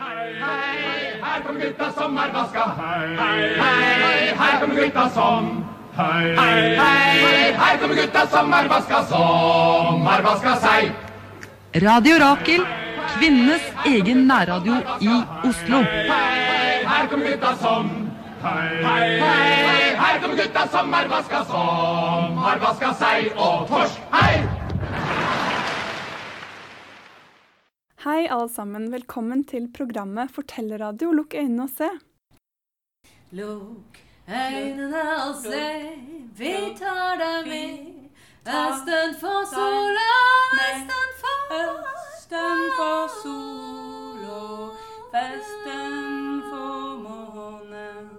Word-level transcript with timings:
Hei, 0.00 1.20
her 1.22 1.40
kommer 1.44 1.60
gutta 1.60 1.86
som 1.92 2.16
er 2.18 2.30
vaska. 2.32 2.62
Hei, 2.76 3.48
hei, 3.56 4.34
her 4.38 4.60
kommer 4.60 4.74
gutta 4.74 5.02
som 5.16 5.48
Hei, 5.96 6.36
hei, 6.36 7.52
her 7.58 7.76
kommer 7.82 7.94
gutta 7.98 8.22
som 8.26 8.54
er 8.60 8.68
vaska, 8.68 9.02
som 9.10 10.06
har 10.06 10.22
vaska 10.22 10.54
seg. 10.62 10.88
Radio 11.84 12.16
Rakel, 12.24 12.64
kvinnenes 13.18 13.68
egen 13.92 14.24
nærradio 14.30 14.80
i 15.00 15.12
Oslo. 15.50 15.82
Hei, 15.92 16.80
her 16.86 17.06
kommer 17.10 17.26
gutta 17.34 17.54
som 17.60 17.90
Hei, 18.42 18.82
hei, 18.86 19.96
her 20.00 20.20
kommer 20.22 20.36
gutta 20.36 20.66
som 20.72 20.94
er 20.94 21.08
vaska, 21.12 21.44
som 21.52 22.38
har 22.46 22.64
vaska 22.64 22.94
seg 23.04 23.32
og 23.36 23.68
torsk. 23.68 24.00
Hei! 28.00 28.28
Alle 28.32 28.48
sammen. 28.48 28.86
Velkommen 28.88 29.42
til 29.44 29.66
programmet 29.76 30.30
Fortellerradio. 30.32 31.10
Lukk 31.12 31.34
øynene 31.36 31.66
og 31.66 31.72
se. 31.76 31.88
Lukk 33.36 33.98
øynene 34.24 35.02
og 35.26 35.34
se, 35.42 35.66
vi 36.38 36.52
tar 36.78 37.20
deg 37.20 37.50
med. 37.50 37.84
Østen 38.48 39.12
for 39.20 39.44
sola, 39.52 40.16
vesten 40.62 41.12
for 41.20 41.52
Østen 41.58 42.64
for 42.78 43.12
sola, 43.18 44.40
vesten 45.12 46.40
for 46.48 47.04
månen. 47.04 48.10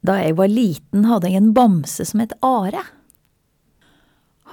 Da 0.00 0.20
jeg 0.24 0.40
var 0.40 0.48
liten, 0.56 1.04
hadde 1.12 1.36
jeg 1.36 1.44
en 1.44 1.52
bamse 1.52 2.08
som 2.08 2.24
het 2.24 2.32
Are. 2.40 2.88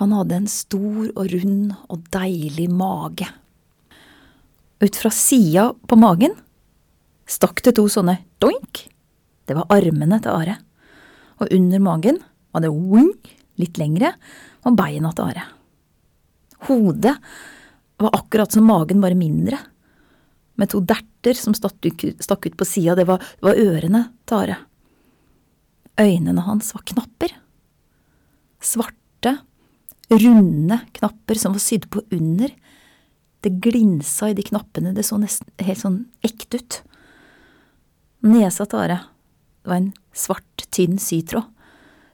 Han 0.02 0.16
hadde 0.18 0.40
en 0.40 0.48
stor 0.50 1.12
og 1.14 1.28
rund 1.30 1.76
og 1.94 2.06
deilig 2.10 2.66
mage. 2.74 3.28
Ut 4.82 4.96
fra 4.98 5.12
sida 5.14 5.68
på 5.86 5.98
magen 6.02 6.34
stakk 7.30 7.62
det 7.62 7.76
to 7.78 7.86
sånne 7.86 8.16
doink. 8.42 8.88
Det 9.46 9.54
var 9.54 9.70
armene 9.70 10.18
til 10.24 10.34
Are. 10.34 10.56
Og 11.38 11.54
under 11.54 11.84
magen 11.86 12.18
var 12.50 12.64
det 12.66 12.72
wing, 12.74 13.14
litt 13.62 13.78
lengre, 13.78 14.16
og 14.66 14.74
beina 14.80 15.12
til 15.14 15.30
Are. 15.30 15.44
Hodet 16.66 17.14
var 18.02 18.18
akkurat 18.18 18.58
som 18.58 18.66
magen, 18.66 19.04
bare 19.06 19.18
mindre. 19.18 19.60
Med 20.58 20.72
to 20.74 20.82
derter 20.82 21.38
som 21.38 21.54
stakk 21.54 22.48
ut 22.50 22.58
på 22.58 22.68
sida, 22.68 22.98
det 22.98 23.06
var, 23.10 23.22
det 23.22 23.46
var 23.52 23.62
ørene 23.62 24.02
til 24.26 24.40
Are. 24.40 24.58
Øynene 26.02 26.48
hans 26.48 26.74
var 26.74 26.86
knapper. 26.90 27.38
Svarte, 28.62 29.01
runde 30.20 30.80
knapper 30.98 31.40
som 31.40 31.56
var 31.56 31.64
sydd 31.64 31.88
på 31.94 32.04
under. 32.12 32.52
Det 33.42 33.54
glinsa 33.64 34.30
i 34.30 34.36
de 34.38 34.44
knappene, 34.46 34.94
det 34.94 35.06
så 35.08 35.18
nesten 35.22 35.50
helt 35.64 35.82
sånn 35.82 36.02
ekte 36.26 36.62
ut. 36.62 36.82
Nesa 38.22 38.68
til 38.70 38.84
Are 38.84 39.00
var 39.66 39.78
en 39.80 39.92
svart, 40.14 40.68
tynn 40.74 41.00
sytråd 41.02 41.48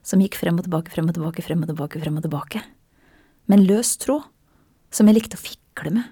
som 0.04 0.22
gikk 0.22 0.38
frem 0.40 0.56
og 0.56 0.64
tilbake, 0.64 0.92
frem 0.92 1.10
og 1.10 1.16
tilbake, 1.18 1.44
frem 1.44 1.64
og 1.64 1.68
tilbake, 1.70 2.00
frem 2.00 2.16
og 2.16 2.24
tilbake. 2.24 2.62
Med 3.48 3.60
en 3.60 3.66
løs 3.68 3.96
tråd 4.00 4.24
som 4.94 5.08
jeg 5.08 5.18
likte 5.18 5.36
å 5.36 5.42
fikle 5.42 5.92
med. 5.98 6.06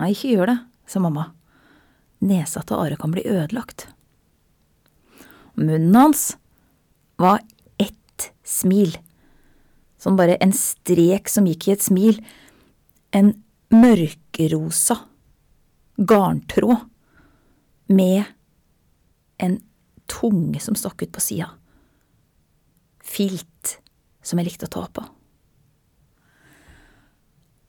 Nei, 0.00 0.12
ikke 0.12 0.32
gjør 0.34 0.52
det, 0.52 0.58
sa 0.88 1.00
mamma. 1.00 1.30
Nesa 2.24 2.62
til 2.66 2.80
Are 2.80 2.98
kan 3.00 3.12
bli 3.14 3.24
ødelagt. 3.28 3.86
Munnen 5.56 5.96
hans 5.96 6.34
var 7.20 7.40
ett 7.80 8.30
smil, 8.44 8.92
som 10.00 10.16
bare 10.16 10.38
en 10.40 10.52
strek 10.56 11.28
som 11.28 11.48
gikk 11.48 11.68
i 11.68 11.74
et 11.74 11.84
smil, 11.84 12.20
en 13.12 13.34
mørkerosa 13.70 14.96
garntråd 16.00 16.86
med 17.92 18.24
en 19.44 19.58
tunge 20.10 20.60
som 20.62 20.76
stakk 20.78 21.04
ut 21.04 21.12
på 21.12 21.22
sida. 21.22 21.50
Filt 23.04 23.76
som 24.24 24.40
jeg 24.40 24.48
likte 24.50 24.68
å 24.68 24.72
ta 24.72 24.86
på. 24.88 25.04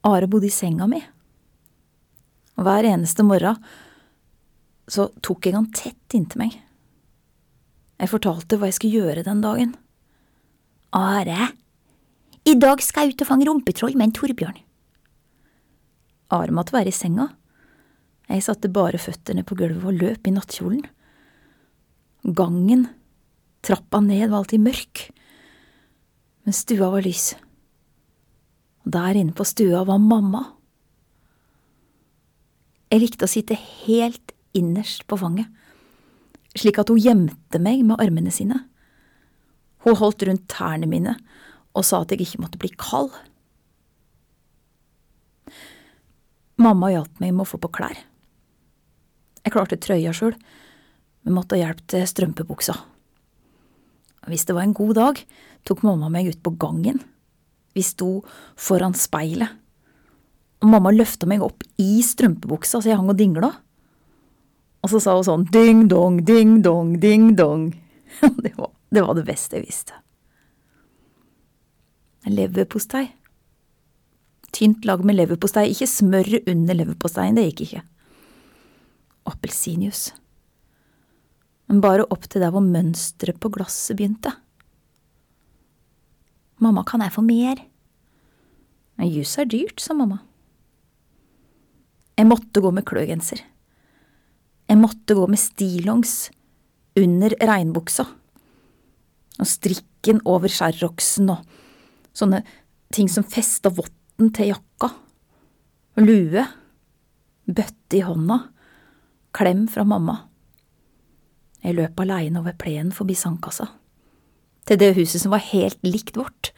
Are 0.08 0.28
bodde 0.30 0.48
i 0.50 0.54
senga 0.54 0.88
mi. 0.90 1.02
Og 2.58 2.66
hver 2.66 2.88
eneste 2.90 3.26
morgen 3.26 3.60
så 4.92 5.08
tok 5.24 5.48
jeg 5.48 5.56
han 5.56 5.70
tett 5.76 6.16
inntil 6.18 6.42
meg. 6.42 6.56
Jeg 8.02 8.10
fortalte 8.10 8.58
hva 8.58 8.70
jeg 8.70 8.80
skulle 8.80 9.04
gjøre 9.04 9.26
den 9.28 9.44
dagen. 9.44 9.76
Are, 10.98 11.52
i 12.48 12.56
dag 12.58 12.82
skal 12.84 13.08
jeg 13.08 13.16
ut 13.16 13.24
og 13.24 13.30
fange 13.30 13.48
rumpetroll 13.48 13.96
med 13.98 14.10
en 14.10 14.16
Torbjørn. 14.18 14.58
Are 16.32 16.56
måtte 16.56 16.76
være 16.76 16.92
i 16.92 16.96
senga. 16.96 17.28
Jeg 18.32 18.46
satte 18.46 18.72
bare 18.72 19.02
føttene 19.02 19.44
på 19.44 19.58
gulvet 19.60 19.84
og 19.84 19.98
løp 20.00 20.28
i 20.28 20.34
nattkjolen. 20.34 20.86
Gangen, 22.38 22.88
trappa 23.66 24.00
ned, 24.02 24.30
var 24.30 24.42
alltid 24.42 24.64
mørk, 24.64 25.08
men 26.46 26.56
stua 26.56 26.92
var 26.94 27.04
lys. 27.06 27.34
Og 28.86 28.94
der 28.96 29.20
inne 29.20 29.36
på 29.36 29.46
stua 29.46 29.84
var 29.86 30.02
mamma. 30.02 30.46
Jeg 32.92 33.04
likte 33.04 33.28
å 33.28 33.32
sitte 33.32 33.58
helt 33.58 34.34
innerst 34.58 35.06
på 35.08 35.20
fanget 35.20 35.52
slik 36.58 36.80
at 36.82 36.92
hun 36.92 37.00
gjemte 37.00 37.62
meg 37.64 37.84
med 37.86 38.02
armene 38.04 38.32
sine. 38.34 38.60
Hun 39.86 39.98
holdt 39.98 40.26
rundt 40.28 40.50
tærne 40.52 40.90
mine 40.90 41.16
og 41.78 41.86
sa 41.88 42.02
at 42.02 42.12
jeg 42.12 42.26
ikke 42.26 42.42
måtte 42.44 42.60
bli 42.62 42.72
kald. 42.76 43.14
Mamma 46.62 46.92
hjalp 46.94 47.22
meg 47.24 47.34
med 47.34 47.46
å 47.46 47.50
få 47.50 47.60
på 47.62 47.72
klær. 47.74 47.98
Jeg 49.42 49.54
klarte 49.56 49.80
trøya 49.82 50.14
sjøl, 50.14 50.36
men 51.26 51.36
måtte 51.38 51.58
ha 51.58 51.64
hjelp 51.64 51.82
til 51.90 52.04
strømpebuksa. 52.10 52.76
Hvis 54.30 54.46
det 54.46 54.54
var 54.54 54.68
en 54.68 54.76
god 54.78 54.94
dag, 55.00 55.22
tok 55.66 55.82
mamma 55.86 56.12
meg 56.14 56.30
ut 56.30 56.44
på 56.46 56.54
gangen. 56.62 57.00
Vi 57.74 57.82
sto 57.86 58.20
foran 58.60 58.94
speilet, 58.98 59.58
og 60.62 60.70
mamma 60.70 60.92
løfta 60.94 61.26
meg 61.26 61.42
opp 61.42 61.66
i 61.82 62.04
strømpebuksa 62.06 62.84
så 62.84 62.92
jeg 62.92 63.00
hang 63.00 63.10
og 63.10 63.18
dingla. 63.18 63.50
Og 64.82 64.92
så 64.92 65.02
sa 65.02 65.16
hun 65.18 65.26
sånn 65.26 65.48
ding 65.54 65.88
dong, 65.90 66.20
ding 66.26 66.60
dong, 66.66 67.00
ding 67.02 67.34
dong. 67.38 67.72
Det 68.44 68.54
det 68.92 69.02
var 69.06 69.16
det 69.16 69.24
beste 69.24 69.56
jeg 69.56 69.70
visste. 69.70 69.96
Leverpostei. 72.30 73.08
Tynt 74.52 74.86
lag 74.86 75.02
med 75.06 75.16
leverpostei, 75.16 75.70
ikke 75.72 75.88
smøret 75.88 76.50
under 76.52 76.76
leverposteien, 76.76 77.38
det 77.38 77.48
gikk 77.50 77.62
ikke. 77.66 77.84
Appelsinjuice. 79.32 80.18
Men 81.72 81.80
bare 81.82 82.06
opp 82.12 82.28
til 82.28 82.44
der 82.44 82.52
hvor 82.52 82.64
mønsteret 82.66 83.40
på 83.40 83.52
glasset 83.54 83.96
begynte. 83.98 84.34
Mamma, 86.62 86.84
kan 86.86 87.02
jeg 87.02 87.16
få 87.16 87.24
mer? 87.26 87.64
Men 89.00 89.10
jus 89.10 89.38
er 89.40 89.48
dyrt, 89.50 89.80
sa 89.82 89.96
mamma. 89.98 90.20
Jeg 92.20 92.28
måtte 92.28 92.62
gå 92.62 92.70
med 92.76 92.86
kløgenser. 92.86 93.40
Jeg 94.70 94.78
måtte 94.78 95.16
gå 95.18 95.24
med 95.32 95.40
stillongs 95.42 96.30
under 97.00 97.34
regnbuksa. 97.40 98.06
Og 99.40 99.48
strikken 99.48 100.22
over 100.28 100.52
skjærroksen 100.52 101.32
og 101.34 101.48
sånne 102.16 102.42
ting 102.94 103.10
som 103.12 103.26
festa 103.28 103.72
votten 103.74 104.32
til 104.36 104.52
jakka. 104.52 104.92
Lue. 106.02 106.46
Bøtte 107.52 108.00
i 108.00 108.04
hånda. 108.06 108.40
Klem 109.36 109.66
fra 109.72 109.86
mamma. 109.88 110.18
Jeg 111.62 111.78
løp 111.78 112.00
aleine 112.02 112.42
over 112.42 112.56
plenen 112.58 112.94
forbi 112.96 113.16
sandkassa. 113.18 113.68
Til 114.66 114.80
det 114.82 114.94
huset 114.98 115.24
som 115.24 115.34
var 115.34 115.44
helt 115.52 115.80
likt 115.86 116.18
vårt, 116.18 116.52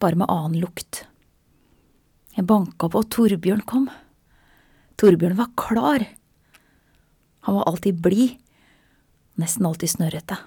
bare 0.00 0.18
med 0.18 0.30
annen 0.32 0.60
lukt. 0.60 1.04
Jeg 2.34 2.46
banka 2.48 2.88
på, 2.90 3.00
og 3.00 3.10
Torbjørn 3.12 3.62
kom. 3.68 3.86
Torbjørn 5.00 5.36
var 5.38 5.52
klar. 5.60 6.04
Han 7.46 7.58
var 7.58 7.68
alltid 7.70 8.00
blid, 8.02 8.36
nesten 9.40 9.66
alltid 9.68 9.92
snørrete. 9.92 10.38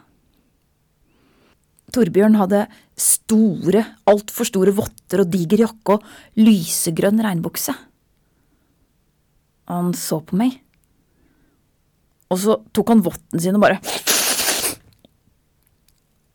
Torbjørn 1.95 2.35
hadde 2.35 2.65
store, 2.99 3.83
altfor 4.09 4.47
store 4.49 4.73
votter 4.75 5.23
og 5.23 5.31
diger 5.31 5.63
jakke 5.67 5.95
og 5.95 6.07
lysegrønn 6.39 7.21
regnbukse. 7.23 7.75
Han 9.71 9.93
så 9.95 10.19
på 10.23 10.35
meg, 10.39 10.57
og 12.27 12.41
så 12.43 12.57
tok 12.75 12.91
han 12.91 13.03
votten 13.05 13.39
sin 13.39 13.55
og 13.55 13.63
bare 13.63 13.79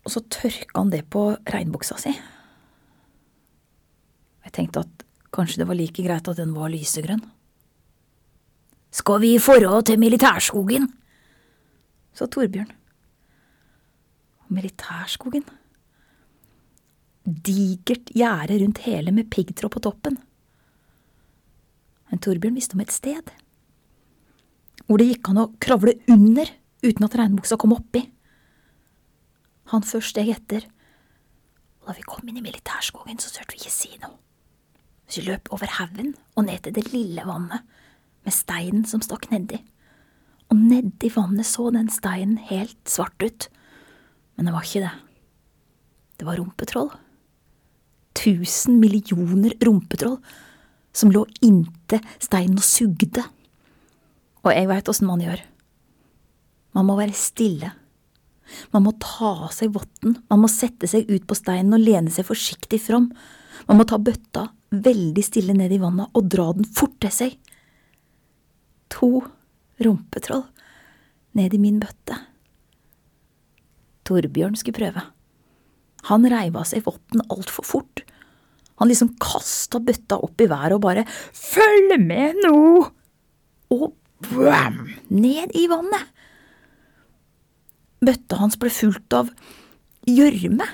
Og 0.02 0.10
så 0.10 0.22
tørka 0.32 0.80
han 0.80 0.90
det 0.90 1.04
på 1.12 1.28
regnbuksa 1.52 1.98
si. 2.00 2.10
Jeg 4.42 4.54
tenkte 4.56 4.82
at 4.82 5.04
kanskje 5.32 5.62
det 5.62 5.68
var 5.68 5.78
like 5.78 6.02
greit 6.02 6.28
at 6.28 6.40
den 6.40 6.56
var 6.56 6.72
lysegrønn. 6.72 7.22
Skal 8.92 9.22
vi 9.22 9.34
i 9.36 9.40
forhold 9.40 9.86
til 9.88 10.00
militærskogen? 10.02 10.90
sa 12.12 12.26
Torbjørn. 12.26 12.72
Militærskogen? 14.54 15.44
Digert 17.22 18.10
gjerde 18.16 18.58
rundt 18.62 18.82
hele 18.86 19.14
med 19.14 19.30
piggtråd 19.30 19.72
på 19.74 19.82
toppen. 19.84 20.18
Men 22.10 22.20
Torbjørn 22.20 22.58
visste 22.58 22.76
om 22.76 22.84
et 22.84 22.92
sted 22.92 23.32
hvor 24.86 24.98
det 24.98 25.06
gikk 25.08 25.30
an 25.30 25.40
å 25.40 25.50
kravle 25.62 25.94
under 26.10 26.48
uten 26.82 27.06
at 27.06 27.14
regnbuksa 27.16 27.56
kom 27.60 27.72
oppi. 27.76 28.02
Han 29.72 29.86
først 29.86 30.12
steg 30.12 30.32
etter, 30.34 30.66
og 31.80 31.88
da 31.88 31.94
vi 31.96 32.04
kom 32.06 32.28
inn 32.28 32.40
i 32.40 32.44
militærskogen, 32.44 33.20
så 33.22 33.30
turte 33.32 33.54
vi 33.54 33.62
ikke 33.62 33.72
si 33.72 33.92
noe. 34.02 34.18
Så 35.06 35.20
vi 35.22 35.30
løp 35.30 35.48
over 35.54 35.70
haugen 35.78 36.12
og 36.36 36.46
ned 36.46 36.64
til 36.64 36.76
det 36.76 36.90
lille 36.92 37.24
vannet 37.24 37.64
med 38.26 38.36
steinen 38.36 38.84
som 38.88 39.02
stakk 39.04 39.30
nedi. 39.32 39.62
Og 40.52 40.60
nedi 40.60 41.10
vannet 41.14 41.48
så 41.48 41.70
den 41.74 41.90
steinen 41.92 42.38
helt 42.50 42.78
svart 42.88 43.24
ut, 43.24 43.48
men 44.42 44.48
det 44.50 44.54
var 44.56 44.64
ikke 44.66 44.80
det. 44.82 44.92
Det 46.18 46.26
var 46.26 46.38
rumpetroll. 46.40 46.88
Tusen 48.18 48.80
millioner 48.82 49.54
rumpetroll 49.62 50.16
som 50.90 51.12
lå 51.14 51.22
inntil 51.46 52.02
steinen 52.18 52.58
og 52.58 52.66
sugde. 52.66 53.22
Og 54.42 54.50
jeg 54.50 54.66
veit 54.66 54.90
åssen 54.90 55.06
man 55.06 55.22
gjør. 55.22 55.44
Man 56.74 56.88
må 56.88 56.96
være 56.98 57.14
stille. 57.14 57.70
Man 58.74 58.82
må 58.82 58.96
ta 58.98 59.30
av 59.46 59.52
seg 59.54 59.70
votten, 59.76 60.18
man 60.26 60.42
må 60.42 60.50
sette 60.50 60.90
seg 60.90 61.06
ut 61.06 61.22
på 61.30 61.38
steinen 61.38 61.78
og 61.78 61.86
lene 61.86 62.10
seg 62.10 62.26
forsiktig 62.26 62.82
fram. 62.82 63.12
Man 63.70 63.78
må 63.78 63.86
ta 63.86 64.00
bøtta 64.02 64.48
veldig 64.74 65.22
stille 65.22 65.54
ned 65.54 65.70
i 65.70 65.78
vannet 65.78 66.10
og 66.18 66.26
dra 66.34 66.50
den 66.58 66.66
fort 66.66 66.98
til 66.98 67.14
seg. 67.14 67.38
To 68.98 69.22
rumpetroll 69.86 70.42
ned 71.38 71.54
i 71.54 71.62
min 71.62 71.78
bøtte. 71.78 72.18
Torbjørn 74.12 74.58
skulle 74.58 74.78
prøve. 74.78 75.04
Han 76.10 76.26
reiv 76.28 76.58
av 76.58 76.66
seg 76.68 76.84
votten 76.86 77.22
altfor 77.32 77.66
fort. 77.66 78.02
Han 78.80 78.90
liksom 78.90 79.14
kasta 79.22 79.80
bøtta 79.80 80.18
opp 80.24 80.42
i 80.42 80.48
været 80.50 80.76
og 80.76 80.82
bare 80.84 81.04
Følg 81.36 81.94
med 82.02 82.40
nå! 82.42 82.88
Og 83.72 83.92
bam! 84.32 84.82
Ned 85.08 85.54
i 85.56 85.66
vannet. 85.70 86.10
Bøtta 88.02 88.40
hans 88.40 88.58
ble 88.58 88.72
fullt 88.74 89.14
av 89.14 89.30
gjørme. 90.10 90.66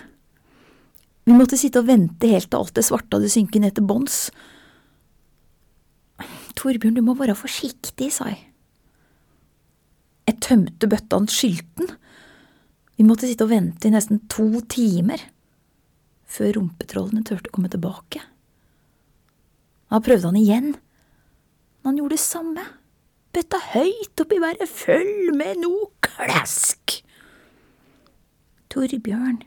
Vi 1.29 1.37
måtte 1.37 1.59
sitte 1.61 1.83
og 1.83 1.91
vente 1.91 2.31
helt 2.31 2.49
til 2.49 2.63
alt 2.63 2.73
det 2.79 2.87
svarte 2.89 3.19
hadde 3.19 3.29
synket 3.31 3.61
ned 3.61 3.77
til 3.77 3.85
bånns. 3.85 4.31
Torbjørn, 6.57 6.97
du 6.97 7.05
må 7.05 7.15
være 7.19 7.37
forsiktig, 7.39 8.09
sa 8.17 8.33
jeg. 8.33 8.41
Jeg 10.29 10.41
tømte 10.45 10.89
bøtta, 10.89 11.21
hans 11.21 11.37
skylten. 11.37 11.93
Vi 12.99 13.07
måtte 13.07 13.29
sitte 13.31 13.47
og 13.47 13.53
vente 13.53 13.87
i 13.87 13.95
nesten 13.95 14.25
to 14.31 14.49
timer 14.67 15.23
før 16.29 16.57
rumpetrollene 16.59 17.23
turte 17.27 17.53
å 17.53 17.55
komme 17.55 17.71
tilbake. 17.71 18.21
Da 19.89 20.01
prøvde 20.05 20.29
han 20.29 20.41
igjen, 20.41 20.73
men 20.75 21.89
han 21.89 22.01
gjorde 22.01 22.19
det 22.19 22.25
samme. 22.25 22.65
Bøtta 23.33 23.61
høyt 23.71 24.21
opp 24.21 24.35
i 24.35 24.41
været, 24.43 24.67
følg 24.67 25.31
med 25.37 25.63
nå, 25.63 25.73
klask! 26.05 26.99
Torbjørn, 28.69 29.39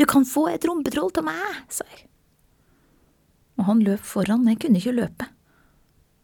du 0.00 0.06
kan 0.08 0.24
få 0.26 0.46
et 0.50 0.64
rumpetroll 0.66 1.12
til 1.12 1.26
meg, 1.28 1.60
sa 1.70 1.84
jeg. 1.92 2.06
Og 3.60 3.66
han 3.68 3.82
løp 3.84 4.00
foran, 4.00 4.40
men 4.40 4.54
jeg 4.54 4.62
kunne 4.64 4.80
ikke 4.80 4.96
løpe. 4.96 5.26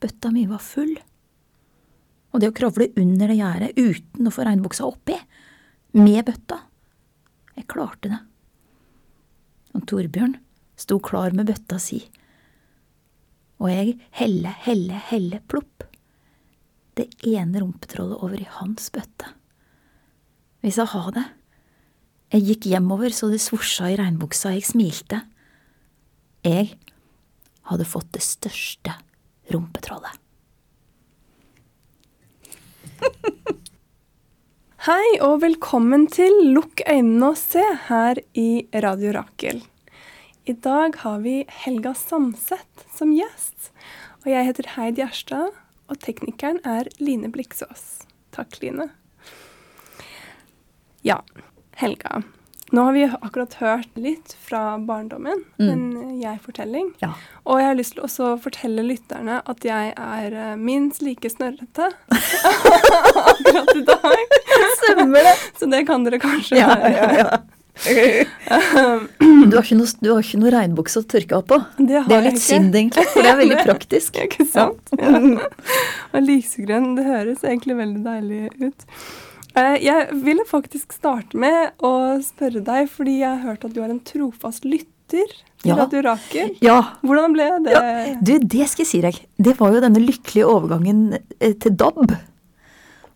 Bøtta 0.01 0.33
mi 0.33 0.47
var 0.49 0.65
full. 0.65 0.95
Og 2.33 2.41
det 2.41 2.51
å 2.51 2.57
kravle 2.57 2.89
under 2.97 3.29
det 3.29 3.37
gjerdet 3.37 3.77
uten 3.77 4.27
å 4.29 4.33
få 4.33 4.47
regnbuksa 4.49 4.89
oppi, 4.89 5.19
med 5.97 6.27
bøtta, 6.29 6.61
jeg 7.57 7.69
klarte 7.73 8.11
det. 8.13 8.21
Og 9.77 9.85
Torbjørn 9.89 10.37
sto 10.77 10.99
klar 11.01 11.33
med 11.37 11.49
bøtta 11.49 11.79
si, 11.81 12.03
og 13.57 13.71
jeg 13.73 13.95
helle, 14.19 14.53
helle, 14.67 14.99
helle, 15.09 15.41
plopp. 15.49 15.87
Det 16.97 17.09
ene 17.29 17.61
rumpetrollet 17.63 18.21
over 18.25 18.41
i 18.41 18.49
hans 18.59 18.91
bøtte. 18.93 19.31
Vi 20.65 20.73
sa 20.73 20.85
ha 20.93 21.05
det. 21.15 21.25
Jeg 22.35 22.45
gikk 22.51 22.69
hjemover 22.73 23.15
så 23.17 23.31
det 23.33 23.41
svosja 23.45 23.89
i 23.93 23.97
regnbuksa, 23.97 24.53
jeg 24.57 24.67
smilte. 24.69 25.23
Jeg 26.45 26.75
hadde 27.71 27.89
fått 27.89 28.13
det 28.17 28.25
største 28.25 28.97
rumpetrollet. 29.53 30.21
Hei 34.87 35.17
og 35.19 35.41
velkommen 35.43 36.05
til 36.15 36.31
Lukk 36.55 36.79
øynene 36.87 37.33
og 37.33 37.38
se 37.41 37.62
her 37.88 38.21
i 38.38 38.69
Radio 38.85 39.17
Rakel. 39.17 39.65
I 40.47 40.55
dag 40.62 40.94
har 41.00 41.25
vi 41.25 41.41
Helga 41.65 41.91
Samset 41.99 42.85
som 42.94 43.11
gjest. 43.11 43.73
Og 44.23 44.31
jeg 44.31 44.47
heter 44.47 44.69
Heid 44.77 45.00
Gjerstad, 45.03 45.59
og 45.91 45.99
teknikeren 46.06 46.62
er 46.62 46.87
Line 47.03 47.33
Bliksås. 47.35 48.06
Takk, 48.31 48.61
Line. 48.62 48.87
Ja, 51.03 51.19
Helga. 51.83 52.23
Nå 52.75 52.83
har 52.83 52.93
vi 52.97 53.05
akkurat 53.07 53.53
hørt 53.61 53.93
litt 53.95 54.33
fra 54.43 54.79
barndommen, 54.83 55.45
en 55.63 55.85
jeg-fortelling. 56.19 56.89
Ja. 56.99 57.13
Og 57.47 57.61
jeg 57.63 57.69
har 57.69 57.77
lyst 57.79 57.95
til 57.95 58.03
også 58.03 58.33
å 58.33 58.39
fortelle 58.43 58.83
lytterne 58.83 59.39
at 59.47 59.65
jeg 59.65 59.93
er 59.95 60.35
eh, 60.35 60.57
minst 60.59 61.03
like 61.07 61.31
snørrete 61.31 61.93
akkurat 63.31 63.71
i 63.77 63.85
dag. 63.87 64.35
Stemmer 64.81 65.29
det! 65.29 65.37
Så 65.61 65.69
det 65.71 65.85
kan 65.87 66.07
dere 66.07 66.19
kanskje 66.23 66.59
Ja, 66.59 66.73
høre. 66.75 66.91
ja, 66.97 67.13
ja. 67.23 67.29
Du 69.47 69.53
har 69.55 69.62
ikke 69.62 69.77
noe, 69.79 69.87
har 70.09 70.25
ikke 70.25 70.39
noe 70.41 70.51
regnbukse 70.55 71.03
å 71.03 71.07
tørke 71.07 71.37
av 71.39 71.45
på. 71.47 71.59
Det 71.79 72.03
Det 72.09 72.17
er 72.17 72.25
litt 72.25 72.41
synd, 72.43 72.75
egentlig, 72.75 73.05
for 73.12 73.23
det 73.23 73.31
er 73.31 73.39
veldig 73.43 73.59
praktisk. 73.67 74.17
Ikke 74.25 74.47
sant? 74.49 74.91
Ja. 74.99 75.21
Og 76.17 76.25
lysegrønn, 76.25 76.95
det 76.99 77.05
høres 77.07 77.45
egentlig 77.47 77.77
veldig 77.79 78.03
deilig 78.07 78.41
ut. 78.73 78.87
Eh, 79.56 79.76
Jeg 79.85 80.08
ville 80.25 80.44
faktisk 80.49 80.93
starte 80.97 81.38
med 81.41 81.73
å 81.85 82.19
spørre 82.25 82.62
deg, 82.64 82.88
fordi 82.93 83.19
jeg 83.23 83.31
har 83.31 83.44
hørt 83.55 83.64
at 83.64 83.75
du 83.76 83.82
er 83.82 83.91
en 83.94 84.00
trofast 84.05 84.64
lytter 84.69 84.93
til 85.08 85.70
Ja. 85.70 85.76
Radio 85.79 86.03
Rakel. 86.03 86.56
Ja, 86.62 86.81
Hvordan 87.03 87.32
ble 87.35 87.47
det? 87.64 87.73
Ja, 87.73 88.14
du, 88.23 88.32
det 88.38 88.67
skal 88.69 88.85
jeg 88.85 88.91
si 88.91 89.00
deg. 89.03 89.20
Det 89.38 89.56
var 89.58 89.73
jo 89.75 89.81
denne 89.82 90.03
lykkelige 90.03 90.47
overgangen 90.50 91.17
eh, 91.41 91.55
til 91.62 91.73
DAB. 91.79 92.12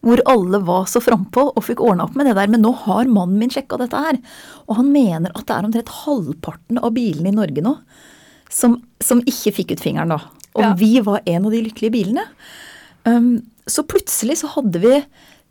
Hvor 0.01 0.23
alle 0.25 0.63
var 0.65 0.87
så 0.89 1.03
frampå 1.05 1.51
og 1.53 1.63
fikk 1.67 1.83
ordna 1.85 2.07
opp 2.07 2.15
med 2.17 2.27
det 2.31 2.35
der. 2.39 2.49
Men 2.49 2.63
nå 2.65 2.73
har 2.87 3.05
mannen 3.11 3.37
min 3.43 3.51
sjekka 3.53 3.77
dette 3.83 3.99
her. 4.01 4.17
Og 4.67 4.79
han 4.79 4.89
mener 4.95 5.35
at 5.37 5.45
det 5.51 5.57
er 5.59 5.67
omtrent 5.69 5.93
halvparten 6.07 6.81
av 6.81 6.95
bilene 6.97 7.29
i 7.29 7.37
Norge 7.37 7.61
nå 7.67 7.75
som, 8.51 8.79
som 8.99 9.21
ikke 9.29 9.53
fikk 9.61 9.75
ut 9.77 9.83
fingeren, 9.85 10.11
da. 10.11 10.17
Og 10.57 10.63
Ja. 10.65 10.73
vi 10.75 10.95
var 11.07 11.21
en 11.27 11.45
av 11.47 11.53
de 11.53 11.61
lykkelige 11.63 11.93
bilene. 11.95 12.25
Um, 13.07 13.43
så 13.71 13.85
plutselig 13.87 14.41
så 14.41 14.49
hadde 14.57 14.81
vi 14.83 14.97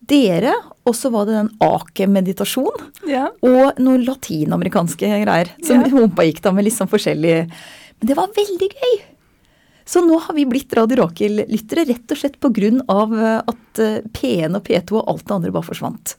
dere, 0.09 0.55
og 0.87 0.95
så 0.97 1.11
var 1.13 1.27
det 1.29 1.37
den 1.37 1.51
ake-meditasjon 1.63 2.89
Ja. 3.09 3.27
og 3.45 3.79
noen 3.81 4.03
latinamerikanske 4.07 5.11
greier 5.23 5.53
som 5.61 5.83
Ja. 5.83 5.91
humpa 5.95 6.25
gikk 6.27 6.41
da 6.45 6.53
med 6.55 6.67
litt 6.67 6.77
sånn 6.77 6.91
forskjellig 6.91 7.37
Men 7.45 8.09
det 8.11 8.17
var 8.17 8.33
veldig 8.35 8.69
gøy! 8.73 8.99
Så 9.89 10.03
nå 10.05 10.19
har 10.21 10.35
vi 10.37 10.45
blitt 10.45 10.73
Radio 10.77 11.01
Rakel-lyttere 11.01 11.87
rett 11.89 12.11
og 12.13 12.19
slett 12.19 12.37
av 12.93 13.15
eh, 13.17 13.39
at 13.41 13.79
eh, 13.81 14.03
P1 14.13 14.55
og 14.55 14.61
P2 14.67 14.99
og 14.99 15.09
alt 15.09 15.25
det 15.25 15.33
andre 15.33 15.51
bare 15.51 15.65
forsvant. 15.65 16.13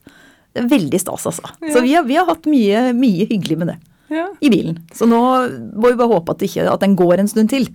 Det 0.51 0.65
er 0.65 0.73
veldig 0.73 0.99
stas, 0.99 1.27
altså. 1.31 1.53
Så 1.71 1.81
vi 1.85 1.95
har, 1.95 2.03
vi 2.03 2.17
har 2.19 2.27
hatt 2.27 2.49
mye, 2.51 2.91
mye 2.93 3.29
hyggelig 3.31 3.59
med 3.61 3.71
det 3.71 3.77
ja. 4.11 4.27
i 4.43 4.51
bilen. 4.51 4.81
Så 4.93 5.07
nå 5.07 5.21
må 5.21 5.93
vi 5.93 5.95
bare 5.95 6.11
håpe 6.11 6.35
at, 6.35 6.43
ikke, 6.43 6.67
at 6.67 6.83
den 6.83 6.97
går 6.99 7.23
en 7.23 7.31
stund 7.31 7.53
til. 7.53 7.69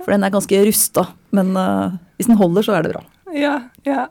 For 0.00 0.14
den 0.14 0.24
er 0.24 0.32
ganske 0.32 0.64
rusta. 0.66 1.06
Men 1.36 1.52
uh, 1.52 1.98
hvis 2.16 2.30
den 2.30 2.40
holder, 2.40 2.64
så 2.64 2.78
er 2.78 2.86
det 2.86 2.94
bra. 2.94 3.04
Ja, 3.36 3.54
ja. 3.88 4.06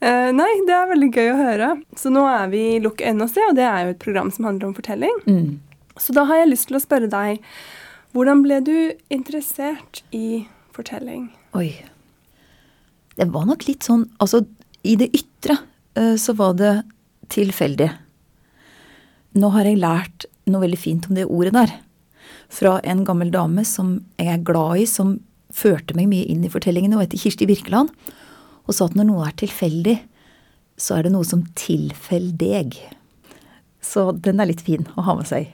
Eh, 0.00 0.30
nei, 0.32 0.48
det 0.64 0.72
er 0.72 0.88
veldig 0.88 1.10
gøy 1.12 1.28
å 1.32 1.40
høre. 1.40 1.70
Så 1.98 2.12
nå 2.12 2.22
er 2.28 2.48
vi 2.52 2.62
i 2.74 2.80
Lukk 2.80 3.02
øynene 3.04 3.26
og 3.26 3.32
se, 3.32 3.44
og 3.44 3.56
det 3.58 3.66
er 3.68 3.84
jo 3.84 3.92
et 3.94 4.02
program 4.02 4.30
som 4.32 4.48
handler 4.48 4.70
om 4.70 4.76
fortelling. 4.76 5.18
Mm. 5.26 5.58
Så 6.00 6.14
da 6.16 6.24
har 6.28 6.40
jeg 6.40 6.52
lyst 6.54 6.70
til 6.70 6.78
å 6.78 6.82
spørre 6.82 7.10
deg, 7.12 7.42
hvordan 8.16 8.40
ble 8.46 8.60
du 8.64 8.76
interessert 9.12 10.00
i 10.16 10.46
fortelling? 10.74 11.28
Oi. 11.58 11.74
Det 13.18 13.26
var 13.30 13.44
nok 13.46 13.66
litt 13.66 13.84
sånn 13.84 14.06
Altså, 14.22 14.40
i 14.86 14.94
det 14.96 15.10
ytre 15.12 15.58
uh, 15.98 16.16
så 16.16 16.32
var 16.38 16.54
det 16.56 16.72
tilfeldig. 17.30 17.90
Nå 19.38 19.50
har 19.54 19.68
jeg 19.68 19.82
lært 19.82 20.26
noe 20.50 20.64
veldig 20.64 20.80
fint 20.80 21.06
om 21.10 21.18
det 21.18 21.28
ordet 21.28 21.52
der. 21.54 21.74
Fra 22.50 22.78
en 22.82 23.04
gammel 23.06 23.30
dame 23.34 23.66
som 23.68 23.98
jeg 24.18 24.32
er 24.32 24.46
glad 24.46 24.80
i, 24.80 24.88
som 24.88 25.18
førte 25.54 25.94
meg 25.98 26.08
mye 26.10 26.26
inn 26.30 26.42
i 26.46 26.50
fortellingene, 26.50 26.96
og 26.96 27.04
heter 27.04 27.20
Kirsti 27.20 27.46
Birkeland. 27.50 27.92
Og 28.66 28.76
sa 28.76 28.86
at 28.86 28.96
når 28.98 29.08
noe 29.08 29.26
er 29.28 29.36
tilfeldig, 29.40 29.98
så 30.80 30.96
er 30.96 31.06
det 31.06 31.14
noe 31.14 31.26
som 31.28 31.44
tilfeller 31.58 32.36
deg. 32.40 32.78
Så 33.80 34.10
den 34.12 34.40
er 34.42 34.50
litt 34.50 34.62
fin 34.64 34.84
å 34.98 35.04
ha 35.06 35.16
med 35.16 35.28
seg. 35.28 35.48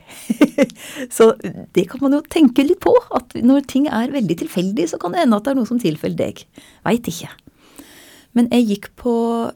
så 1.17 1.31
det 1.77 1.87
kan 1.91 2.03
man 2.03 2.17
jo 2.17 2.23
tenke 2.31 2.65
litt 2.67 2.83
på. 2.83 2.93
At 3.15 3.37
når 3.39 3.67
ting 3.71 3.87
er 3.87 4.15
veldig 4.15 4.39
tilfeldig, 4.43 4.89
så 4.91 5.01
kan 5.03 5.15
det 5.15 5.23
hende 5.23 5.39
at 5.39 5.47
det 5.47 5.55
er 5.55 5.61
noe 5.61 5.71
som 5.71 5.81
tilfeller 5.83 6.19
deg. 6.19 6.43
Veit 6.87 7.11
ikke. 7.11 7.31
Men 8.37 8.51
jeg 8.53 8.67
gikk 8.69 8.91
på 9.01 9.13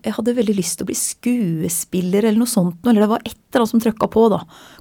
Jeg 0.07 0.15
hadde 0.17 0.37
veldig 0.39 0.55
lyst 0.57 0.79
til 0.79 0.87
å 0.87 0.89
bli 0.89 0.97
skuespiller 0.97 2.25
eller 2.25 2.41
noe 2.41 2.51
sånt. 2.51 2.81
Eller 2.87 3.05
det 3.05 3.11
var 3.11 3.27
et 3.27 3.35
eller 3.35 3.65
annet 3.65 3.75
som 3.75 3.83
trøkka 3.85 4.09
på, 4.15 4.25
da. 4.33 4.41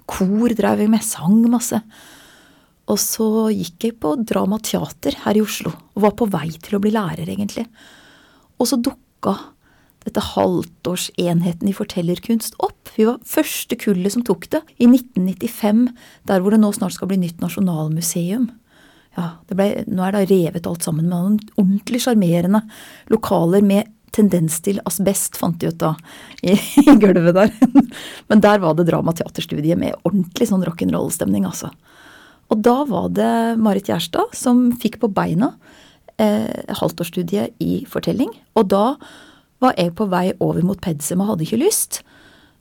Kor 0.10 0.56
drev 0.56 0.86
jeg 0.86 0.94
med, 0.94 1.04
sang 1.06 1.42
masse. 1.52 1.82
Og 2.90 2.98
så 3.02 3.50
gikk 3.54 3.90
jeg 3.90 3.98
på 4.02 4.16
dramateater 4.26 5.20
her 5.26 5.38
i 5.38 5.44
Oslo, 5.46 5.74
og 5.94 6.06
var 6.08 6.16
på 6.18 6.26
vei 6.32 6.48
til 6.58 6.78
å 6.78 6.82
bli 6.82 6.94
lærer, 6.96 7.28
egentlig. 7.30 7.68
Og 8.60 8.70
så 8.70 8.80
dukka 8.80 9.36
dette 10.06 10.24
halvtårsenheten 10.24 11.70
i 11.70 11.76
fortellerkunst 11.76 12.58
opp. 12.64 12.92
Vi 12.96 13.08
var 13.08 13.20
første 13.28 13.76
kullet 13.80 14.16
som 14.16 14.24
tok 14.28 14.48
det, 14.54 14.64
i 14.80 14.88
1995, 14.88 15.86
der 16.30 16.42
hvor 16.42 16.56
det 16.56 16.62
nå 16.64 16.72
snart 16.76 16.96
skal 16.96 17.12
bli 17.12 17.20
nytt 17.20 17.44
nasjonalmuseum. 17.44 18.50
Ja, 19.18 19.32
ble, 19.52 19.86
Nå 19.90 20.04
er 20.06 20.16
det 20.16 20.28
revet 20.30 20.68
alt 20.70 20.86
sammen 20.86 21.08
med 21.08 21.14
noen 21.16 21.40
ordentlig 21.58 22.04
sjarmerende 22.06 22.62
lokaler 23.12 23.66
med 23.66 23.90
tendens 24.16 24.58
til 24.66 24.80
asbest, 24.90 25.38
fant 25.38 25.60
de 25.62 25.70
ut 25.70 25.80
da, 25.82 25.94
i, 26.42 26.56
i 26.56 26.96
gulvet 27.02 27.36
der. 27.36 27.52
Men 28.32 28.44
der 28.46 28.62
var 28.64 28.78
det 28.78 28.88
drama-teaterstudie 28.90 29.78
med 29.80 29.98
ordentlig 30.08 30.50
sånn 30.50 30.66
rock'n'roll-stemning, 30.66 31.46
altså. 31.50 31.72
Og 32.50 32.64
da 32.66 32.80
var 32.90 33.12
det 33.14 33.34
Marit 33.62 33.92
Gjerstad 33.92 34.34
som 34.38 34.70
fikk 34.82 34.98
på 35.04 35.12
beina 35.14 35.52
eh, 36.20 36.76
halvtårsstudiet 36.80 37.58
i 37.64 37.84
fortelling. 37.90 38.32
Og 38.60 38.70
da 38.72 38.96
var 39.64 39.76
jeg 39.78 39.96
på 39.98 40.08
vei 40.12 40.30
over 40.40 40.64
mot 40.66 40.80
pensum 40.82 41.24
og 41.24 41.34
hadde 41.34 41.48
ikke 41.48 41.62
lyst. 41.64 42.02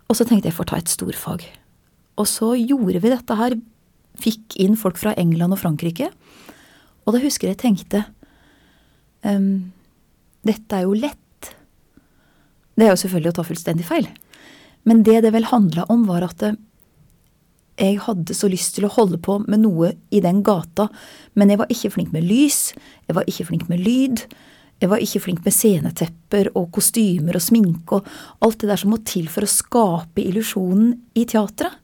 Og 0.08 0.18
så 0.18 0.26
tenkte 0.26 0.50
jeg 0.50 0.56
får 0.56 0.70
ta 0.70 0.80
et 0.80 0.92
storfag. 0.92 1.44
Og 2.18 2.26
så 2.26 2.54
gjorde 2.58 3.02
vi 3.02 3.12
dette 3.12 3.38
her. 3.38 3.56
Fikk 4.18 4.56
inn 4.58 4.78
folk 4.78 4.98
fra 4.98 5.14
England 5.20 5.54
og 5.54 5.62
Frankrike. 5.62 6.10
Og 7.06 7.14
da 7.14 7.22
husker 7.22 7.52
jeg 7.52 7.60
tenkte 7.62 8.02
um, 9.22 9.70
Dette 10.46 10.74
er 10.74 10.86
jo 10.86 10.96
lett. 10.96 11.52
Det 12.78 12.86
er 12.86 12.92
jo 12.92 13.00
selvfølgelig 13.00 13.32
å 13.32 13.36
ta 13.38 13.44
fullstendig 13.46 13.86
feil. 13.86 14.08
Men 14.88 15.02
det 15.06 15.20
det 15.24 15.32
vel 15.34 15.48
handla 15.50 15.84
om, 15.92 16.06
var 16.08 16.24
at 16.26 16.42
jeg 17.78 18.00
hadde 18.02 18.34
så 18.34 18.50
lyst 18.50 18.74
til 18.76 18.88
å 18.88 18.92
holde 18.92 19.20
på 19.22 19.38
med 19.46 19.62
noe 19.62 19.92
i 20.10 20.20
den 20.24 20.42
gata, 20.46 20.88
men 21.38 21.52
jeg 21.52 21.60
var 21.60 21.72
ikke 21.72 21.92
flink 21.94 22.14
med 22.14 22.26
lys, 22.26 22.72
jeg 23.06 23.16
var 23.16 23.28
ikke 23.30 23.46
flink 23.52 23.68
med 23.70 23.82
lyd, 23.84 24.24
jeg 24.78 24.90
var 24.92 25.02
ikke 25.02 25.22
flink 25.24 25.44
med 25.46 25.54
scenetepper 25.54 26.52
og 26.58 26.70
kostymer 26.74 27.38
og 27.38 27.42
sminke 27.42 27.98
og 27.98 28.08
alt 28.46 28.60
det 28.62 28.70
der 28.70 28.80
som 28.82 28.92
må 28.94 29.00
til 29.06 29.26
for 29.30 29.46
å 29.46 29.50
skape 29.50 30.22
illusjonen 30.22 30.92
i 31.18 31.26
teatret. 31.26 31.74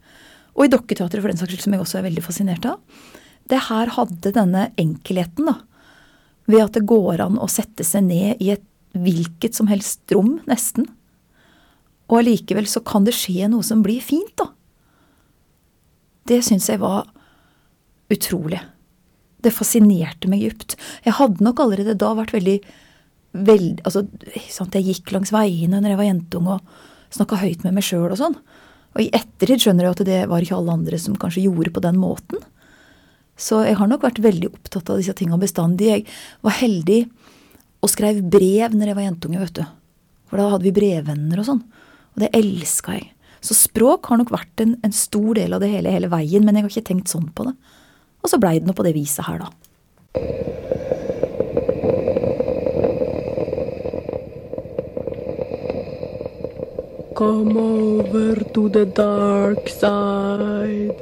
Og 0.55 0.69
i 0.69 0.71
dokketeatret, 0.71 1.19
for 1.19 1.33
den 1.33 1.41
saks 1.41 1.51
skyld, 1.51 1.65
som 1.65 1.75
jeg 1.75 1.83
også 1.83 1.99
er 1.99 2.07
veldig 2.07 2.23
fascinert 2.23 2.67
av. 2.71 3.09
Det 3.51 3.59
her 3.67 3.91
hadde 3.97 4.31
denne 4.37 4.69
enkelheten, 4.79 5.51
da. 5.51 5.57
Ved 6.47 6.63
at 6.63 6.77
det 6.77 6.85
går 6.87 7.25
an 7.25 7.41
å 7.43 7.51
sette 7.51 7.83
seg 7.87 8.07
ned 8.07 8.43
i 8.45 8.53
et 8.55 8.63
hvilket 8.95 9.59
som 9.59 9.67
helst 9.67 10.15
rom, 10.15 10.37
nesten. 10.47 10.87
Og 12.07 12.21
allikevel 12.21 12.69
så 12.71 12.85
kan 12.87 13.03
det 13.03 13.17
skje 13.19 13.49
noe 13.51 13.67
som 13.67 13.83
blir 13.83 14.05
fint, 14.05 14.31
da. 14.39 14.53
Det 16.29 16.41
syns 16.45 16.71
jeg 16.71 16.81
var 16.83 17.07
utrolig. 18.13 18.61
Det 19.45 19.53
fascinerte 19.53 20.31
meg 20.31 20.45
dypt. 20.47 20.79
Jeg 21.05 21.19
hadde 21.19 21.45
nok 21.45 21.61
allerede 21.61 21.97
da 22.01 22.15
vært 22.17 22.33
veldig, 22.33 22.59
veldig 23.45 23.85
altså, 23.85 24.07
sant, 24.49 24.75
Jeg 24.75 24.89
gikk 24.89 25.13
langs 25.13 25.35
veiene 25.35 25.83
når 25.83 25.95
jeg 25.95 26.01
var 26.01 26.09
jentung 26.09 26.49
og 26.57 26.75
snakka 27.15 27.43
høyt 27.43 27.65
med 27.67 27.77
meg 27.77 27.87
sjøl 27.87 28.09
og 28.11 28.19
sånn. 28.21 28.39
Og 28.95 29.03
i 29.03 29.11
ettertid 29.15 29.65
skjønner 29.65 29.87
jeg 29.87 29.97
at 29.97 30.05
det 30.09 30.21
var 30.31 30.45
ikke 30.45 30.57
alle 30.57 30.77
andre 30.79 30.99
som 31.03 31.17
kanskje 31.19 31.45
gjorde 31.45 31.75
på 31.75 31.83
den 31.85 31.99
måten. 32.01 32.43
Så 33.37 33.65
jeg 33.67 33.77
har 33.81 33.91
nok 33.91 34.05
vært 34.07 34.23
veldig 34.23 34.53
opptatt 34.53 34.93
av 34.93 35.01
disse 35.01 35.15
tinga 35.19 35.39
bestandig. 35.41 35.91
Jeg 35.91 36.05
var 36.47 36.55
heldig 36.61 37.01
og 37.85 37.91
skrev 37.91 38.23
brev 38.31 38.77
når 38.77 38.91
jeg 38.93 38.99
var 38.99 39.09
jentunge, 39.09 39.41
vet 39.43 39.59
du. 39.59 39.65
For 40.31 40.41
da 40.41 40.53
hadde 40.55 40.67
vi 40.69 40.77
brevvenner 40.77 41.43
og 41.43 41.49
sånn. 41.49 41.65
Og 42.15 42.23
det 42.23 42.31
elska 42.39 42.95
jeg. 42.97 43.11
Så 43.45 43.53
språk 43.57 44.09
har 44.09 44.17
nok 44.17 44.33
vært 44.33 44.63
en, 44.65 44.79
en, 44.87 44.93
stor 44.97 45.37
del 45.37 45.53
av 45.53 45.61
det 45.61 45.69
hele 45.69 45.93
hele 45.93 46.09
veien, 46.09 46.45
men 46.47 46.57
jeg 46.57 46.65
har 46.65 46.73
ikke 46.73 46.89
tenkt 46.89 47.13
sånn 47.13 47.29
på 47.37 47.45
det. 47.45 47.53
Og 48.25 48.33
så 48.33 48.41
blei 48.41 48.57
det 48.57 48.69
nå 48.69 48.73
på 48.77 48.87
det 48.87 48.95
viset 48.97 49.27
her, 49.29 49.45
da. 49.45 49.51
Come 57.15 57.61
over 57.61 58.41
to 58.57 58.69
the 58.73 58.87
dark 58.87 59.69
side. 59.69 60.97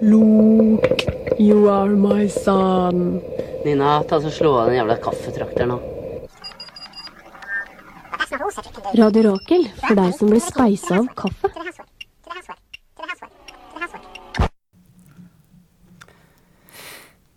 Luke, 0.00 1.04
you 1.38 1.68
are 1.68 1.90
my 1.90 2.28
son. 2.28 3.20
Nina, 3.66 3.98
ta 4.08 4.22
så 4.22 4.30
slå 4.30 4.54
av 4.62 4.70
den 4.70 4.78
jævla 4.78 4.96
kaffetrakteren 5.02 5.74
nå. 5.74 5.99
Radio 8.98 9.22
Rakel, 9.32 9.66
for 9.86 9.94
deg 9.98 10.14
som 10.18 10.30
ble 10.32 10.40
speisa 10.42 10.98
av 10.98 11.06
kaffe. 11.14 11.50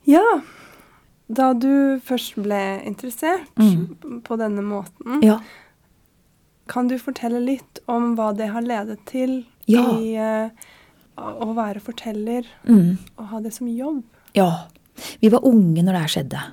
Ja, 0.06 0.24
da 1.32 1.52
du 1.56 2.00
først 2.04 2.36
ble 2.44 2.60
interessert 2.86 3.48
Mm. 3.58 4.22
på 4.24 4.38
denne 4.38 4.62
måten, 4.62 5.22
Ja. 5.24 5.40
kan 6.68 6.88
du 6.88 6.98
fortelle 6.98 7.40
litt 7.40 7.80
om 7.88 8.16
hva 8.16 8.36
det 8.36 8.50
har 8.50 8.62
ledet 8.62 9.06
til 9.06 9.46
Ja. 9.68 9.84
i 9.98 10.18
uh, 10.18 10.50
å 11.18 11.54
være 11.56 11.80
forteller 11.80 12.46
Mm. 12.68 12.98
og 13.18 13.26
ha 13.28 13.40
det 13.40 13.54
som 13.54 13.68
jobb? 13.68 14.04
Ja. 14.34 14.66
Vi 15.22 15.30
var 15.30 15.42
unge 15.46 15.82
når 15.84 15.92
det 15.94 16.02
her 16.02 16.08
skjedde. 16.08 16.44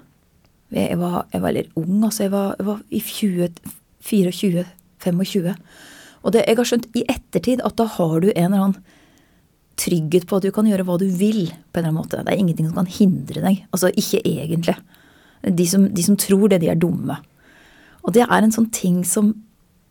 Jeg 0.72 0.98
var, 0.98 1.26
jeg 1.32 1.42
var 1.42 1.52
litt 1.52 1.70
ung, 1.76 2.00
altså. 2.04 2.20
Jeg 2.22 2.30
var, 2.30 2.54
jeg 2.58 2.66
var 2.66 2.80
i 2.90 3.00
20, 3.00 3.48
24-25. 4.04 5.54
Og 6.20 6.34
det, 6.34 6.44
jeg 6.46 6.58
har 6.58 6.68
skjønt 6.68 6.88
i 6.96 7.04
ettertid 7.08 7.62
at 7.64 7.76
da 7.80 7.86
har 7.96 8.16
du 8.20 8.30
en 8.30 8.50
eller 8.50 8.64
annen 8.64 8.98
trygghet 9.80 10.26
på 10.28 10.38
at 10.38 10.44
du 10.44 10.52
kan 10.52 10.68
gjøre 10.68 10.84
hva 10.84 10.98
du 11.00 11.06
vil. 11.08 11.46
på 11.48 11.80
en 11.80 11.84
eller 11.84 11.90
annen 11.90 12.00
måte. 12.02 12.20
Det 12.20 12.32
er 12.32 12.40
ingenting 12.40 12.68
som 12.68 12.80
kan 12.82 12.90
hindre 12.90 13.44
deg. 13.44 13.62
Altså 13.72 13.92
ikke 13.96 14.20
egentlig. 14.28 14.76
De 15.40 15.66
som, 15.68 15.86
de 15.88 16.04
som 16.04 16.18
tror 16.20 16.50
det, 16.52 16.60
de 16.60 16.68
er 16.68 16.80
dumme. 16.80 17.16
Og 18.04 18.12
det 18.16 18.26
er 18.26 18.42
en 18.42 18.52
sånn 18.52 18.68
ting 18.74 19.00
som, 19.08 19.32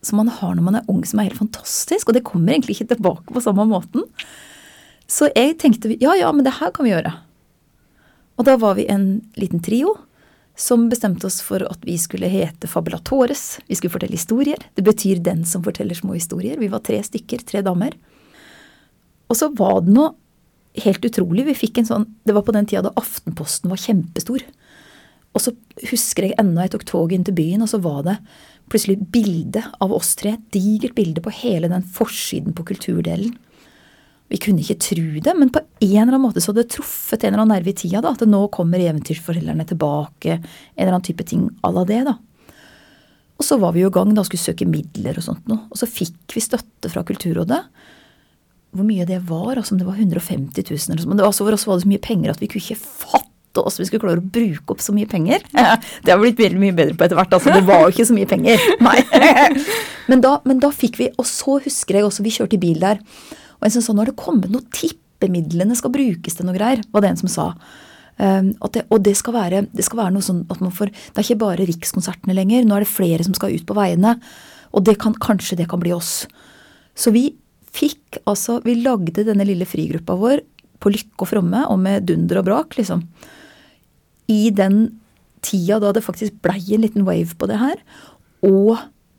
som 0.02 0.20
man 0.22 0.30
har 0.30 0.54
når 0.54 0.66
man 0.66 0.78
er 0.78 0.86
ung, 0.90 1.02
som 1.06 1.20
er 1.20 1.30
helt 1.30 1.40
fantastisk. 1.40 2.08
Og 2.08 2.16
det 2.16 2.26
kommer 2.26 2.54
egentlig 2.54 2.78
ikke 2.78 2.94
tilbake 2.94 3.34
på 3.34 3.42
samme 3.42 3.66
måten. 3.70 4.06
Så 5.10 5.30
jeg 5.34 5.58
tenkte 5.58 5.90
ja, 5.98 6.14
ja, 6.18 6.30
men 6.30 6.46
det 6.46 6.58
her 6.60 6.70
kan 6.74 6.86
vi 6.86 6.94
gjøre. 6.94 7.12
Og 8.38 8.46
da 8.46 8.54
var 8.60 8.78
vi 8.78 8.86
en 8.88 9.20
liten 9.36 9.62
trio 9.62 9.96
som 10.60 10.88
bestemte 10.92 11.24
oss 11.26 11.40
for 11.40 11.64
at 11.64 11.84
vi 11.88 11.96
skulle 11.98 12.28
hete 12.28 12.68
Fabulatores. 12.68 13.58
Vi 13.66 13.78
skulle 13.78 13.94
fortelle 13.94 14.18
historier. 14.18 14.60
Det 14.76 14.84
betyr 14.84 15.22
den 15.24 15.46
som 15.48 15.64
forteller 15.64 15.96
små 15.96 16.18
historier. 16.18 16.60
Vi 16.60 16.68
var 16.68 16.84
tre 16.84 16.98
stykker, 17.06 17.46
tre 17.48 17.62
damer. 17.64 17.96
Og 19.30 19.38
så 19.40 19.48
var 19.56 19.80
det 19.86 19.94
noe 19.96 20.12
helt 20.84 21.04
utrolig. 21.06 21.46
Vi 21.48 21.56
fikk 21.64 21.80
en 21.80 21.88
sånn 21.88 22.08
Det 22.26 22.36
var 22.36 22.44
på 22.46 22.54
den 22.54 22.68
tida 22.68 22.84
da 22.86 22.94
Aftenposten 23.00 23.72
var 23.72 23.80
kjempestor. 23.80 24.44
Og 25.32 25.44
så 25.44 25.54
husker 25.88 26.26
jeg 26.26 26.36
ennå 26.42 26.66
jeg 26.66 26.74
tok 26.74 26.86
toget 26.88 27.16
inn 27.16 27.26
til 27.28 27.36
byen, 27.38 27.62
og 27.64 27.70
så 27.70 27.78
var 27.82 28.02
det 28.06 28.16
plutselig 28.70 28.98
bilde 29.14 29.62
av 29.80 29.94
oss 29.94 30.12
tre. 30.18 30.36
Digert 30.52 30.96
bilde 30.98 31.22
på 31.24 31.32
hele 31.40 31.70
den 31.70 31.86
forsiden 31.86 32.52
på 32.56 32.66
kulturdelen. 32.68 33.32
Vi 34.30 34.38
kunne 34.38 34.62
ikke 34.62 34.78
tro 34.78 35.20
det, 35.24 35.32
men 35.34 35.50
på 35.50 35.58
en 35.60 35.90
eller 35.90 36.14
annen 36.14 36.22
måte 36.22 36.42
så 36.42 36.52
hadde 36.52 36.62
det 36.62 36.76
truffet 36.76 37.24
en 37.24 37.32
eller 37.32 37.42
annen 37.42 37.56
nerve 37.56 37.72
i 37.72 37.78
tida. 37.80 38.02
da, 38.04 38.12
At 38.14 38.22
nå 38.28 38.44
kommer 38.54 38.78
eventyrfortellerne 38.78 39.66
tilbake. 39.66 40.36
En 40.38 40.82
eller 40.84 40.94
annen 40.94 41.06
type 41.08 41.26
ting 41.26 41.48
à 41.66 41.72
la 41.74 41.84
det. 41.88 42.04
da. 42.06 42.14
Og 43.40 43.46
så 43.46 43.56
var 43.58 43.72
vi 43.74 43.80
jo 43.82 43.88
i 43.88 43.94
gang 43.96 44.12
da, 44.14 44.22
skulle 44.26 44.42
søke 44.42 44.68
midler 44.68 45.16
og 45.18 45.24
sånt 45.24 45.48
noe. 45.50 45.64
Og 45.72 45.80
så 45.80 45.88
fikk 45.88 46.36
vi 46.36 46.44
støtte 46.44 46.92
fra 46.92 47.02
Kulturrådet. 47.08 47.58
Hvor 48.76 48.86
mye 48.86 49.06
det 49.08 49.18
var, 49.26 49.56
altså 49.56 49.74
om 49.74 49.80
det 49.80 49.88
var 49.88 49.98
150 49.98 50.62
000 50.62 50.76
eller 50.76 51.02
sånt, 51.02 51.08
Men 51.08 51.18
det 51.18 51.26
var, 51.26 51.34
så 51.34 51.46
for 51.46 51.56
oss 51.56 51.66
var 51.66 51.80
det 51.80 51.86
så 51.88 51.90
mye 51.90 52.04
penger 52.04 52.30
at 52.30 52.42
vi 52.42 52.46
kunne 52.52 52.62
ikke 52.62 52.78
fatte 52.78 53.64
oss 53.64 53.80
vi 53.80 53.88
skulle 53.88 54.04
klare 54.04 54.22
å 54.22 54.30
bruke 54.36 54.76
opp 54.76 54.84
så 54.84 54.94
mye 54.94 55.08
penger. 55.10 55.42
Det 56.04 56.12
har 56.12 56.20
blitt 56.20 56.38
veldig 56.38 56.60
mye 56.60 56.76
bedre 56.76 56.94
på 56.94 57.02
etter 57.08 57.18
hvert. 57.18 57.32
altså 57.34 57.50
Det 57.50 57.64
var 57.66 57.82
jo 57.82 57.94
ikke 57.96 58.06
så 58.06 58.14
mye 58.14 58.28
penger. 58.30 58.62
Nei. 58.86 59.00
Men 60.10 60.22
da, 60.22 60.36
men 60.44 60.58
da 60.58 60.72
fikk 60.74 60.96
vi 60.98 61.06
Og 61.22 61.26
så 61.28 61.60
husker 61.62 61.94
jeg 61.94 62.02
også, 62.06 62.24
vi 62.26 62.32
kjørte 62.34 62.56
i 62.56 62.62
bil 62.62 62.80
der. 62.82 62.98
Og 63.60 63.68
en 63.68 63.76
som 63.76 63.84
sa 63.84 63.94
nå 63.94 64.02
har 64.02 64.10
det 64.10 64.20
kommet 64.20 64.52
noe 64.52 64.66
tippemidlene 64.74 65.76
skal 65.78 65.92
brukes 65.94 66.36
til 66.36 66.48
noe 66.48 66.56
greier, 66.56 66.82
var 66.92 67.04
det 67.04 67.12
en 67.12 67.20
som 67.22 67.32
sa. 67.32 67.48
Um, 68.20 68.52
det, 68.74 68.84
og 68.92 69.00
det 69.04 69.14
skal, 69.16 69.32
være, 69.36 69.64
det 69.72 69.84
skal 69.86 70.02
være 70.02 70.12
noe 70.12 70.24
sånn 70.24 70.42
at 70.52 70.58
man 70.60 70.72
får 70.76 70.90
Det 70.92 71.14
er 71.14 71.24
ikke 71.24 71.40
bare 71.40 71.64
Rikskonsertene 71.68 72.36
lenger. 72.36 72.66
Nå 72.68 72.76
er 72.76 72.84
det 72.84 72.92
flere 72.92 73.24
som 73.24 73.36
skal 73.36 73.54
ut 73.54 73.64
på 73.68 73.76
veiene. 73.76 74.16
Og 74.76 74.84
det 74.84 74.98
kan, 75.00 75.16
kanskje 75.16 75.56
det 75.60 75.70
kan 75.70 75.80
bli 75.80 75.94
oss. 75.96 76.26
Så 76.92 77.12
vi 77.14 77.30
fikk 77.70 78.18
altså 78.28 78.58
Vi 78.64 78.80
lagde 78.82 79.24
denne 79.24 79.46
lille 79.46 79.68
frigruppa 79.68 80.16
vår 80.18 80.42
på 80.80 80.90
lykke 80.92 81.22
og 81.22 81.28
fromme 81.28 81.60
og 81.68 81.76
med 81.82 82.06
dunder 82.08 82.40
og 82.40 82.46
brak, 82.46 82.76
liksom. 82.78 83.02
I 84.32 84.48
den 84.56 84.86
tida 85.44 85.76
da 85.82 85.90
det 85.92 86.04
faktisk 86.04 86.38
blei 86.44 86.62
en 86.72 86.86
liten 86.86 87.04
wave 87.04 87.36
på 87.36 87.48
det 87.50 87.60
her. 87.60 87.76
Og 88.46 88.78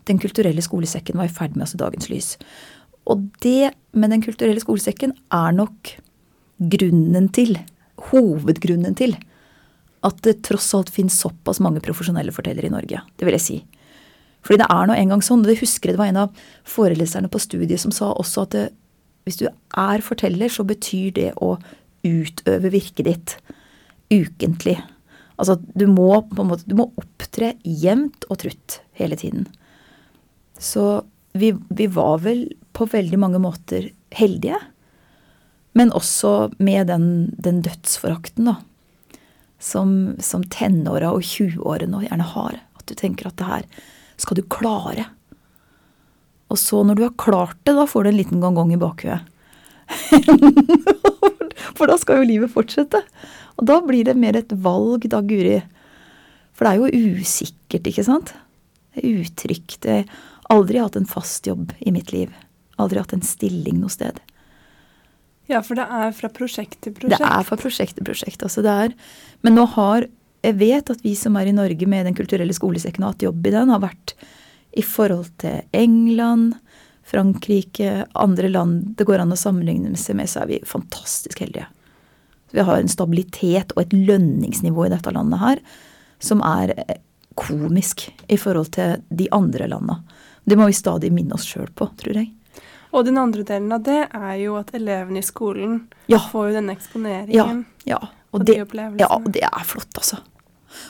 Den 0.10 0.17
kulturelle 0.17 0.63
skolesekken 0.65 1.19
var 1.19 1.29
i 1.29 1.31
ferd 1.31 1.53
med 1.53 1.67
å 1.67 1.69
se 1.69 1.77
dagens 1.77 2.07
lys. 2.10 2.29
Og 3.10 3.27
det 3.41 3.74
med 3.93 4.10
Den 4.13 4.22
kulturelle 4.24 4.62
skolesekken 4.62 5.13
er 5.34 5.51
nok 5.51 5.96
grunnen 6.72 7.27
til, 7.34 7.58
hovedgrunnen 8.12 8.96
til, 8.96 9.17
at 10.05 10.22
det 10.25 10.41
tross 10.46 10.72
alt 10.77 10.89
finnes 10.93 11.17
såpass 11.20 11.60
mange 11.62 11.81
profesjonelle 11.84 12.34
fortellere 12.34 12.70
i 12.70 12.74
Norge. 12.74 13.01
Det 13.17 13.27
vil 13.27 13.36
jeg 13.38 13.46
si. 13.46 13.58
Fordi 14.41 14.62
det 14.63 14.70
er 14.74 14.88
nå 14.89 14.96
engang 14.98 15.22
sånn, 15.25 15.43
og 15.43 15.51
det 15.51 15.60
husker 15.60 15.91
jeg 15.91 15.98
det 15.98 16.01
var 16.01 16.10
en 16.10 16.24
av 16.24 16.46
foreleserne 16.65 17.29
på 17.29 17.41
studiet 17.41 17.81
som 17.81 17.93
sa 17.93 18.10
også 18.13 18.46
at 18.46 18.55
det, 18.55 18.63
hvis 19.25 19.38
du 19.41 19.46
er 19.50 20.01
forteller, 20.01 20.50
så 20.50 20.65
betyr 20.65 21.12
det 21.17 21.29
å 21.38 21.55
utøve 22.01 22.72
virket 22.74 23.05
ditt. 23.05 23.36
ukentlig. 24.12 24.75
Altså 25.39 25.55
du 25.74 25.86
må 25.88 26.20
måte 26.36 26.67
du 26.67 26.75
må 26.75 26.89
opptre 27.00 27.53
jevnt 27.63 28.25
og 28.29 28.41
trutt 28.41 28.81
hele 29.00 29.15
tiden. 29.15 29.46
Så 30.60 31.05
vi, 31.33 31.53
vi 31.69 31.88
var 31.88 32.21
vel 32.25 32.45
på 32.75 32.88
veldig 32.91 33.19
mange 33.19 33.39
måter 33.41 33.89
heldige. 34.15 34.59
Men 35.77 35.93
også 35.95 36.51
med 36.59 36.88
den, 36.91 37.07
den 37.39 37.61
dødsforakten, 37.65 38.50
da. 38.51 38.57
Som, 39.61 40.15
som 40.17 40.43
tenåra 40.50 41.11
og 41.13 41.21
20-årene 41.21 42.05
gjerne 42.07 42.27
har. 42.33 42.61
At 42.79 42.88
du 42.89 42.95
tenker 42.97 43.29
at 43.29 43.38
det 43.38 43.50
her 43.50 43.67
skal 44.21 44.39
du 44.39 44.45
klare. 44.50 45.05
Og 46.51 46.59
så 46.59 46.81
når 46.83 46.97
du 46.97 47.03
har 47.05 47.19
klart 47.21 47.59
det, 47.63 47.75
da 47.77 47.85
får 47.88 48.03
du 48.03 48.11
en 48.11 48.17
liten 48.17 48.41
gongong 48.43 48.73
i 48.73 48.81
bakhuet. 48.81 49.21
For 51.77 51.88
da 51.88 51.95
skal 52.01 52.21
jo 52.21 52.27
livet 52.27 52.51
fortsette. 52.53 53.03
Og 53.59 53.67
da 53.69 53.79
blir 53.85 54.07
det 54.07 54.17
mer 54.19 54.38
et 54.39 54.51
valg, 54.65 55.05
da, 55.11 55.21
Guri. 55.23 55.61
For 56.57 56.65
det 56.65 56.73
er 56.73 56.81
jo 56.81 57.21
usikkert, 57.21 57.88
ikke 57.88 58.05
sant? 58.07 58.33
Det 58.91 59.05
er 59.05 59.21
utrygt. 59.23 59.79
det 59.85 59.95
har 60.01 60.05
aldri 60.51 60.81
hatt 60.81 60.98
en 61.00 61.08
fast 61.10 61.48
jobb 61.48 61.74
i 61.79 61.93
mitt 61.96 62.12
liv. 62.13 62.34
Aldri 62.81 63.01
hatt 63.01 63.13
en 63.15 63.25
stilling 63.25 63.79
noe 63.81 63.91
sted. 63.93 64.20
Ja, 65.51 65.60
for 65.65 65.79
det 65.79 65.86
er 65.89 66.13
fra 66.15 66.29
prosjekt 66.31 66.79
til 66.86 66.96
prosjekt. 66.96 67.20
Det 67.20 67.27
er 67.27 67.48
fra 67.48 67.58
prosjekt 67.60 67.98
til 67.98 68.08
prosjekt. 68.08 68.43
Altså 68.46 68.63
det 68.65 68.75
er, 68.86 68.98
men 69.43 69.58
nå 69.58 69.67
har 69.77 70.08
Jeg 70.41 70.55
vet 70.58 70.88
at 70.89 71.03
vi 71.05 71.12
som 71.13 71.36
er 71.38 71.46
i 71.46 71.53
Norge 71.53 71.86
med 71.86 72.08
Den 72.08 72.15
kulturelle 72.17 72.53
skolesekken 72.58 73.03
og 73.03 73.12
hatt 73.12 73.22
jobb 73.22 73.46
i 73.46 73.51
den, 73.53 73.70
har 73.70 73.84
vært 73.84 74.15
i 74.74 74.81
forhold 74.81 75.27
til 75.38 75.60
England, 75.72 76.55
Frankrike, 77.05 78.08
andre 78.15 78.50
land 78.50 78.96
det 78.98 79.05
går 79.05 79.22
an 79.22 79.36
å 79.36 79.38
sammenligne 79.38 79.93
seg 80.00 80.17
med, 80.17 80.31
så 80.31 80.41
er 80.41 80.50
vi 80.50 80.58
fantastisk 80.65 81.43
heldige. 81.43 81.67
Vi 82.51 82.65
har 82.65 82.79
en 82.79 82.89
stabilitet 82.89 83.75
og 83.75 83.84
et 83.84 83.93
lønningsnivå 83.93 84.88
i 84.88 84.93
dette 84.96 85.13
landet 85.13 85.43
her 85.43 85.62
som 86.22 86.41
er 86.46 86.74
eh, 86.74 86.98
komisk 87.38 88.08
i 88.31 88.38
forhold 88.39 88.74
til 88.75 89.01
de 89.10 89.27
andre 89.36 89.70
landa. 89.72 90.01
Det 90.48 90.57
må 90.57 90.67
vi 90.69 90.75
stadig 90.77 91.12
minne 91.13 91.38
oss 91.38 91.45
sjøl 91.48 91.69
på, 91.77 91.88
tror 92.00 92.17
jeg. 92.17 92.31
Og 92.91 93.05
den 93.07 93.17
andre 93.21 93.43
delen 93.48 93.71
av 93.71 93.83
det 93.86 94.01
er 94.12 94.33
jo 94.41 94.57
at 94.60 94.74
elevene 94.75 95.21
i 95.21 95.25
skolen 95.25 95.77
Ja. 96.12 96.19
får 96.19 96.50
jo 96.50 96.55
denne 96.60 96.75
eksponeringen. 96.75 97.65
Ja, 97.88 98.00
Og 98.33 98.41
og 98.41 98.45
det, 98.45 98.55
de 98.71 98.98
ja, 99.00 99.07
og 99.12 99.31
det 99.31 99.43
er 99.43 99.63
flott, 99.67 99.91
altså. 99.95 100.19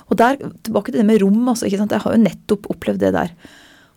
Og 0.09 0.17
der, 0.17 0.37
tilbake 0.63 0.91
til 0.91 1.01
det 1.01 1.05
med 1.05 1.21
rom, 1.21 1.47
altså. 1.49 1.65
ikke 1.65 1.77
sant? 1.77 1.91
Jeg 1.91 2.01
har 2.01 2.13
jo 2.13 2.21
nettopp 2.21 2.69
opplevd 2.69 2.99
det 2.99 3.13
der. 3.13 3.31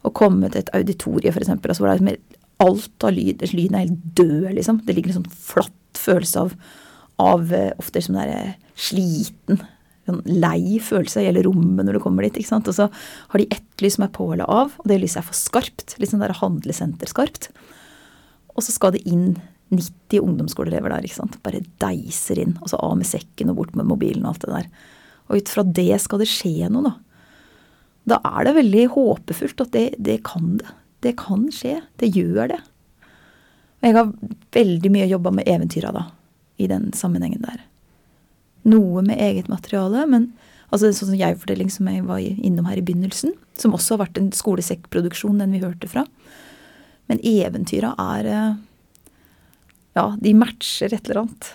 Å 0.05 0.13
komme 0.13 0.51
til 0.51 0.61
et 0.63 0.71
auditorium, 0.77 1.37
eksempel, 1.37 1.71
altså, 1.71 1.85
hvor 1.85 1.93
det 1.93 2.01
er 2.01 2.05
med 2.05 2.41
alt 2.65 3.05
av 3.05 3.13
lyd 3.13 3.43
Lyden 3.53 3.75
er 3.75 3.85
helt 3.87 4.17
død, 4.17 4.55
liksom. 4.55 4.81
Det 4.85 4.95
ligger 4.97 5.13
en 5.13 5.23
sånn 5.23 5.33
flatt 5.33 6.01
følelse 6.01 6.41
av, 6.41 6.55
av 7.21 7.53
eh, 7.53 7.73
ofte 7.79 8.03
som 8.05 8.17
det 8.17 8.25
er 8.29 8.35
eh, 8.49 8.55
sliten. 8.77 9.61
Sånn 10.05 10.21
lei 10.29 10.77
følelse 10.85 11.23
i 11.23 11.29
hele 11.31 11.45
rommet 11.47 11.87
når 11.87 11.97
du 11.97 12.03
kommer 12.05 12.27
dit. 12.27 12.37
ikke 12.41 12.51
sant? 12.51 12.69
Og 12.69 12.77
så 12.77 12.91
har 12.93 13.41
de 13.41 13.49
ett 13.55 13.85
lys 13.85 13.97
som 13.97 14.05
er 14.07 14.13
på 14.13 14.27
eller 14.35 14.51
av, 14.51 14.75
og 14.79 14.91
det 14.91 15.01
lyset 15.01 15.23
er 15.23 15.29
for 15.29 15.39
skarpt. 15.39 15.97
Litt 16.01 16.13
sånn 16.13 16.25
der 16.25 16.37
handlesenterskarpt. 16.41 17.49
Og 18.55 18.67
så 18.67 18.75
skal 18.75 18.95
det 18.95 19.05
inn 19.09 19.39
90 19.73 20.21
ungdomsskoleelever 20.21 20.93
der. 20.93 21.07
ikke 21.07 21.21
sant? 21.23 21.41
Bare 21.47 21.65
deiser 21.83 22.39
inn. 22.43 22.59
Og 22.61 22.71
så 22.71 22.81
av 22.81 22.99
med 23.01 23.09
sekken 23.09 23.51
og 23.51 23.59
bort 23.63 23.75
med 23.79 23.89
mobilen 23.89 24.27
og 24.27 24.35
alt 24.35 24.45
det 24.45 24.53
der. 24.53 24.69
Og 25.29 25.41
ut 25.41 25.51
fra 25.51 25.65
det 25.65 25.97
skal 26.05 26.21
det 26.21 26.31
skje 26.31 26.69
noe, 26.73 26.91
da. 26.91 26.95
Da 28.05 28.21
er 28.29 28.45
det 28.45 28.59
veldig 28.59 28.89
håpefullt 28.93 29.63
at 29.65 29.73
det, 29.73 29.87
det 29.97 30.19
kan 30.29 30.59
det. 30.61 30.73
Det 31.05 31.15
kan 31.21 31.49
skje. 31.53 31.79
Det 32.01 32.13
gjør 32.13 32.53
det. 32.53 32.61
Og 33.81 33.89
jeg 33.89 33.97
har 33.97 34.13
veldig 34.57 34.91
mye 34.93 35.09
jobba 35.09 35.33
med 35.39 35.49
eventyra, 35.49 35.93
da. 35.97 36.07
I 36.61 36.69
den 36.71 36.93
sammenhengen 36.97 37.43
der. 37.45 37.65
Noe 38.65 39.03
med 39.05 39.21
eget 39.21 39.51
materiale, 39.53 40.07
men 40.09 40.31
altså 40.71 40.91
sånn 40.91 41.13
som 41.13 41.19
jeg-fortelling 41.21 41.71
som 41.73 41.89
jeg 41.91 42.05
var 42.09 42.23
innom 42.23 42.67
her 42.71 42.81
i 42.81 42.85
begynnelsen, 42.85 43.35
som 43.61 43.77
også 43.77 43.95
har 43.95 44.07
vært 44.07 44.21
en 44.21 44.33
skolesekkproduksjon, 44.35 45.39
den 45.43 45.53
vi 45.55 45.63
hørte 45.63 45.91
fra. 45.91 46.07
Men 47.11 47.21
eventyra 47.21 47.93
er 48.01 48.31
eh, 48.33 48.55
Ja, 49.95 50.09
de 50.19 50.33
matcher 50.35 50.91
et 50.91 51.07
eller 51.07 51.25
annet. 51.25 51.53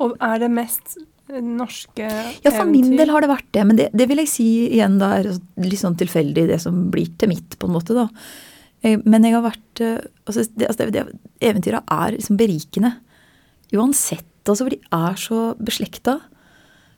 Og 0.00 0.16
er 0.24 0.40
det 0.42 0.48
mest 0.50 0.96
norske 1.30 2.02
eventyr? 2.02 2.46
Ja, 2.46 2.54
for 2.56 2.70
min 2.70 2.96
del 2.98 3.12
har 3.12 3.22
det 3.22 3.30
vært 3.30 3.50
det. 3.54 3.66
Men 3.68 3.78
det, 3.78 3.90
det 3.94 4.08
vil 4.10 4.22
jeg 4.24 4.32
si 4.32 4.48
igjen 4.70 4.98
da 4.98 5.12
er 5.18 5.28
litt 5.62 5.82
sånn 5.82 5.98
tilfeldig, 6.00 6.48
det 6.50 6.58
som 6.62 6.88
blir 6.90 7.12
til 7.20 7.30
mitt, 7.30 7.58
på 7.60 7.68
en 7.68 7.76
måte, 7.76 7.94
da. 7.96 8.08
Eh, 8.82 8.98
Men 9.04 9.26
jeg 9.26 9.36
har 9.36 9.44
vært 9.44 9.84
eh, 9.84 10.00
altså, 10.24 10.46
det, 10.56 10.70
altså, 10.72 10.88
det, 10.90 11.06
Eventyra 11.50 11.84
er 11.86 12.16
liksom 12.16 12.40
berikende. 12.40 12.94
Uansett, 13.76 14.26
altså, 14.48 14.64
for 14.64 14.74
de 14.74 14.80
er 14.96 15.18
så 15.20 15.40
beslekta. 15.60 16.18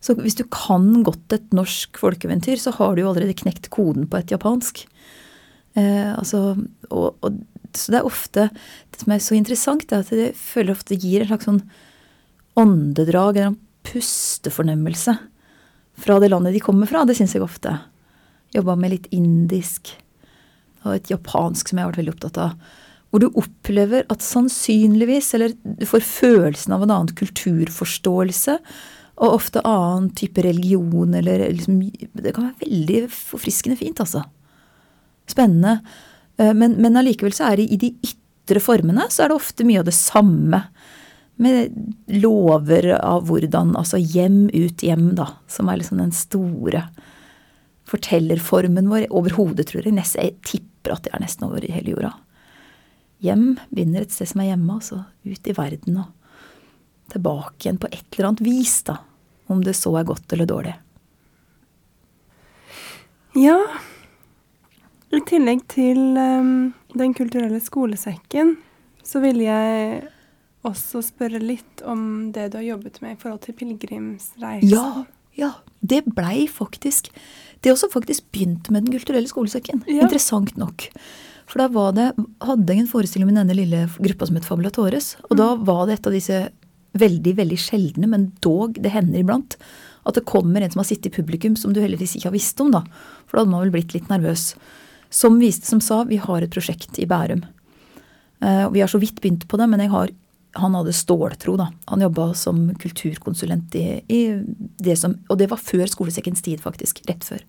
Så 0.03 0.17
hvis 0.19 0.37
du 0.39 0.45
kan 0.51 1.05
godt 1.07 1.35
et 1.35 1.55
norsk 1.55 1.99
folkeeventyr, 2.03 2.59
så 2.59 2.75
har 2.75 2.95
du 2.95 3.05
jo 3.05 3.11
allerede 3.13 3.39
knekt 3.39 3.71
koden 3.75 4.09
på 4.11 4.19
et 4.19 4.35
japansk. 4.35 4.85
Eh, 5.79 6.11
altså, 6.13 6.57
og, 6.91 7.23
og, 7.23 7.39
så 7.73 7.95
det 7.95 7.99
er 8.03 8.05
ofte 8.05 8.43
Det 8.93 9.01
som 9.01 9.13
er 9.15 9.23
så 9.25 9.37
interessant, 9.39 9.93
er 9.93 10.03
at 10.03 10.11
det 10.13 10.35
føler 10.37 10.75
ofte 10.75 10.99
gir 10.99 11.23
en 11.23 11.31
slags 11.31 11.49
sånn 11.49 11.63
åndedrag, 12.61 13.39
en 13.41 13.61
pustefornemmelse 13.89 15.15
fra 16.03 16.19
det 16.21 16.29
landet 16.33 16.57
de 16.57 16.61
kommer 16.65 16.91
fra. 16.91 17.07
Det 17.09 17.17
syns 17.17 17.37
jeg 17.37 17.45
ofte. 17.45 17.73
Jobba 18.53 18.77
med 18.77 18.93
litt 18.93 19.09
indisk 19.15 19.95
og 20.83 20.97
et 20.97 21.11
japansk 21.13 21.71
som 21.71 21.79
jeg 21.79 21.87
har 21.87 21.93
vært 21.93 22.03
veldig 22.03 22.15
opptatt 22.17 22.41
av. 22.43 22.73
Hvor 23.13 23.21
du 23.21 23.29
opplever 23.37 24.07
at 24.09 24.25
sannsynligvis, 24.25 25.35
eller 25.37 25.53
du 25.63 25.85
får 25.85 26.01
følelsen 26.01 26.73
av 26.73 26.87
en 26.87 26.95
annen 26.95 27.13
kulturforståelse, 27.19 28.57
og 29.23 29.37
ofte 29.37 29.61
annen 29.69 30.09
type 30.17 30.41
religion, 30.43 31.13
eller 31.15 31.45
liksom 31.53 31.83
Det 32.17 32.33
kan 32.33 32.49
være 32.49 32.65
veldig 32.65 33.03
forfriskende 33.13 33.77
fint, 33.77 34.01
altså. 34.01 34.25
Spennende. 35.29 35.83
Eh, 36.39 36.55
Men, 36.55 36.79
men 36.81 36.97
allikevel 36.97 37.35
så 37.37 37.51
er 37.53 37.61
det 37.61 37.69
i 37.69 37.77
de 37.77 37.93
ytre 38.03 38.61
formene 38.61 39.07
så 39.13 39.25
er 39.25 39.31
det 39.31 39.39
ofte 39.39 39.65
mye 39.69 39.83
av 39.85 39.87
det 39.87 39.95
samme. 39.95 40.65
Med 41.37 41.73
lover 42.09 42.93
av 42.99 43.29
hvordan 43.29 43.77
Altså 43.77 44.01
hjem 44.01 44.49
ut 44.53 44.83
hjem, 44.83 45.15
da. 45.15 45.29
Som 45.49 45.69
er 45.69 45.81
liksom 45.81 46.01
den 46.01 46.13
store 46.17 46.87
fortellerformen 47.93 48.89
vår 48.89 49.09
over 49.11 49.37
hodet, 49.37 49.69
tror 49.69 49.85
jeg. 49.85 49.95
Jeg 50.01 50.37
tipper 50.49 50.97
at 50.97 51.05
det 51.05 51.13
er 51.13 51.23
nesten 51.23 51.47
over 51.49 51.61
hele 51.61 51.93
jorda. 51.95 52.15
Hjem 53.23 53.57
begynner 53.71 54.03
et 54.03 54.15
sted 54.15 54.31
som 54.33 54.43
er 54.43 54.53
hjemme, 54.53 54.77
og 54.77 54.83
så 54.83 55.03
ut 55.23 55.49
i 55.49 55.55
verden 55.57 56.01
og 56.03 56.11
tilbake 57.13 57.67
igjen 57.67 57.81
på 57.83 57.91
et 57.93 58.07
eller 58.17 58.33
annet 58.33 58.45
vis, 58.47 58.81
da. 58.89 58.99
Om 59.53 59.63
det 59.67 59.75
så 59.79 59.93
er 59.99 60.09
godt 60.09 60.33
eller 60.35 60.49
dårlig. 60.49 60.75
Ja. 63.39 63.59
I 65.13 65.21
tillegg 65.29 65.65
til 65.73 65.99
um, 66.17 66.73
Den 66.97 67.15
kulturelle 67.17 67.61
skolesekken, 67.61 68.57
så 69.05 69.21
ville 69.25 69.45
jeg 69.45 70.03
også 70.67 71.03
spørre 71.05 71.41
litt 71.43 71.83
om 71.89 72.31
det 72.33 72.53
du 72.53 72.61
har 72.61 72.69
jobbet 72.75 73.01
med 73.03 73.17
i 73.17 73.21
forhold 73.21 73.43
til 73.45 73.57
pilegrimsreisen. 73.59 74.71
Ja, 74.71 75.05
ja. 75.39 75.53
Det 75.83 76.05
blei 76.15 76.45
faktisk 76.47 77.09
Det 77.65 77.73
også 77.73 77.89
faktisk 77.91 78.29
begynte 78.31 78.71
med 78.71 78.85
Den 78.85 78.95
kulturelle 78.95 79.29
skolesekken. 79.29 79.83
Ja. 79.87 80.05
Interessant 80.05 80.57
nok. 80.57 80.87
For 81.53 81.61
da 81.61 81.69
var 81.69 81.93
det, 81.93 82.09
hadde 82.41 82.73
jeg 82.73 82.81
en 82.81 82.89
forestilling 82.89 83.29
med 83.29 83.37
denne 83.37 83.57
lille 83.59 83.85
gruppa 84.01 84.29
som 84.29 84.39
het 84.39 84.47
Fabulatores. 84.49 85.11
Og 85.29 85.37
da 85.37 85.51
var 85.61 85.85
det 85.85 85.99
et 85.99 86.07
av 86.09 86.15
disse 86.17 86.39
veldig, 86.97 87.35
veldig 87.37 87.59
sjeldne, 87.61 88.09
men 88.09 88.31
dog, 88.45 88.79
det 88.81 88.93
hender 88.95 89.21
iblant, 89.21 89.59
at 90.09 90.17
det 90.17 90.25
kommer 90.29 90.65
en 90.65 90.73
som 90.73 90.81
har 90.81 90.89
sittet 90.89 91.11
i 91.13 91.17
publikum 91.19 91.57
som 91.61 91.75
du 91.77 91.83
heldigvis 91.83 92.17
ikke 92.17 92.31
har 92.31 92.37
visst 92.37 92.61
om, 92.65 92.73
da. 92.73 92.81
For 93.29 93.37
da 93.37 93.45
hadde 93.45 93.53
man 93.53 93.67
vel 93.67 93.75
blitt 93.75 93.93
litt 93.93 94.09
nervøs. 94.09 94.55
Som 95.13 95.37
viste, 95.43 95.69
som 95.69 95.83
sa, 95.85 96.03
vi 96.09 96.19
har 96.21 96.41
et 96.41 96.53
prosjekt 96.53 96.97
i 97.01 97.07
Bærum. 97.09 97.45
Uh, 98.43 98.67
vi 98.73 98.81
har 98.81 98.89
så 98.91 99.01
vidt 99.03 99.21
begynt 99.21 99.45
på 99.49 99.61
det, 99.61 99.69
men 99.69 99.85
har 99.93 100.13
han 100.57 100.75
hadde 100.77 100.93
ståltro, 100.93 101.55
da. 101.57 101.69
Han 101.89 102.03
jobba 102.05 102.33
som 102.37 102.65
kulturkonsulent 102.81 103.77
i, 103.77 103.87
i 104.05 104.21
det 104.77 104.99
som 105.01 105.15
Og 105.33 105.39
det 105.41 105.49
var 105.49 105.61
før 105.61 105.87
skolesekkens 105.89 106.45
tid, 106.45 106.61
faktisk. 106.61 107.01
Rett 107.09 107.25
før. 107.25 107.45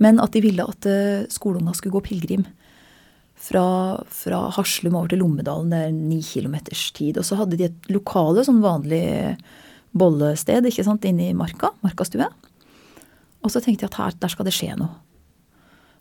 Men 0.00 0.20
at 0.20 0.32
de 0.32 0.40
ville 0.44 0.64
at 0.64 0.88
uh, 0.88 1.24
skoleunga 1.32 1.74
skulle 1.76 1.96
gå 1.96 2.04
pilegrim. 2.04 2.46
Fra, 3.44 3.64
fra 4.08 4.38
Haslum 4.56 4.96
over 4.96 5.10
til 5.12 5.20
Lommedalen, 5.20 5.72
det 5.72 5.80
er 5.84 5.92
ni 5.92 6.22
kilometers 6.24 6.86
tid. 6.96 7.18
Og 7.20 7.26
så 7.28 7.36
hadde 7.36 7.58
de 7.60 7.68
et 7.68 7.90
lokale, 7.92 8.44
sånn 8.46 8.62
vanlig 8.64 9.04
bollested 9.94 10.64
ikke 10.70 10.86
sant, 10.86 11.04
inne 11.04 11.28
i 11.28 11.36
marka. 11.36 11.74
Markastue. 11.84 12.30
Og 13.44 13.52
så 13.52 13.60
tenkte 13.60 13.84
jeg 13.84 13.92
at 13.92 14.00
her, 14.00 14.16
der 14.22 14.32
skal 14.32 14.48
det 14.48 14.54
skje 14.56 14.72
noe. 14.80 14.96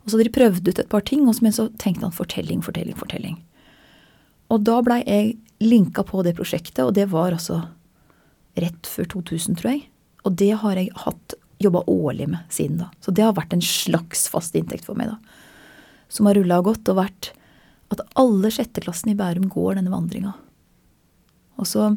Og 0.04 0.12
så 0.12 0.18
hadde 0.18 0.28
de 0.30 0.36
prøvd 0.36 0.70
ut 0.70 0.82
et 0.82 0.92
par 0.92 1.04
ting, 1.08 1.28
og 1.28 1.36
så 1.36 1.68
tenkte 1.80 2.08
han 2.08 2.16
fortelling, 2.16 2.64
fortelling, 2.64 2.96
fortelling. 3.00 3.38
Og 4.52 4.64
da 4.68 4.80
blei 4.86 5.02
jeg 5.04 5.36
linka 5.64 6.04
på 6.08 6.24
det 6.26 6.36
prosjektet, 6.38 6.84
og 6.84 6.96
det 6.96 7.08
var 7.12 7.36
altså 7.36 7.62
rett 8.60 8.88
før 8.88 9.08
2000, 9.18 9.60
tror 9.60 9.74
jeg. 9.74 9.86
Og 10.28 10.36
det 10.40 10.52
har 10.64 10.80
jeg 10.80 10.92
hatt 11.06 11.38
jobba 11.64 11.84
årlig 11.88 12.28
med 12.34 12.52
siden 12.52 12.82
da. 12.82 12.90
Så 13.04 13.14
det 13.16 13.24
har 13.24 13.36
vært 13.38 13.56
en 13.56 13.64
slags 13.64 14.28
fast 14.32 14.56
inntekt 14.60 14.88
for 14.88 15.00
meg, 15.00 15.12
da. 15.14 15.40
Som 16.14 16.30
har 16.30 16.38
rulla 16.38 16.60
og 16.62 16.70
gått, 16.70 16.92
og 16.92 17.00
vært 17.02 17.32
at 17.94 18.04
alle 18.20 18.52
sjetteklassene 18.54 19.14
i 19.14 19.18
Bærum 19.18 19.50
går 19.52 19.80
denne 19.80 19.94
vandringa. 19.94 20.34
Og 21.62 21.70
så 21.70 21.92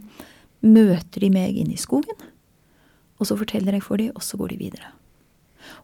møter 0.65 1.23
de 1.23 1.31
meg 1.33 1.57
inne 1.61 1.77
i 1.77 1.81
skogen. 1.81 2.17
Og 3.17 3.29
så 3.29 3.37
forteller 3.39 3.77
jeg 3.77 3.85
for 3.85 4.01
dem, 4.01 4.13
og 4.17 4.25
så 4.25 4.39
går 4.41 4.53
de 4.53 4.61
videre. 4.67 4.93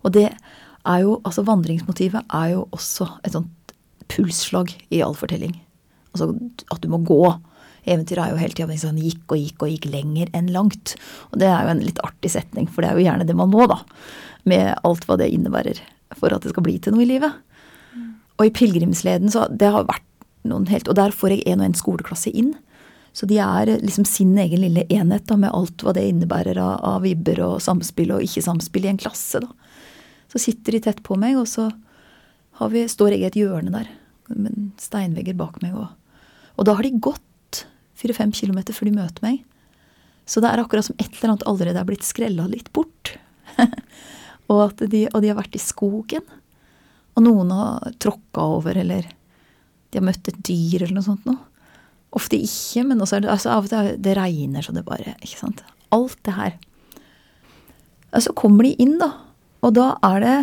Og 0.03 0.13
det 0.17 0.29
er 0.29 1.05
jo, 1.05 1.19
altså 1.27 1.45
vandringsmotivet 1.47 2.27
er 2.29 2.53
jo 2.55 2.67
også 2.75 3.09
et 3.23 3.37
sånt 3.37 3.75
pulsslag 4.13 4.75
i 4.93 5.01
all 5.05 5.17
fortelling. 5.17 5.55
Altså 6.13 6.33
at 6.73 6.83
du 6.83 6.91
må 6.93 7.01
gå. 7.07 7.23
Eventyret 7.89 8.27
er 8.27 8.35
jo 8.35 8.41
hele 8.43 8.57
tida 8.57 8.77
sånn 8.79 9.01
gikk 9.01 9.33
og 9.33 9.41
gikk 9.41 9.65
og 9.65 9.73
gikk 9.73 9.89
lenger 9.91 10.33
enn 10.37 10.51
langt. 10.55 10.97
Og 11.33 11.41
det 11.43 11.49
er 11.49 11.65
jo 11.65 11.73
en 11.73 11.87
litt 11.87 12.03
artig 12.05 12.35
setning, 12.35 12.69
for 12.69 12.85
det 12.85 12.93
er 12.93 13.01
jo 13.01 13.07
gjerne 13.07 13.27
det 13.29 13.39
man 13.39 13.51
må, 13.53 13.65
da. 13.71 13.81
Med 14.49 14.75
alt 14.87 15.07
hva 15.09 15.19
det 15.19 15.33
innebærer 15.33 15.81
for 16.19 16.35
at 16.35 16.45
det 16.45 16.53
skal 16.53 16.67
bli 16.67 16.77
til 16.83 16.95
noe 16.95 17.07
i 17.07 17.11
livet. 17.15 17.41
Og 18.43 18.49
i 18.49 18.55
pilegrimsleden 18.55 19.31
så 19.31 19.47
det 19.49 19.71
har 19.71 19.87
vært 19.87 20.09
noen 20.49 20.67
helt 20.67 20.89
Og 20.91 20.99
der 20.99 21.15
får 21.15 21.37
jeg 21.37 21.45
en 21.47 21.61
og 21.63 21.69
en 21.69 21.79
skoleklasse 21.79 22.33
inn. 22.35 22.57
Så 23.15 23.29
de 23.31 23.37
er 23.39 23.71
liksom 23.79 24.07
sin 24.09 24.33
egen 24.41 24.65
lille 24.65 24.83
enhet 24.91 25.29
da, 25.29 25.37
med 25.39 25.53
alt 25.55 25.85
hva 25.85 25.93
det 25.95 26.03
innebærer 26.09 26.59
av, 26.59 26.81
av 26.83 27.05
vibber 27.05 27.39
og 27.45 27.61
samspill 27.63 28.11
og 28.17 28.25
ikke-samspill 28.25 28.89
i 28.89 28.91
en 28.91 28.99
klasse. 28.99 29.39
da. 29.45 29.53
Så 30.33 30.41
sitter 30.43 30.75
de 30.75 30.81
tett 30.89 31.03
på 31.05 31.15
meg, 31.21 31.37
og 31.39 31.47
så 31.47 31.69
vi, 32.73 32.87
står 32.89 33.15
jeg 33.15 33.23
i 33.23 33.29
et 33.29 33.39
hjørne 33.39 33.71
der 33.75 33.91
med 34.33 34.73
steinvegger 34.81 35.37
bak 35.39 35.61
meg. 35.63 35.77
Og, 35.77 35.93
og 36.57 36.67
da 36.67 36.75
har 36.79 36.89
de 36.89 37.03
gått 37.05 37.63
fire-fem 38.01 38.33
kilometer 38.35 38.75
før 38.75 38.89
de 38.89 38.97
møter 38.97 39.29
meg. 39.29 39.43
Så 40.27 40.43
det 40.43 40.51
er 40.51 40.63
akkurat 40.63 40.89
som 40.89 40.97
et 40.99 41.13
eller 41.13 41.35
annet 41.35 41.47
allerede 41.51 41.83
er 41.83 41.89
blitt 41.93 42.07
skrella 42.07 42.49
litt 42.51 42.73
bort. 42.75 43.15
og, 44.53 44.81
de, 44.81 45.07
og 45.13 45.21
de 45.21 45.31
har 45.31 45.39
vært 45.39 45.59
i 45.59 45.63
skogen. 45.63 46.25
Og 47.17 47.25
noen 47.27 47.53
har 47.53 47.95
tråkka 48.03 48.45
over, 48.57 48.79
eller 48.81 49.09
de 49.93 50.01
har 50.01 50.07
møtt 50.07 50.31
et 50.31 50.41
dyr 50.47 50.85
eller 50.85 50.97
noe 50.97 51.07
sånt 51.07 51.27
noe. 51.29 51.41
Ofte 52.17 52.37
ikke, 52.37 52.85
men 52.89 53.01
også, 53.01 53.23
altså 53.23 53.55
av 53.55 53.67
og 53.67 53.73
til 53.73 53.95
det 54.05 54.17
regner 54.19 54.65
så 54.65 54.75
det 54.77 54.85
bare 54.85 55.15
Ikke 55.21 55.39
sant. 55.39 55.63
Alt 55.93 56.19
det 56.27 56.35
her. 56.37 56.59
Og 58.13 58.25
så 58.25 58.35
kommer 58.37 58.69
de 58.69 58.75
inn, 58.85 58.99
da. 59.01 59.13
Og 59.65 59.73
da 59.77 59.95
er 60.11 60.25
det 60.25 60.37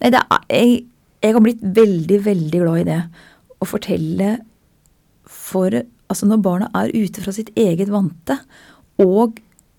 Nei, 0.00 0.08
det 0.14 0.20
er, 0.22 0.44
jeg, 0.48 0.76
jeg 1.20 1.34
har 1.36 1.42
blitt 1.44 1.64
veldig, 1.76 2.18
veldig 2.24 2.60
glad 2.62 2.78
i 2.80 2.86
det. 2.88 3.00
Å 3.60 3.68
fortelle 3.68 4.36
for 5.30 5.74
Altså 6.10 6.26
når 6.26 6.40
barna 6.42 6.66
er 6.74 6.90
ute 6.90 7.22
fra 7.22 7.30
sitt 7.30 7.52
eget 7.54 7.90
vante, 7.92 8.34
og 8.98 9.36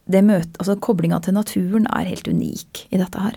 det 0.07 0.21
møtet 0.23 0.55
Altså 0.61 0.77
koblinga 0.79 1.17
til 1.25 1.35
naturen 1.35 1.89
er 1.91 2.07
helt 2.07 2.29
unik 2.29 2.85
i 2.87 2.99
dette 3.01 3.23
her. 3.23 3.35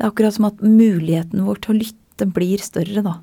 Det 0.00 0.06
er 0.06 0.14
akkurat 0.14 0.32
som 0.32 0.46
at 0.48 0.62
muligheten 0.64 1.42
vår 1.44 1.58
til 1.60 1.74
å 1.74 1.80
lytte 1.82 2.24
blir 2.32 2.62
større, 2.64 3.02
da. 3.04 3.18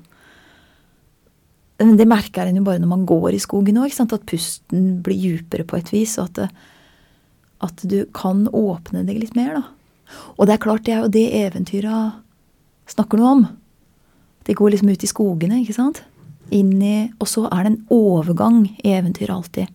Men 1.82 1.96
det 1.98 2.06
merker 2.06 2.46
en 2.46 2.60
jo 2.60 2.62
bare 2.68 2.78
når 2.78 2.92
man 2.92 3.02
går 3.06 3.34
i 3.34 3.40
skogen 3.42 3.80
òg, 3.82 3.96
at 3.98 4.26
pusten 4.30 5.00
blir 5.02 5.18
djupere 5.18 5.66
på 5.66 5.74
et 5.74 5.90
vis, 5.90 6.12
og 6.22 6.28
at, 6.28 6.38
det, 6.38 6.46
at, 7.66 7.82
du 7.82 8.04
kan 8.14 8.46
åpne 8.54 9.02
deg 9.10 9.18
litt 9.24 9.34
mer, 9.34 9.58
da. 9.58 10.14
Og 10.36 10.46
det 10.46 10.54
er 10.54 10.62
klart, 10.62 10.86
det 10.86 10.94
er 10.94 11.02
jo 11.02 11.10
det 11.18 11.26
eventyra 11.40 11.98
snakker 12.94 13.18
noe 13.18 13.34
om. 13.34 13.44
De 14.46 14.54
går 14.54 14.76
liksom 14.76 14.94
ut 14.94 15.02
i 15.02 15.10
skogene, 15.10 15.60
ikke 15.64 15.76
sant? 15.80 16.04
Inn 16.54 16.78
i 16.78 17.10
Og 17.18 17.26
så 17.26 17.48
er 17.50 17.66
det 17.66 17.74
en 17.74 17.82
overgang 17.90 18.62
i 18.70 18.94
eventyret 18.94 19.34
alltid. 19.34 19.74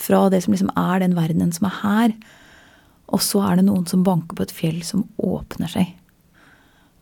Fra 0.00 0.24
det 0.32 0.46
som 0.46 0.56
liksom 0.56 0.72
er 0.72 1.04
den 1.04 1.12
verdenen 1.12 1.52
som 1.52 1.68
er 1.68 1.78
her, 1.84 2.18
og 3.12 3.20
så 3.20 3.44
er 3.52 3.60
det 3.60 3.68
noen 3.68 3.84
som 3.84 4.00
banker 4.00 4.32
på 4.32 4.48
et 4.48 4.60
fjell 4.64 4.80
som 4.80 5.04
åpner 5.20 5.76
seg. 5.76 5.92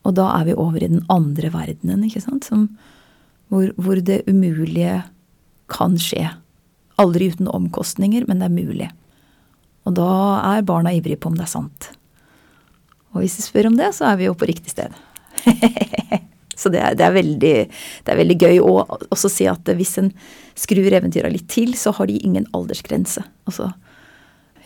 Og 0.07 0.15
da 0.15 0.29
er 0.37 0.47
vi 0.47 0.55
over 0.55 0.79
i 0.79 0.89
den 0.89 1.03
andre 1.11 1.51
verdenen, 1.51 2.05
ikke 2.07 2.23
sant? 2.23 2.47
Som, 2.47 2.69
hvor, 3.51 3.73
hvor, 3.75 3.99
det 3.99 4.23
umulige 4.29 5.01
kan 5.71 5.97
skje. 5.99 6.29
Aldri 7.01 7.27
uten 7.33 7.49
omkostninger, 7.51 8.23
men 8.27 8.39
det 8.39 8.47
er 8.47 8.55
mulig. 8.55 8.89
Og 9.87 9.95
da 9.99 10.11
er 10.55 10.67
barna 10.67 10.95
ivrige 10.95 11.19
på 11.19 11.31
om 11.31 11.35
det 11.37 11.45
er 11.45 11.51
sant. 11.51 11.91
Og 13.13 13.23
hvis 13.23 13.37
de 13.39 13.43
spør 13.45 13.69
om 13.71 13.77
det, 13.79 13.91
så 13.97 14.09
er 14.09 14.19
vi 14.19 14.27
jo 14.27 14.35
på 14.37 14.47
riktig 14.47 14.71
sted. 14.73 14.95
så 16.59 16.71
det 16.73 16.81
er, 16.81 16.95
det, 16.97 17.05
er 17.05 17.15
veldig, 17.15 17.55
det 17.67 18.13
er, 18.13 18.19
veldig, 18.19 18.37
gøy 18.39 18.61
å 18.63 18.73
også 19.09 19.31
si 19.31 19.47
at 19.49 19.67
hvis 19.77 19.95
en 20.01 20.11
skrur 20.57 20.87
eventyra 20.87 21.31
litt 21.31 21.47
til, 21.51 21.75
så 21.77 21.93
har 21.97 22.09
de 22.09 22.19
ingen 22.19 22.47
aldersgrense. 22.57 23.23
Altså, 23.49 23.69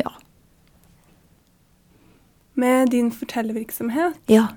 ja. 0.02 0.14
Med 2.62 2.94
din 2.94 3.10
fortellervirksomhet, 3.16 4.22
ja. 4.32 4.50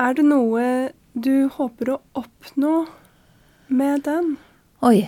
Er 0.00 0.16
det 0.16 0.24
noe 0.24 0.64
du 1.12 1.48
håper 1.52 1.92
å 1.92 2.00
oppnå 2.16 2.86
med 3.72 4.04
den? 4.06 4.36
Oi. 4.84 5.04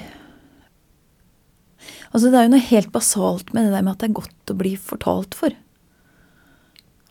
Altså, 2.13 2.31
det 2.31 2.39
er 2.39 2.47
jo 2.47 2.55
noe 2.55 2.69
helt 2.69 2.93
basalt 2.95 3.53
med 3.55 3.67
det 3.67 3.75
der 3.75 3.85
med 3.85 3.95
at 3.95 4.03
det 4.03 4.11
er 4.11 4.19
godt 4.21 4.53
å 4.53 4.59
bli 4.59 4.75
fortalt 4.79 5.37
for. 5.39 5.57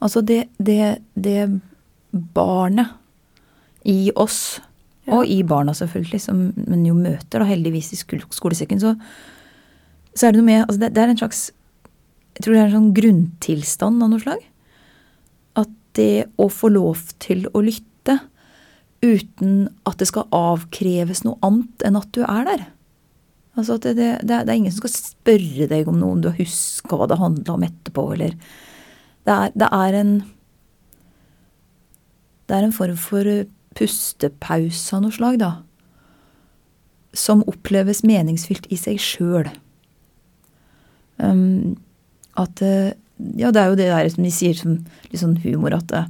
Altså, 0.03 0.21
det, 0.21 0.45
det, 0.61 0.99
det 1.15 1.47
barnet 2.13 2.93
i 3.89 4.13
oss, 4.15 4.61
ja. 5.07 5.17
og 5.17 5.27
i 5.27 5.41
barna 5.47 5.73
selvfølgelig, 5.75 6.21
som 6.23 6.45
man 6.55 6.85
jo 6.87 6.95
møter 6.95 7.41
da 7.41 7.49
heldigvis 7.49 7.91
i 7.95 7.99
skolesekken, 7.99 8.79
så, 8.79 8.93
så 10.13 10.27
er 10.27 10.33
det 10.33 10.39
noe 10.39 10.51
med 10.51 10.63
altså 10.63 10.85
det, 10.85 10.93
det 10.95 11.03
er 11.03 11.11
en 11.11 11.19
slags 11.19 11.43
Jeg 12.33 12.45
tror 12.45 12.53
det 12.53 12.61
er 12.61 12.69
en 12.69 12.77
sånn 12.77 12.93
grunntilstand 12.97 14.03
av 14.05 14.11
noe 14.13 14.21
slag 14.23 14.45
det 15.97 16.25
å 16.41 16.49
få 16.51 16.71
lov 16.73 17.01
til 17.23 17.45
å 17.53 17.61
lytte 17.63 18.19
uten 19.03 19.67
at 19.87 19.99
det 19.99 20.07
skal 20.09 20.29
avkreves 20.33 21.23
noe 21.25 21.39
annet 21.43 21.83
enn 21.85 21.99
at 21.99 22.11
du 22.15 22.23
er 22.23 22.47
der. 22.47 22.63
Altså 23.53 23.77
det, 23.77 23.97
det, 23.99 24.11
det, 24.25 24.37
er, 24.39 24.53
ingen 24.55 24.73
som 24.73 24.81
skal 24.81 24.95
spørre 24.95 25.67
deg 25.69 25.89
om 25.89 25.99
noe, 25.99 26.15
om 26.15 26.21
du 26.23 26.31
har 26.31 26.39
huska 26.39 26.97
hva 26.97 27.07
det 27.09 27.19
handla 27.21 27.57
om 27.57 27.65
etterpå, 27.67 28.07
eller 28.15 28.37
det 29.23 29.33
er, 29.33 29.51
det 29.55 29.69
er, 29.69 29.99
en 29.99 30.13
Det 32.47 32.57
er 32.57 32.65
en 32.65 32.75
form 32.75 32.97
for 32.99 33.29
pustepause 33.77 34.95
av 34.95 35.05
noe 35.05 35.13
slag, 35.13 35.37
da. 35.41 35.51
Som 37.13 37.45
oppleves 37.49 38.03
meningsfylt 38.03 38.67
i 38.73 38.77
seg 38.79 38.99
sjøl. 39.01 39.51
Um, 41.21 41.77
at 42.39 42.59
ja, 43.17 43.51
det 43.53 43.61
er 43.61 43.71
jo 43.71 43.79
det 43.79 43.89
der 43.91 44.09
som 44.11 44.25
de 44.25 44.31
sier 44.33 44.57
som 44.57 44.77
litt 45.09 45.21
sånn 45.21 45.37
humor, 45.43 45.75
at 45.77 45.91
eh, 45.95 46.07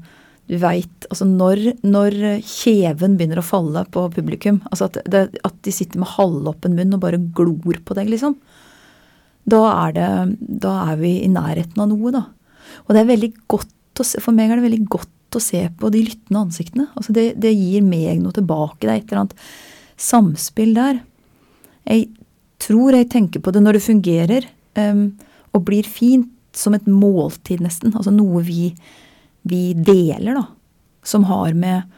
du 0.51 0.57
veit 0.59 1.07
Altså 1.11 1.27
når, 1.27 1.59
når, 1.85 2.15
kjeven 2.47 3.17
begynner 3.19 3.39
å 3.39 3.45
falle 3.45 3.83
på 3.93 4.05
publikum, 4.15 4.61
altså 4.71 4.89
at, 4.89 4.99
det, 5.11 5.23
at 5.45 5.57
de 5.65 5.73
sitter 5.75 6.01
med 6.01 6.13
halvåpen 6.15 6.75
munn 6.77 6.95
og 6.95 7.03
bare 7.03 7.21
glor 7.35 7.79
på 7.85 7.97
deg, 7.97 8.09
liksom. 8.11 8.37
Da 9.49 9.59
er, 9.67 9.95
det, 9.97 10.09
da 10.63 10.73
er 10.87 10.99
vi 11.01 11.17
i 11.21 11.31
nærheten 11.31 11.83
av 11.83 11.91
noe, 11.91 12.13
da. 12.15 12.23
Og 12.85 12.95
det 12.95 13.03
er 13.03 13.11
veldig 13.11 13.31
godt 13.51 14.01
å 14.01 14.07
se, 14.07 14.21
for 14.23 14.35
meg 14.35 14.51
er 14.51 14.59
det 14.59 14.67
veldig 14.69 14.87
godt 14.91 15.37
å 15.37 15.41
se 15.43 15.65
på 15.79 15.91
de 15.93 16.03
lyttende 16.07 16.43
ansiktene. 16.47 16.87
Altså 16.97 17.15
det, 17.15 17.25
det 17.41 17.53
gir 17.53 17.85
meg 17.85 18.21
noe 18.23 18.35
tilbake. 18.35 18.85
Det 18.85 18.91
er 18.91 19.01
et 19.01 19.11
eller 19.11 19.25
annet 19.25 19.47
samspill 19.99 20.73
der. 20.77 21.01
Jeg 21.89 22.07
tror 22.63 22.95
jeg 22.95 23.11
tenker 23.11 23.43
på 23.43 23.53
det 23.53 23.63
når 23.63 23.77
det 23.77 23.85
fungerer 23.85 24.47
um, 24.79 25.05
og 25.53 25.65
blir 25.67 25.87
fint 25.87 26.29
som 26.55 26.75
et 26.77 26.87
måltid, 26.89 27.63
nesten. 27.63 27.93
Altså 27.95 28.13
noe 28.13 28.43
vi, 28.45 28.71
vi 29.47 29.73
deler, 29.73 30.37
da. 30.37 30.45
Som 31.03 31.25
har 31.27 31.53
med, 31.57 31.89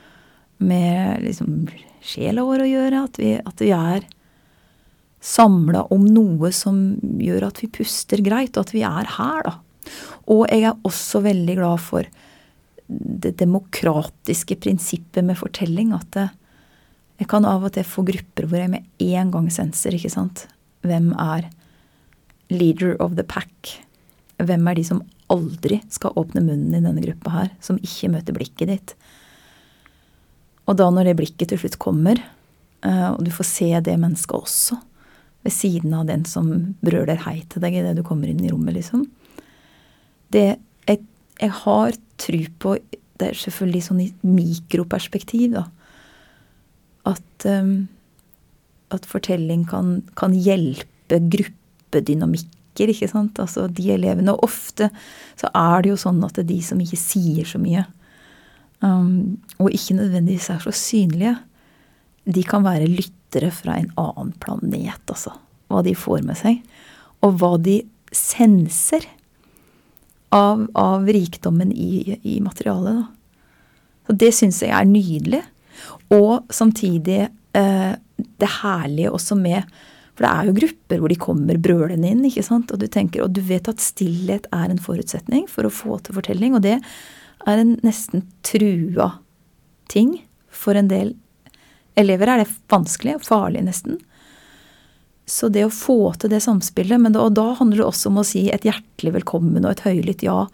med 0.57 1.25
liksom 1.25 1.65
sjela 2.05 2.45
vår 2.47 2.65
å 2.65 2.69
gjøre. 2.69 3.03
At 3.09 3.19
vi, 3.21 3.33
at 3.39 3.63
vi 3.63 3.71
er 3.75 4.05
samla 5.25 5.87
om 5.93 6.05
noe 6.05 6.51
som 6.53 6.79
gjør 7.01 7.47
at 7.47 7.63
vi 7.63 7.71
puster 7.79 8.21
greit, 8.25 8.55
og 8.55 8.67
at 8.67 8.75
vi 8.75 8.85
er 8.85 9.11
her, 9.17 9.45
da. 9.47 9.57
Og 10.33 10.47
jeg 10.49 10.65
er 10.65 10.87
også 10.87 11.21
veldig 11.25 11.57
glad 11.59 11.81
for 11.81 12.07
det 12.85 13.33
demokratiske 13.39 14.57
prinsippet 14.61 15.25
med 15.25 15.37
fortelling. 15.37 15.93
At 15.97 16.09
det, 16.17 16.27
jeg 17.21 17.29
kan 17.31 17.47
av 17.47 17.65
og 17.67 17.75
til 17.75 17.87
få 17.87 18.05
grupper 18.07 18.49
hvor 18.49 18.61
jeg 18.61 18.73
med 18.73 19.05
en 19.05 19.33
gang 19.33 19.49
senser, 19.53 19.97
ikke 19.97 20.13
sant. 20.13 20.45
Hvem 20.85 21.11
er 21.21 21.49
leader 22.53 22.95
of 23.01 23.17
the 23.17 23.25
pack? 23.25 23.84
Hvem 24.41 24.67
er 24.67 24.75
de 24.77 24.83
som 24.87 25.03
aldri 25.31 25.79
skal 25.93 26.15
åpne 26.19 26.43
munnen 26.43 26.73
i 26.75 26.83
denne 26.83 27.03
gruppa 27.03 27.31
her, 27.33 27.53
som 27.63 27.79
ikke 27.79 28.11
møter 28.13 28.35
blikket 28.35 28.71
ditt? 28.71 28.95
Og 30.65 30.77
da 30.79 30.89
når 30.91 31.09
det 31.09 31.19
blikket 31.19 31.51
til 31.51 31.61
slutt 31.61 31.77
kommer, 31.81 32.19
eh, 32.83 33.09
og 33.11 33.23
du 33.25 33.31
får 33.33 33.47
se 33.49 33.69
det 33.85 33.95
mennesket 34.01 34.35
også, 34.35 34.79
ved 35.45 35.53
siden 35.53 35.93
av 35.93 36.07
den 36.09 36.25
som 36.25 36.49
brøler 36.81 37.21
hei 37.27 37.43
til 37.51 37.61
deg 37.61 37.77
idet 37.77 37.93
du 37.99 38.03
kommer 38.05 38.31
inn 38.31 38.41
i 38.41 38.49
rommet, 38.49 38.73
liksom 38.79 39.05
Det 40.33 40.57
jeg, 40.89 41.03
jeg 41.37 41.51
har 41.61 41.93
tru 42.17 42.39
på 42.57 42.71
Det 43.15 43.27
er 43.29 43.37
selvfølgelig 43.37 43.83
sånn 43.85 44.01
i 44.01 44.07
mikroperspektiv, 44.25 45.53
da. 45.53 45.67
At, 47.07 47.45
um, 47.45 47.87
at 48.91 49.05
fortelling 49.07 49.63
kan, 49.69 50.01
kan 50.19 50.33
hjelpe 50.33 51.21
gruppedynamikk 51.31 52.49
tenker, 52.75 52.91
ikke 52.91 53.09
sant. 53.09 53.39
Altså 53.39 53.67
de 53.67 53.91
elevene. 53.93 54.33
Og 54.33 54.43
ofte 54.43 54.89
så 55.39 55.49
er 55.53 55.83
det 55.83 55.89
jo 55.93 55.97
sånn 55.97 56.23
at 56.23 56.35
det 56.35 56.45
er 56.45 56.51
de 56.53 56.61
som 56.61 56.79
ikke 56.79 56.99
sier 56.99 57.45
så 57.45 57.59
mye, 57.59 57.85
um, 58.81 59.38
og 59.59 59.71
ikke 59.71 59.95
nødvendigvis 59.95 60.49
er 60.49 60.59
så 60.63 60.71
synlige, 60.71 61.38
de 62.25 62.43
kan 62.43 62.63
være 62.65 62.89
lyttere 62.89 63.51
fra 63.51 63.77
en 63.77 63.91
annen 63.97 64.33
planet, 64.39 65.01
altså. 65.07 65.35
Hva 65.67 65.81
de 65.81 65.95
får 65.97 66.21
med 66.21 66.38
seg. 66.38 66.61
Og 67.25 67.39
hva 67.39 67.55
de 67.57 67.79
senser 68.13 69.05
av, 70.29 70.67
av 70.77 71.07
rikdommen 71.09 71.71
i, 71.71 72.19
i 72.21 72.39
materialet. 72.41 72.99
Da. 73.01 73.05
Så 74.05 74.15
det 74.21 74.29
syns 74.38 74.61
jeg 74.61 74.73
er 74.77 74.85
nydelig. 74.85 75.41
Og 76.13 76.45
samtidig 76.53 77.23
eh, 77.57 77.93
det 78.38 78.51
herlige 78.61 79.11
også 79.11 79.38
med 79.39 79.65
For 80.15 80.23
det 80.23 80.32
er 80.32 80.47
jo 80.47 80.56
grupper 80.62 81.01
hvor 81.01 81.12
de 81.12 81.19
kommer 81.19 81.60
brølende 81.60 82.08
inn, 82.08 82.23
ikke 82.28 82.45
sant? 82.45 82.71
Og 82.71 82.80
du 82.80 82.88
tenker, 82.91 83.25
og 83.25 83.36
du 83.36 83.41
vet 83.43 83.67
at 83.67 83.84
stillhet 83.84 84.47
er 84.56 84.71
en 84.71 84.82
forutsetning 84.82 85.49
for 85.51 85.67
å 85.67 85.73
få 85.73 85.99
til 86.04 86.15
fortelling. 86.15 86.56
Og 86.56 86.63
det 86.63 86.78
er 86.80 87.62
en 87.62 87.75
nesten 87.84 88.23
trua 88.47 89.12
ting. 89.91 90.15
For 90.56 90.80
en 90.80 90.88
del 90.91 91.13
elever 91.99 92.32
er 92.32 92.43
det 92.43 92.51
vanskelig 92.71 93.19
og 93.19 93.28
farlig, 93.28 93.65
nesten. 93.67 93.99
Så 95.28 95.49
det 95.49 95.65
å 95.65 95.73
få 95.73 96.13
til 96.21 96.32
det 96.32 96.43
samspillet 96.45 97.01
men 97.01 97.15
da, 97.15 97.23
Og 97.25 97.34
da 97.34 97.49
handler 97.58 97.82
det 97.82 97.88
også 97.89 98.12
om 98.12 98.21
å 98.21 98.28
si 98.28 98.45
et 98.54 98.65
hjertelig 98.67 99.15
velkommen 99.19 99.65
og 99.65 99.73
et 99.73 99.86
høylytt 99.88 100.23
ja 100.23 100.45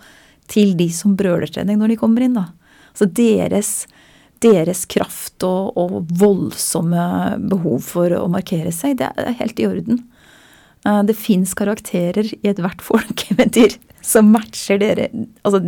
til 0.51 0.73
de 0.79 0.87
som 0.95 1.17
brøler 1.19 1.51
trening 1.51 1.79
når 1.79 1.93
de 1.93 1.99
kommer 1.99 2.23
inn. 2.23 2.37
da. 2.39 2.49
Så 2.95 3.05
deres 3.05 3.85
deres 4.41 4.85
kraft 4.89 5.43
og, 5.45 5.77
og, 5.77 6.09
voldsomme 6.19 7.03
behov 7.51 7.83
for 7.85 8.13
å 8.17 8.25
markere 8.31 8.73
seg, 8.75 8.97
det 9.01 9.11
er 9.15 9.37
helt 9.41 9.61
i 9.61 9.67
orden. 9.69 10.01
Eh, 10.87 11.01
det 11.07 11.17
fins 11.19 11.53
karakterer 11.57 12.33
i 12.39 12.51
ethvert 12.51 12.81
folkeeventyr 12.89 13.77
som 14.01 14.31
matcher 14.33 14.79
dere 14.81 15.11
altså, 15.45 15.59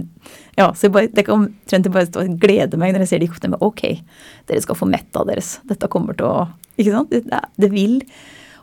ja, 0.58 0.72
så 0.74 0.88
jeg, 0.88 0.94
bare, 0.96 1.10
Det 1.14 1.26
kan 1.28 1.44
omtrent 1.44 1.90
bare 1.94 2.26
glede 2.42 2.80
meg 2.82 2.96
når 2.96 3.06
jeg 3.06 3.12
ser 3.12 3.22
de 3.22 3.30
kortene. 3.30 3.60
Ok, 3.62 3.86
dere 4.50 4.64
skal 4.64 4.78
få 4.78 4.90
metta 4.90 5.22
deres. 5.28 5.60
Dette 5.70 5.90
kommer 5.92 6.18
til 6.18 6.30
å 6.30 6.48
Ikke 6.82 6.96
sant? 6.96 7.14
Det, 7.14 7.42
det 7.62 7.70
vil. 7.70 8.00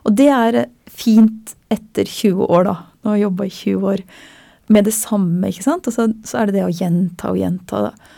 Og 0.03 0.15
det 0.17 0.27
er 0.35 0.65
fint 0.91 1.55
etter 1.71 2.07
20 2.07 2.49
år, 2.51 2.67
da. 2.67 2.75
Nå 3.01 3.13
har 3.13 3.19
jeg 3.19 3.27
jobba 3.29 3.47
i 3.47 3.53
20 3.55 3.91
år 3.93 4.03
med 4.71 4.87
det 4.87 4.95
samme, 4.95 5.51
ikke 5.51 5.65
sant. 5.65 5.87
Og 5.87 5.95
så, 5.95 6.07
så, 6.27 6.41
er 6.41 6.49
det 6.49 6.59
det 6.59 6.65
å 6.67 6.73
gjenta 6.73 7.31
og 7.31 7.39
gjenta. 7.39 7.85
Da. 7.87 8.17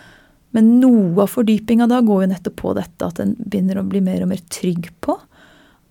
Men 0.53 0.75
noe 0.81 1.25
av 1.25 1.31
fordypinga 1.33 1.87
da 1.89 2.01
går 2.05 2.23
jo 2.23 2.31
nettopp 2.33 2.57
på 2.61 2.73
dette 2.77 3.07
at 3.07 3.21
en 3.21 3.33
begynner 3.39 3.79
å 3.81 3.87
bli 3.89 4.03
mer 4.05 4.21
og 4.23 4.29
mer 4.33 4.41
trygg 4.53 4.91
på 5.03 5.17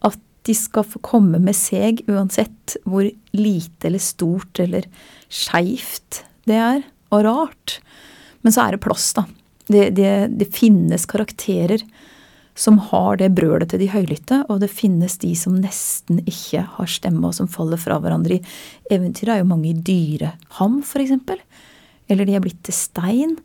at 0.06 0.18
de 0.46 0.54
skal 0.58 0.86
få 0.86 1.02
komme 1.02 1.40
med 1.42 1.56
seg 1.58 2.04
uansett 2.10 2.76
hvor 2.86 3.08
lite 3.34 3.88
eller 3.90 4.02
stort 4.02 4.62
eller 4.62 4.86
skeivt 5.32 6.22
det 6.48 6.58
er, 6.58 6.80
og 7.14 7.22
rart. 7.26 7.76
Men 8.42 8.54
så 8.54 8.64
er 8.64 8.74
det 8.74 8.82
plass, 8.82 9.12
da. 9.14 9.26
Det, 9.70 9.92
det, 9.94 10.10
det, 10.40 10.48
finnes 10.54 11.06
karakterer 11.06 11.84
som 12.58 12.80
har 12.90 13.20
det 13.20 13.30
brølet 13.36 13.70
til 13.70 13.80
de 13.80 13.88
høylytte, 13.92 14.42
og 14.50 14.58
det 14.60 14.72
finnes 14.72 15.14
de 15.22 15.30
som 15.38 15.54
nesten 15.62 16.18
ikke 16.26 16.64
har 16.74 16.90
stemme, 16.90 17.22
og 17.28 17.36
som 17.38 17.48
faller 17.50 17.80
fra 17.80 18.00
hverandre. 18.02 18.40
I 18.42 18.96
eventyret 18.96 19.36
er 19.36 19.42
jo 19.44 19.50
mange 19.52 19.70
i 19.70 19.78
dyreham, 19.78 20.80
f.eks. 20.82 21.14
Eller 22.10 22.28
de 22.28 22.36
er 22.36 22.44
blitt 22.44 22.60
til 22.66 22.76
stein. 22.76 23.38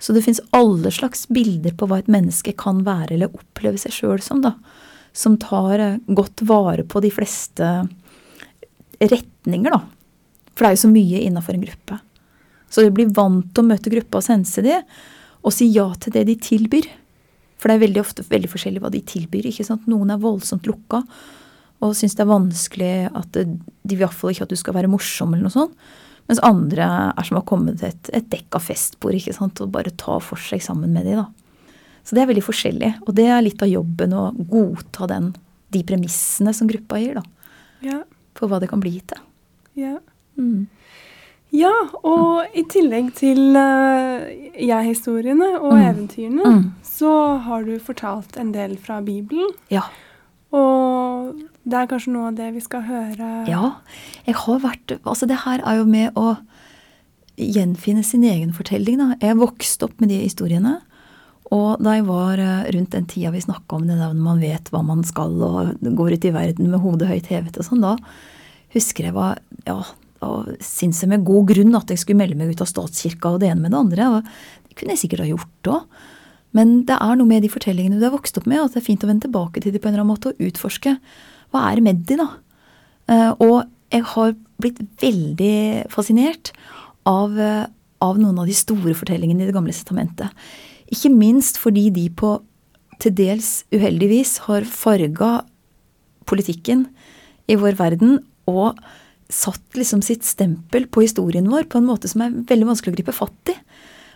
Så 0.00 0.14
det 0.16 0.24
fins 0.24 0.40
alle 0.56 0.90
slags 0.94 1.26
bilder 1.28 1.74
på 1.76 1.88
hva 1.88 2.00
et 2.00 2.10
menneske 2.10 2.54
kan 2.58 2.80
være 2.86 3.14
eller 3.16 3.34
oppleve 3.36 3.80
seg 3.80 3.92
sjøl 3.92 4.22
som, 4.24 4.40
da. 4.44 4.54
Som 5.12 5.36
tar 5.42 5.82
eh, 5.82 5.98
godt 6.08 6.44
vare 6.48 6.86
på 6.88 7.02
de 7.04 7.10
fleste 7.12 7.72
retninger, 9.00 9.74
da. 9.74 9.82
For 10.54 10.64
det 10.64 10.70
er 10.70 10.76
jo 10.76 10.84
så 10.86 10.92
mye 10.92 11.20
innafor 11.26 11.56
en 11.56 11.66
gruppe. 11.66 12.00
Så 12.70 12.84
de 12.84 12.94
blir 12.94 13.12
vant 13.16 13.44
til 13.52 13.64
å 13.64 13.68
møte 13.68 13.92
gruppa 13.92 14.20
og 14.20 14.26
sense 14.26 14.64
de, 14.64 14.78
og 15.40 15.54
si 15.56 15.68
ja 15.74 15.88
til 16.00 16.14
det 16.16 16.26
de 16.28 16.36
tilbyr. 16.48 16.88
For 17.60 17.68
det 17.68 17.76
er 17.76 17.84
veldig 17.84 18.00
ofte 18.00 18.24
veldig 18.28 18.48
forskjellig 18.48 18.80
hva 18.80 18.92
de 18.92 19.02
tilbyr. 19.04 19.50
ikke 19.50 19.66
sant? 19.68 19.88
Noen 19.90 20.12
er 20.14 20.22
voldsomt 20.22 20.68
lukka 20.68 21.02
og 21.80 21.96
syns 21.96 22.16
det 22.16 22.24
er 22.24 22.28
vanskelig 22.28 22.94
at 23.16 23.36
de 23.36 23.94
i 23.94 23.98
hvert 23.98 24.16
fall 24.16 24.34
ikke 24.34 24.44
at 24.44 24.52
du 24.52 24.58
skal 24.60 24.76
være 24.76 24.90
morsom 24.92 25.32
eller 25.32 25.48
noe 25.48 25.54
sånt. 25.54 25.76
Mens 26.30 26.42
andre 26.46 26.86
er 27.10 27.26
som 27.26 27.40
å 27.40 27.46
komme 27.46 27.74
til 27.74 27.88
et, 27.90 28.10
et 28.14 28.54
av 28.54 28.62
festbord 28.62 29.16
ikke 29.18 29.34
sant? 29.34 29.58
og 29.58 29.72
bare 29.74 29.90
ta 29.98 30.20
for 30.22 30.38
seg 30.38 30.62
sammen 30.62 30.92
med 30.94 31.08
de. 31.08 31.16
da. 31.18 31.26
Så 32.06 32.14
det 32.14 32.22
er 32.22 32.30
veldig 32.30 32.44
forskjellig. 32.46 32.90
Og 33.02 33.16
det 33.18 33.26
er 33.26 33.42
litt 33.42 33.62
av 33.66 33.70
jobben 33.70 34.14
å 34.14 34.28
godta 34.38 35.08
den, 35.10 35.32
de 35.74 35.82
premissene 35.86 36.54
som 36.54 36.70
gruppa 36.70 37.00
gir. 37.02 37.18
da. 37.18 37.50
Ja. 37.82 37.98
For 38.38 38.46
hva 38.46 38.60
det 38.62 38.70
kan 38.70 38.82
bli 38.82 39.00
til. 39.10 39.18
Ja. 39.80 39.96
Mm. 40.38 40.68
Ja, 41.50 41.74
og 42.06 42.46
mm. 42.46 42.54
i 42.62 42.64
tillegg 42.70 43.10
til 43.18 43.58
uh, 43.58 44.22
jeg-historiene 44.54 45.56
og 45.58 45.74
mm. 45.74 45.82
eventyrene, 45.88 46.52
mm. 46.54 46.64
så 46.86 47.14
har 47.42 47.66
du 47.66 47.74
fortalt 47.82 48.38
en 48.38 48.54
del 48.54 48.76
fra 48.78 49.00
Bibelen. 49.02 49.50
Ja. 49.74 49.88
Og 50.54 51.42
det 51.70 51.78
er 51.78 51.90
kanskje 51.90 52.12
noe 52.14 52.30
av 52.30 52.38
det 52.38 52.50
vi 52.56 52.62
skal 52.64 52.84
høre 52.88 53.30
Ja. 53.48 53.76
Jeg 54.26 54.36
har 54.42 54.62
vært 54.62 54.98
Altså, 55.00 55.28
det 55.30 55.42
her 55.46 55.62
er 55.64 55.80
jo 55.80 55.86
med 55.88 56.16
å 56.18 56.36
gjenfinne 57.40 58.04
sin 58.04 58.24
egen 58.26 58.52
fortelling, 58.52 58.98
da. 59.00 59.14
Jeg 59.22 59.38
vokste 59.40 59.86
opp 59.86 60.00
med 60.02 60.10
de 60.12 60.18
historiene. 60.20 60.80
Og 61.50 61.80
da 61.82 61.96
jeg 61.96 62.04
var 62.06 62.38
eh, 62.38 62.68
rundt 62.76 62.92
den 62.94 63.08
tida 63.10 63.32
vi 63.34 63.40
snakka 63.42 63.78
om 63.78 63.86
det 63.88 63.96
der 63.96 64.12
når 64.12 64.26
man 64.26 64.42
vet 64.42 64.68
hva 64.70 64.82
man 64.86 65.00
skal 65.06 65.32
og 65.42 65.80
går 65.82 66.14
ut 66.14 66.26
i 66.28 66.34
verden 66.34 66.70
med 66.70 66.82
hodet 66.84 67.08
høyt 67.10 67.30
hevet 67.32 67.58
og 67.58 67.66
sånn, 67.66 67.82
da 67.82 67.96
husker 68.74 69.08
jeg 69.08 69.16
var 69.16 69.40
ja, 69.66 69.80
og 70.26 70.52
syntes 70.62 71.02
jeg 71.02 71.10
med 71.10 71.26
god 71.26 71.48
grunn 71.50 71.74
at 71.78 71.90
jeg 71.90 72.02
skulle 72.02 72.20
melde 72.20 72.38
meg 72.38 72.52
ut 72.52 72.62
av 72.62 72.70
statskirka 72.70 73.34
og 73.34 73.42
det 73.42 73.50
ene 73.50 73.64
med 73.64 73.74
det 73.74 73.80
andre. 73.80 74.08
og 74.14 74.68
Det 74.68 74.78
kunne 74.78 74.94
jeg 74.94 75.02
sikkert 75.06 75.24
ha 75.24 75.30
gjort 75.32 75.72
òg. 75.74 76.06
Men 76.56 76.80
det 76.86 76.96
er 76.98 77.18
noe 77.18 77.30
med 77.30 77.44
de 77.44 77.50
fortellingene 77.50 77.98
du 77.98 78.06
har 78.06 78.14
vokst 78.14 78.38
opp 78.38 78.46
med, 78.50 78.58
at 78.58 78.74
det 78.74 78.82
er 78.82 78.88
fint 78.88 79.04
å 79.06 79.10
vende 79.10 79.26
tilbake 79.26 79.62
til 79.62 79.74
dem 79.74 79.82
på 79.82 79.86
en 79.86 79.94
eller 79.94 80.02
annen 80.02 80.14
måte 80.14 80.32
og 80.32 80.46
utforske. 80.50 80.96
Hva 81.50 81.66
er 81.68 81.78
det 81.78 81.86
med 81.86 82.04
de, 82.08 82.18
da? 82.20 82.28
Eh, 83.10 83.32
og 83.42 83.64
jeg 83.90 84.06
har 84.12 84.34
blitt 84.62 84.80
veldig 85.02 85.90
fascinert 85.90 86.52
av, 87.08 87.38
eh, 87.38 87.66
av 88.00 88.20
noen 88.20 88.38
av 88.38 88.46
de 88.46 88.54
store 88.54 88.94
fortellingene 88.94 89.42
i 89.42 89.46
Det 89.46 89.56
gamle 89.56 89.74
testamentet. 89.74 90.30
Ikke 90.90 91.10
minst 91.10 91.58
fordi 91.58 91.90
de 91.92 92.08
på 92.10 92.40
til 93.00 93.12
dels 93.16 93.64
uheldigvis 93.72 94.38
har 94.46 94.66
farga 94.68 95.44
politikken 96.26 96.86
i 97.48 97.56
vår 97.56 97.78
verden 97.78 98.18
og 98.50 98.78
satt 99.30 99.78
liksom 99.78 100.02
sitt 100.02 100.26
stempel 100.26 100.86
på 100.90 101.04
historien 101.06 101.48
vår 101.48 101.68
på 101.70 101.78
en 101.78 101.86
måte 101.88 102.10
som 102.10 102.22
er 102.22 102.34
veldig 102.50 102.68
vanskelig 102.68 102.92
å 102.92 102.98
gripe 102.98 103.14
fatt 103.16 103.52
i. 103.52 103.56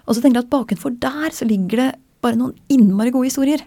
Og 0.04 0.14
så 0.14 0.20
tenker 0.20 0.42
jeg 0.42 0.46
at 0.46 0.52
bakenfor 0.52 0.98
der 1.00 1.30
så 1.32 1.46
ligger 1.48 1.80
det 1.80 1.90
bare 2.24 2.38
noen 2.40 2.56
innmari 2.72 3.12
gode 3.14 3.30
historier. 3.30 3.62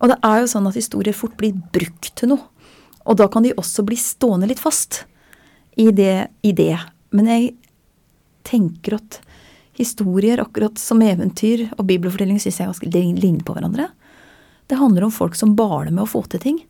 Og 0.00 0.12
det 0.12 0.18
er 0.24 0.42
jo 0.42 0.50
sånn 0.52 0.68
at 0.68 0.78
historier 0.78 1.16
fort 1.16 1.36
blir 1.40 1.56
brukt 1.74 2.12
til 2.16 2.32
noe. 2.34 2.46
Og 3.10 3.18
da 3.18 3.26
kan 3.30 3.42
de 3.42 3.56
også 3.58 3.82
bli 3.86 3.98
stående 3.98 4.48
litt 4.50 4.62
fast 4.62 5.04
i 5.80 5.90
det. 5.90 6.30
I 6.46 6.54
det. 6.54 6.76
Men 7.10 7.30
jeg 7.30 7.54
tenker 8.46 9.00
at 9.00 9.18
historier, 9.80 10.40
akkurat 10.42 10.78
som 10.78 11.02
eventyr 11.02 11.66
og 11.76 11.86
bibelfortelling, 11.88 12.38
syns 12.42 12.60
jeg 12.60 12.70
ganske 12.70 12.90
ligner 12.92 13.42
på 13.46 13.56
hverandre. 13.56 13.88
Det 14.70 14.78
handler 14.78 15.08
om 15.08 15.14
folk 15.14 15.34
som 15.38 15.56
baler 15.58 15.90
med 15.90 16.04
å 16.04 16.10
få 16.10 16.22
til 16.30 16.42
ting. 16.42 16.60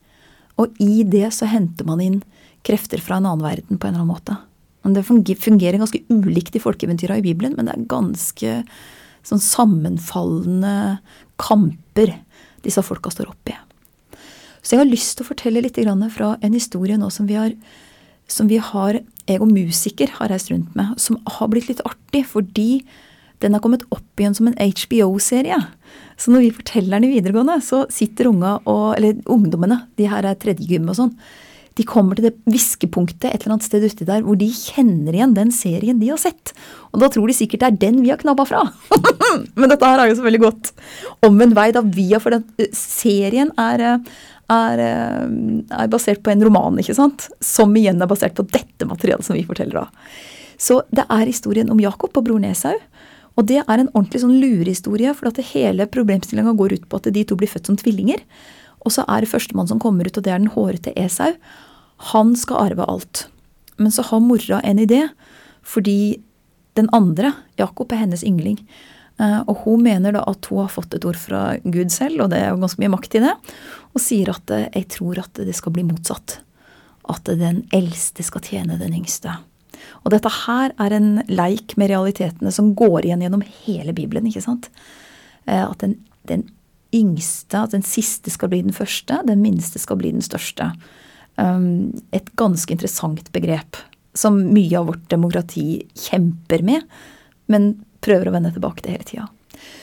Og 0.60 0.76
i 0.80 1.02
det 1.04 1.28
så 1.36 1.48
henter 1.50 1.88
man 1.88 2.00
inn 2.04 2.22
krefter 2.66 3.02
fra 3.04 3.18
en 3.18 3.28
annen 3.28 3.44
verden 3.44 3.76
på 3.76 3.88
en 3.88 3.94
eller 3.94 4.04
annen 4.04 4.14
måte. 4.14 4.36
Men 4.84 4.96
det 4.96 5.04
fungerer 5.40 5.80
ganske 5.80 6.00
ulikt 6.08 6.56
i 6.56 6.62
folkeeventyra 6.62 7.18
i 7.20 7.24
Bibelen, 7.24 7.56
men 7.56 7.68
det 7.68 7.74
er 7.76 7.88
ganske 7.90 8.54
sånn 9.28 9.42
sammenfallende 9.44 11.00
kamper 11.40 12.14
disse 12.64 12.84
folka 12.84 13.12
står 13.12 13.28
oppi. 13.32 13.56
Så 14.60 14.74
jeg 14.74 14.82
har 14.82 14.90
lyst 14.90 15.16
til 15.16 15.24
å 15.24 15.30
fortelle 15.30 15.62
litt 15.64 15.78
fra 16.14 16.36
en 16.40 16.56
historie 16.56 16.98
nå 17.00 17.10
som 17.10 17.26
vi 17.26 17.34
har, 17.34 17.54
som 18.28 18.48
vi 18.48 18.58
har 18.58 19.00
jeg 19.30 19.40
og 19.40 19.52
musiker 19.52 20.10
har 20.18 20.30
reist 20.32 20.50
rundt 20.50 20.74
med, 20.74 20.96
som 20.98 21.18
har 21.38 21.48
blitt 21.48 21.68
litt 21.70 21.84
artig 21.86 22.24
fordi 22.26 22.82
den 23.40 23.54
har 23.56 23.62
kommet 23.64 23.86
opp 23.94 24.20
igjen 24.20 24.34
som 24.36 24.50
en 24.50 24.58
HBO-serie. 24.58 25.56
Så 26.20 26.32
når 26.32 26.44
vi 26.44 26.56
forteller 26.58 26.98
den 26.98 27.08
i 27.08 27.14
videregående, 27.14 27.60
så 27.64 27.86
sitter 27.92 28.28
unga 28.28 28.58
og, 28.68 28.98
eller 28.98 29.22
ungdommene, 29.30 29.86
de 29.96 30.08
her 30.10 30.28
er 30.28 30.36
tredjegym 30.40 30.90
og 30.90 30.98
sånn, 30.98 31.14
de 31.78 31.86
kommer 31.88 32.18
til 32.18 32.26
det 32.26 32.50
viskepunktet 32.50 33.30
et 33.30 33.44
eller 33.44 33.54
annet 33.54 33.64
sted 33.64 33.84
uti 33.86 34.04
der 34.04 34.24
hvor 34.26 34.36
de 34.36 34.48
kjenner 34.52 35.16
igjen 35.16 35.36
den 35.36 35.52
serien 35.54 36.00
de 36.02 36.10
har 36.10 36.18
sett. 36.20 36.52
Og 36.90 37.00
da 37.00 37.08
tror 37.12 37.30
de 37.30 37.36
sikkert 37.38 37.62
det 37.62 37.68
er 37.70 37.78
den 37.86 38.02
vi 38.02 38.10
har 38.12 38.20
knabba 38.20 38.44
fra. 38.48 38.64
Men 39.58 39.70
dette 39.70 39.88
her 39.88 40.02
er 40.02 40.10
jo 40.10 40.18
så 40.18 40.26
veldig 40.26 40.42
godt 40.42 40.72
omvendt 41.24 41.56
vei 41.56 41.70
da 41.72 41.84
via 41.86 42.18
For 42.20 42.34
den 42.34 42.44
eh, 42.60 42.74
serien 42.76 43.54
er, 43.60 43.86
eh, 43.86 44.26
er, 44.50 44.82
eh, 44.82 45.24
er, 45.70 45.88
basert 45.92 46.22
på 46.22 46.32
en 46.32 46.42
roman, 46.44 46.78
ikke 46.82 46.96
sant? 46.96 47.28
Som 47.40 47.74
igjen 47.78 48.02
er 48.02 48.10
basert 48.10 48.36
på 48.36 48.46
dette 48.50 48.88
materialet 48.88 49.26
som 49.26 49.38
vi 49.38 49.46
forteller 49.46 49.84
av. 49.84 49.88
Så 50.60 50.82
det 50.92 51.06
er 51.08 51.26
historien 51.28 51.70
om 51.72 51.80
Jakob 51.80 52.16
og 52.16 52.26
bror 52.26 52.40
Neshaug. 52.42 52.80
Og 53.38 53.46
det 53.46 53.62
er 53.62 53.78
en 53.78 53.90
ordentlig 53.94 54.20
sånn 54.24 54.40
lurehistorie, 54.42 55.14
for 55.16 55.30
at 55.30 55.38
hele 55.52 55.86
problemstillinga 55.88 56.52
går 56.58 56.74
ut 56.76 56.88
på 56.90 56.98
at 56.98 57.12
de 57.14 57.24
to 57.24 57.38
blir 57.38 57.48
født 57.48 57.70
som 57.70 57.78
tvillinger. 57.78 58.20
Og 58.84 58.92
så 58.92 59.04
er 59.08 59.22
det 59.22 59.30
førstemann 59.30 59.68
som 59.70 59.80
kommer 59.80 60.08
ut, 60.08 60.16
og 60.18 60.24
det 60.26 60.32
er 60.32 60.42
den 60.42 60.52
hårete 60.52 60.92
Esau. 60.98 61.32
Han 62.12 62.34
skal 62.36 62.66
arve 62.66 62.88
alt. 62.90 63.28
Men 63.80 63.92
så 63.94 64.04
har 64.04 64.20
mora 64.24 64.60
en 64.66 64.80
idé, 64.82 65.06
fordi 65.62 66.20
den 66.76 66.90
andre, 66.96 67.32
Jakob, 67.60 67.92
er 67.92 68.04
hennes 68.04 68.24
yngling. 68.24 68.58
Eh, 69.20 69.40
og 69.44 69.64
hun 69.66 69.84
mener 69.84 70.14
da 70.16 70.22
at 70.30 70.48
hun 70.50 70.62
har 70.64 70.72
fått 70.72 70.96
et 70.96 71.04
ord 71.08 71.18
fra 71.20 71.42
Gud 71.64 71.92
selv, 71.92 72.24
og 72.24 72.32
det 72.32 72.40
er 72.40 72.52
jo 72.52 72.60
ganske 72.62 72.80
mye 72.80 72.94
makt 72.94 73.18
i 73.18 73.24
det, 73.26 73.34
og 73.92 74.02
sier 74.02 74.32
at 74.32 74.54
eh, 74.56 74.68
jeg 74.78 74.88
tror 74.96 75.20
at 75.22 75.42
det 75.44 75.56
skal 75.56 75.74
bli 75.76 75.84
motsatt. 75.88 76.38
At 77.10 77.26
den 77.26 77.64
eldste 77.74 78.24
skal 78.24 78.44
tjene 78.46 78.78
den 78.80 78.94
yngste. 78.96 79.34
Og 80.04 80.14
dette 80.14 80.30
her 80.44 80.72
er 80.80 80.94
en 80.94 81.10
leik 81.28 81.74
med 81.80 81.90
realitetene 81.90 82.52
som 82.54 82.72
går 82.78 83.08
igjen 83.08 83.24
gjennom 83.24 83.44
hele 83.64 83.94
Bibelen, 83.96 84.28
ikke 84.30 84.44
sant? 84.44 84.70
Eh, 85.46 85.64
At 85.64 85.84
den, 85.84 85.98
den 86.30 86.48
yngste, 86.94 87.66
at 87.66 87.76
den 87.76 87.84
siste 87.86 88.32
skal 88.32 88.50
bli 88.52 88.62
den 88.64 88.74
første, 88.76 89.20
den 89.26 89.44
minste 89.44 89.78
skal 89.82 90.00
bli 90.00 90.14
den 90.14 90.24
største. 90.24 90.72
Um, 91.38 91.94
et 92.12 92.26
ganske 92.36 92.74
interessant 92.74 93.30
begrep 93.32 93.78
som 94.18 94.40
mye 94.50 94.74
av 94.76 94.88
vårt 94.90 95.04
demokrati 95.12 95.84
kjemper 95.94 96.64
med, 96.66 96.82
men 97.46 97.70
prøver 98.04 98.30
å 98.30 98.34
vende 98.34 98.52
tilbake 98.54 98.84
til 98.84 98.96
hele 98.96 99.06
tida. 99.08 99.28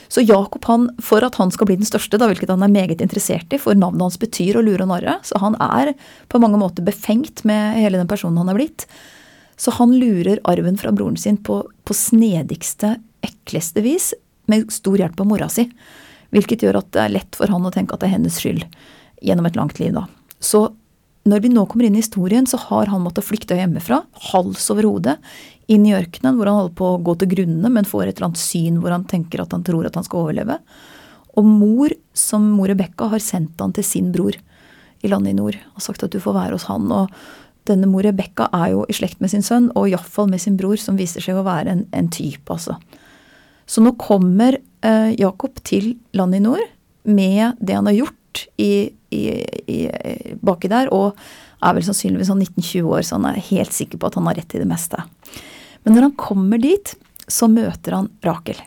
Så 0.08 0.24
Jakob, 0.24 0.64
han, 0.66 0.88
for 1.04 1.26
at 1.26 1.36
han 1.36 1.52
skal 1.52 1.68
bli 1.70 1.78
den 1.80 1.88
største, 1.88 2.18
da, 2.20 2.30
hvilket 2.30 2.50
han 2.54 2.64
er 2.66 2.72
meget 2.72 3.04
interessert 3.04 3.52
i, 3.54 3.60
for 3.62 3.78
navnet 3.78 4.06
hans 4.06 4.20
betyr 4.22 4.58
å 4.58 4.64
lure 4.64 4.86
og 4.86 4.92
narre, 4.94 5.18
så 5.28 5.40
han 5.44 5.58
er 5.62 5.94
på 6.32 6.42
mange 6.42 6.60
måter 6.62 6.86
befengt 6.88 7.44
med 7.48 7.78
hele 7.82 8.00
den 8.00 8.10
personen 8.10 8.40
han 8.42 8.54
er 8.54 8.58
blitt. 8.58 8.88
Så 9.60 9.74
han 9.76 9.96
lurer 9.98 10.42
arven 10.48 10.80
fra 10.80 10.94
broren 10.96 11.18
sin 11.20 11.40
på, 11.44 11.60
på 11.84 11.98
snedigste, 11.98 12.96
ekleste 13.26 13.84
vis, 13.84 14.14
med 14.48 14.72
stor 14.72 14.96
hjelp 15.02 15.20
av 15.20 15.28
mora 15.28 15.50
si. 15.52 15.68
Hvilket 16.32 16.64
gjør 16.64 16.80
at 16.80 16.92
det 16.96 17.04
er 17.04 17.16
lett 17.18 17.36
for 17.36 17.52
han 17.52 17.68
å 17.68 17.74
tenke 17.74 17.96
at 17.96 18.04
det 18.04 18.10
er 18.10 18.16
hennes 18.16 18.40
skyld 18.40 18.64
gjennom 19.26 19.48
et 19.50 19.58
langt 19.60 19.82
liv, 19.82 19.92
da. 19.96 20.06
Så 20.40 20.70
når 21.28 21.44
vi 21.44 21.52
nå 21.52 21.66
kommer 21.68 21.88
inn 21.88 21.98
i 21.98 22.04
historien, 22.04 22.46
så 22.48 22.60
har 22.70 22.88
han 22.92 23.04
måttet 23.04 23.26
flykte 23.28 23.58
hjemmefra, 23.58 24.04
hals 24.30 24.70
over 24.72 24.88
hode, 24.88 25.18
inn 25.72 25.88
i 25.88 25.96
ørkenen 25.96 26.38
hvor 26.38 26.50
han 26.50 26.62
holder 26.62 26.78
på 26.80 26.92
å 26.94 27.00
gå 27.04 27.16
til 27.22 27.32
grunne, 27.36 27.72
men 27.72 27.88
får 27.88 28.08
et 28.08 28.18
eller 28.18 28.30
annet 28.30 28.42
syn 28.42 28.80
hvor 28.82 28.94
han 28.96 29.08
tenker 29.10 29.44
at 29.44 29.56
han 29.56 29.66
tror 29.68 29.88
at 29.88 29.98
han 30.00 30.06
skal 30.08 30.28
overleve. 30.28 30.60
Og 31.38 31.46
mor, 31.46 31.94
som 32.18 32.46
mor 32.56 32.72
Rebekka, 32.72 33.12
har 33.12 33.24
sendt 33.24 33.60
han 33.62 33.76
til 33.76 33.86
sin 33.86 34.14
bror 34.16 34.38
i 35.06 35.12
landet 35.12 35.36
i 35.36 35.38
nord 35.38 35.58
og 35.76 35.84
sagt 35.86 36.06
at 36.06 36.16
du 36.16 36.22
får 36.24 36.38
være 36.38 36.58
hos 36.58 36.68
han. 36.72 36.88
Og 36.90 37.12
denne 37.70 37.90
mor 37.90 38.06
Rebekka 38.08 38.48
er 38.56 38.72
jo 38.74 38.86
i 38.88 38.96
slekt 38.96 39.22
med 39.24 39.34
sin 39.34 39.46
sønn, 39.46 39.70
og 39.76 39.92
iallfall 39.92 40.32
med 40.32 40.42
sin 40.42 40.58
bror, 40.60 40.80
som 40.82 40.98
viser 41.00 41.24
seg 41.24 41.38
å 41.38 41.46
være 41.48 41.74
en, 41.74 41.84
en 41.96 42.10
type, 42.14 42.48
altså. 42.54 42.78
Så 43.68 43.84
nå 43.84 43.92
kommer 44.00 44.56
eh, 44.56 45.12
Jakob 45.20 45.60
til 45.68 45.98
landet 46.16 46.40
i 46.40 46.46
nord 46.46 46.64
med 47.08 47.60
det 47.60 47.76
han 47.76 47.90
har 47.90 47.98
gjort 47.98 48.46
i, 48.64 48.88
i, 49.12 49.24
i, 49.68 49.80
baki 50.40 50.72
der, 50.72 50.88
og 50.96 51.18
er 51.60 51.76
vel 51.76 51.84
sannsynligvis 51.84 52.32
sånn 52.32 52.46
19-20 52.46 52.88
år, 52.88 53.04
så 53.04 53.18
han 53.18 53.28
er 53.32 53.44
helt 53.50 53.76
sikker 53.76 54.00
på 54.00 54.08
at 54.08 54.16
han 54.20 54.30
har 54.30 54.40
rett 54.40 54.56
i 54.56 54.62
det 54.62 54.70
meste. 54.70 55.02
Men 55.88 55.96
når 55.96 56.10
han 56.10 56.18
kommer 56.20 56.60
dit, 56.60 56.90
så 57.32 57.48
møter 57.48 57.94
han 57.96 58.10
Rakel. 58.26 58.58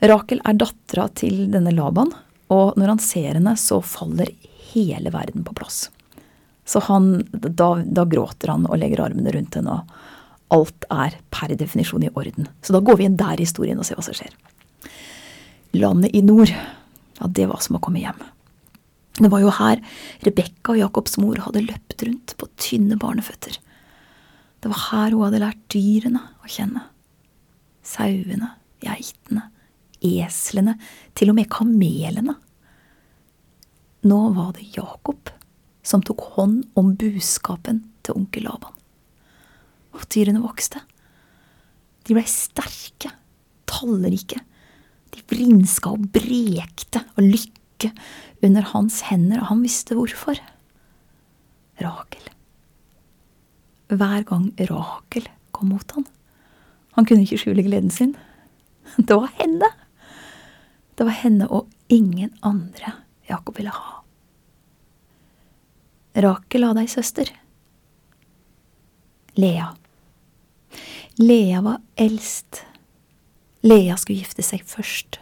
Rakel 0.00 0.38
er 0.48 0.56
dattera 0.56 1.04
til 1.12 1.42
denne 1.52 1.74
Laban, 1.76 2.08
og 2.48 2.78
når 2.80 2.94
han 2.94 3.02
ser 3.04 3.34
henne, 3.34 3.52
så 3.60 3.82
faller 3.84 4.32
hele 4.72 5.12
verden 5.12 5.44
på 5.44 5.52
plass. 5.58 5.90
Så 6.64 6.80
han, 6.88 7.18
da, 7.32 7.74
da 7.84 8.06
gråter 8.08 8.54
han 8.54 8.64
og 8.64 8.80
legger 8.80 9.04
armene 9.04 9.34
rundt 9.34 9.58
henne, 9.60 9.76
og 9.76 10.56
alt 10.56 10.86
er 10.88 11.18
per 11.28 11.52
definisjon 11.52 12.06
i 12.08 12.12
orden. 12.16 12.48
Så 12.64 12.72
da 12.72 12.80
går 12.80 13.00
vi 13.00 13.10
inn 13.10 13.18
der 13.20 13.36
i 13.36 13.44
historien 13.44 13.80
og 13.80 13.84
ser 13.84 14.00
hva 14.00 14.06
som 14.06 14.16
skjer. 14.16 14.32
Landet 15.76 16.16
i 16.16 16.24
nord, 16.24 16.48
ja, 16.52 17.28
det 17.28 17.44
var 17.52 17.60
som 17.64 17.76
å 17.76 17.82
komme 17.84 18.00
hjem. 18.00 18.24
Det 19.20 19.28
var 19.28 19.44
jo 19.44 19.52
her 19.52 19.84
Rebekka 20.24 20.72
og 20.72 20.80
Jakobs 20.80 21.18
mor 21.20 21.44
hadde 21.44 21.66
løpt 21.66 22.04
rundt 22.08 22.34
på 22.40 22.48
tynne 22.56 22.96
barneføtter. 23.00 23.60
Det 24.62 24.70
var 24.70 24.82
her 24.92 25.14
hun 25.16 25.24
hadde 25.26 25.42
lært 25.42 25.62
dyrene 25.74 26.22
å 26.38 26.50
kjenne. 26.50 26.84
Sauene, 27.82 28.52
geitene, 28.82 29.48
eslene, 30.06 30.76
til 31.18 31.32
og 31.32 31.38
med 31.40 31.50
kamelene. 31.50 32.36
Nå 34.06 34.20
var 34.36 34.52
det 34.54 34.68
Jakob 34.76 35.32
som 35.86 36.02
tok 36.06 36.22
hånd 36.36 36.62
om 36.78 36.92
buskapen 36.98 37.82
til 38.06 38.20
onkel 38.20 38.46
Laban. 38.46 38.74
Og 39.98 40.06
dyrene 40.14 40.42
vokste. 40.44 40.82
De 42.06 42.14
blei 42.14 42.26
sterke, 42.30 43.10
tallrike. 43.70 44.38
De 45.12 45.24
vrinska 45.28 45.90
og 45.92 46.06
brekte 46.14 47.02
av 47.02 47.26
lykke 47.26 47.90
under 48.46 48.70
hans 48.70 49.00
hender, 49.10 49.42
og 49.42 49.50
han 49.50 49.66
visste 49.66 49.98
hvorfor. 49.98 50.38
Rakel. 51.82 52.30
Hver 53.92 54.24
gang 54.24 54.50
Rakel 54.56 55.28
kom 55.52 55.72
mot 55.74 55.90
han. 55.96 56.06
Han 56.96 57.06
kunne 57.08 57.24
ikke 57.26 57.40
skjule 57.40 57.64
gleden 57.66 57.92
sin. 57.92 58.14
Det 58.96 59.16
var 59.16 59.32
henne. 59.38 59.68
Det 60.96 61.04
var 61.08 61.16
henne 61.22 61.48
og 61.48 61.68
ingen 61.92 62.32
andre 62.40 62.94
Jakob 63.28 63.56
ville 63.56 63.72
ha. 63.72 64.00
Rakel 66.24 66.66
hadde 66.66 66.84
ei 66.84 66.90
søster. 66.92 67.30
Lea. 69.40 69.70
Lea 71.20 71.60
var 71.64 71.80
eldst. 71.96 72.64
Lea 73.64 73.96
skulle 73.96 74.20
gifte 74.20 74.44
seg 74.44 74.64
først. 74.68 75.20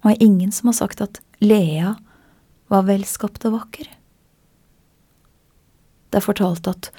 Og 0.00 0.12
er 0.14 0.22
ingen 0.24 0.52
som 0.52 0.70
har 0.70 0.78
sagt 0.78 1.02
at 1.04 1.20
Lea 1.44 1.94
var 2.72 2.86
velskapt 2.88 3.44
og 3.48 3.58
vakker. 3.58 3.88
Det 6.10 6.18
er 6.18 6.26
fortalt 6.26 6.66
at 6.70 6.90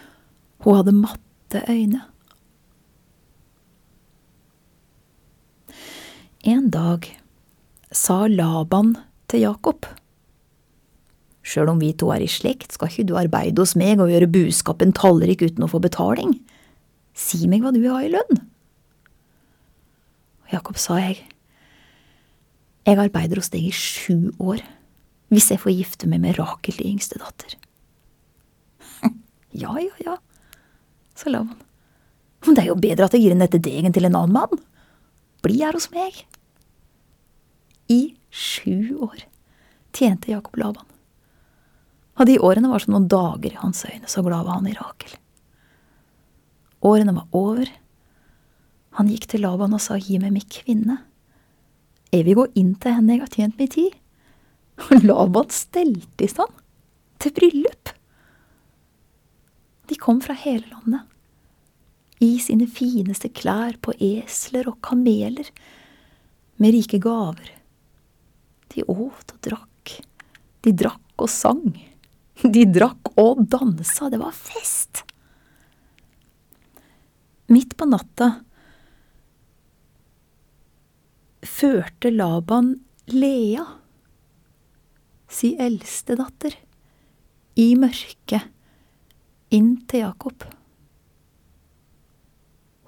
hun 0.64 0.78
hadde 0.80 0.96
matte 0.96 1.64
øyne. 1.70 2.06
En 6.48 6.70
dag 6.74 7.06
sa 7.92 8.26
Laban 8.28 8.96
til 9.30 9.44
Jakob. 9.46 9.86
Sjøl 11.46 11.70
om 11.74 11.82
vi 11.82 11.92
to 11.98 12.12
er 12.14 12.24
i 12.24 12.30
slekt, 12.30 12.74
skal 12.74 12.90
ikke 12.90 13.08
du 13.10 13.18
arbeide 13.20 13.62
hos 13.62 13.76
meg 13.78 14.02
og 14.02 14.10
gjøre 14.14 14.30
buskapen 14.32 14.94
tallrik 14.96 15.44
uten 15.44 15.66
å 15.66 15.70
få 15.70 15.82
betaling. 15.84 16.38
Si 17.18 17.44
meg 17.50 17.66
hva 17.66 17.74
du 17.74 17.82
vil 17.82 17.94
ha 17.94 18.02
i 18.06 18.12
lønn. 18.14 18.42
Jakob 20.52 20.80
sa 20.82 21.00
jeg. 21.02 21.20
Jeg 22.88 22.98
arbeider 22.98 23.40
hos 23.40 23.52
deg 23.54 23.68
i 23.68 23.74
sju 23.76 24.32
år, 24.42 24.64
hvis 25.32 25.52
jeg 25.54 25.62
får 25.62 25.76
gifte 25.78 26.10
meg 26.10 26.24
med 26.24 26.40
Rakel, 26.40 26.78
din 26.80 26.98
yngste 26.98 27.22
datter. 27.22 27.54
Ja, 29.52 29.74
ja, 29.80 29.96
ja, 30.06 30.18
sa 31.16 31.30
Laban. 31.30 31.60
Men 32.46 32.58
det 32.58 32.64
er 32.64 32.72
jo 32.72 32.80
bedre 32.82 33.06
at 33.06 33.16
jeg 33.16 33.26
gir 33.26 33.36
inn 33.36 33.44
dette 33.44 33.62
degen 33.62 33.94
til 33.94 34.08
en 34.08 34.18
annen 34.18 34.34
mann. 34.34 34.62
Bli 35.46 35.60
her 35.62 35.78
hos 35.78 35.90
meg. 35.94 36.24
I 37.92 38.16
sju 38.32 38.98
år 39.04 39.26
tjente 39.92 40.32
Jakob 40.32 40.58
Laban. 40.58 40.88
Og 42.20 42.28
de 42.30 42.38
årene 42.40 42.72
var 42.72 42.84
som 42.84 42.96
noen 42.96 43.10
dager 43.12 43.54
i 43.54 43.60
hans 43.60 43.84
øyne, 43.88 44.08
så 44.08 44.24
glad 44.26 44.46
var 44.48 44.60
han 44.60 44.70
i 44.70 44.76
Rakel. 44.78 45.16
Årene 46.86 47.16
var 47.16 47.38
over. 47.38 47.70
Han 48.98 49.10
gikk 49.12 49.28
til 49.32 49.46
Laban 49.46 49.76
og 49.76 49.82
sa 49.84 50.00
gi 50.02 50.20
meg 50.22 50.34
min 50.36 50.50
kvinne. 50.52 50.98
Jeg 52.12 52.26
vil 52.28 52.42
gå 52.42 52.48
inn 52.60 52.74
til 52.82 52.98
henne 52.98 53.16
jeg 53.16 53.24
har 53.24 53.34
tjent 53.34 53.60
min 53.62 53.72
tid. 53.72 53.94
Og 54.90 55.06
Laban 55.06 55.52
stelte 55.54 56.26
i 56.26 56.30
stand 56.32 56.58
til 57.22 57.34
bryllup. 57.38 57.94
De 59.90 59.96
kom 59.96 60.22
fra 60.22 60.36
hele 60.38 60.68
landet, 60.72 61.08
i 62.22 62.36
sine 62.40 62.68
fineste 62.70 63.32
klær 63.34 63.80
på 63.82 63.96
esler 63.98 64.70
og 64.70 64.78
kameler, 64.86 65.48
med 66.62 66.76
rike 66.76 67.00
gaver. 67.02 67.50
De 68.76 68.86
åt 68.86 69.34
og 69.34 69.40
drakk, 69.42 69.96
de 70.62 70.74
drakk 70.78 71.24
og 71.26 71.32
sang, 71.34 71.66
de 72.42 72.66
drakk 72.70 73.14
og 73.20 73.42
dansa, 73.50 74.12
det 74.14 74.22
var 74.22 74.38
fest. 74.38 75.04
Midt 77.52 77.74
på 77.76 77.90
natta 77.90 78.30
førte 81.42 82.14
Laban 82.14 82.76
Lea, 83.12 83.66
si 85.32 85.56
eldste 85.60 86.16
datter, 86.20 86.56
i 87.60 87.74
mørket 87.76 88.48
inn 89.52 89.76
til 89.88 90.06
Jakob. 90.06 90.46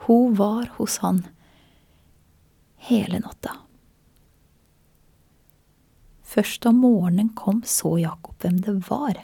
Hun 0.07 0.35
var 0.39 0.71
hos 0.77 0.97
han 1.03 1.23
hele 2.87 3.19
natta. 3.23 3.57
Først 6.33 6.63
da 6.65 6.71
morgenen 6.73 7.29
kom, 7.37 7.61
så 7.65 7.97
Jakob 8.01 8.39
hvem 8.41 8.57
det 8.65 8.73
var. 8.89 9.19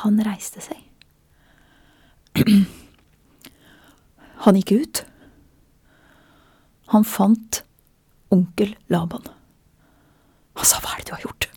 Han 0.00 0.22
reiste 0.26 0.62
seg. 0.64 0.80
Han 4.44 4.56
gikk 4.58 4.72
ut. 4.74 4.98
Han 6.92 7.06
fant 7.08 7.62
onkel 8.34 8.74
Laban. 8.92 9.30
Han 10.58 10.68
sa, 10.68 10.82
hva 10.82 10.96
er 10.96 11.00
det 11.00 11.08
du 11.08 11.14
har 11.14 11.24
gjort? 11.24 11.53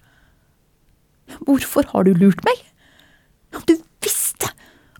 Hvorfor 1.47 1.87
har 1.91 2.07
du 2.07 2.13
lurt 2.15 2.43
meg? 2.47 2.61
Du 3.67 3.75
visste 4.03 4.51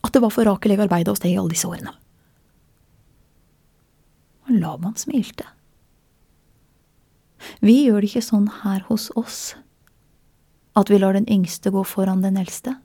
at 0.03 0.13
det 0.13 0.21
var 0.23 0.34
for 0.34 0.47
Rakel 0.47 0.73
jeg 0.73 0.84
arbeida 0.84 1.13
hos 1.13 1.23
deg 1.23 1.34
i 1.34 1.39
alle 1.39 1.53
disse 1.53 1.67
årene. 1.67 1.93
Og 4.47 4.55
Laban 4.55 4.95
smilte. 4.99 5.47
Vi 7.61 7.84
gjør 7.86 8.01
det 8.01 8.11
ikke 8.11 8.25
sånn 8.25 8.47
her 8.63 8.84
hos 8.88 9.09
oss, 9.19 9.55
at 10.78 10.91
vi 10.91 10.99
lar 11.01 11.17
den 11.17 11.28
yngste 11.32 11.71
gå 11.73 11.84
foran 11.88 12.23
den 12.25 12.38
eldste. 12.39 12.75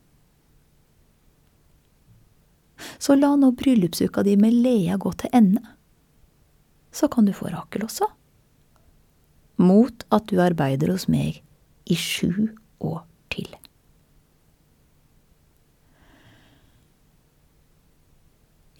Så 2.98 3.14
la 3.18 3.34
nå 3.38 3.52
bryllupsuka 3.58 4.24
di 4.26 4.34
med 4.36 4.56
Lea 4.64 4.98
gå 4.98 5.12
til 5.18 5.30
ende. 5.32 5.62
Så 6.92 7.08
kan 7.08 7.24
du 7.24 7.32
få 7.32 7.52
Rakel 7.52 7.86
også. 7.86 8.08
Mot 9.62 10.04
at 10.10 10.26
du 10.28 10.40
arbeider 10.42 10.90
hos 10.90 11.06
meg 11.08 11.40
i 11.86 11.96
sju 11.98 12.50
år 12.82 13.04
til. 13.32 13.50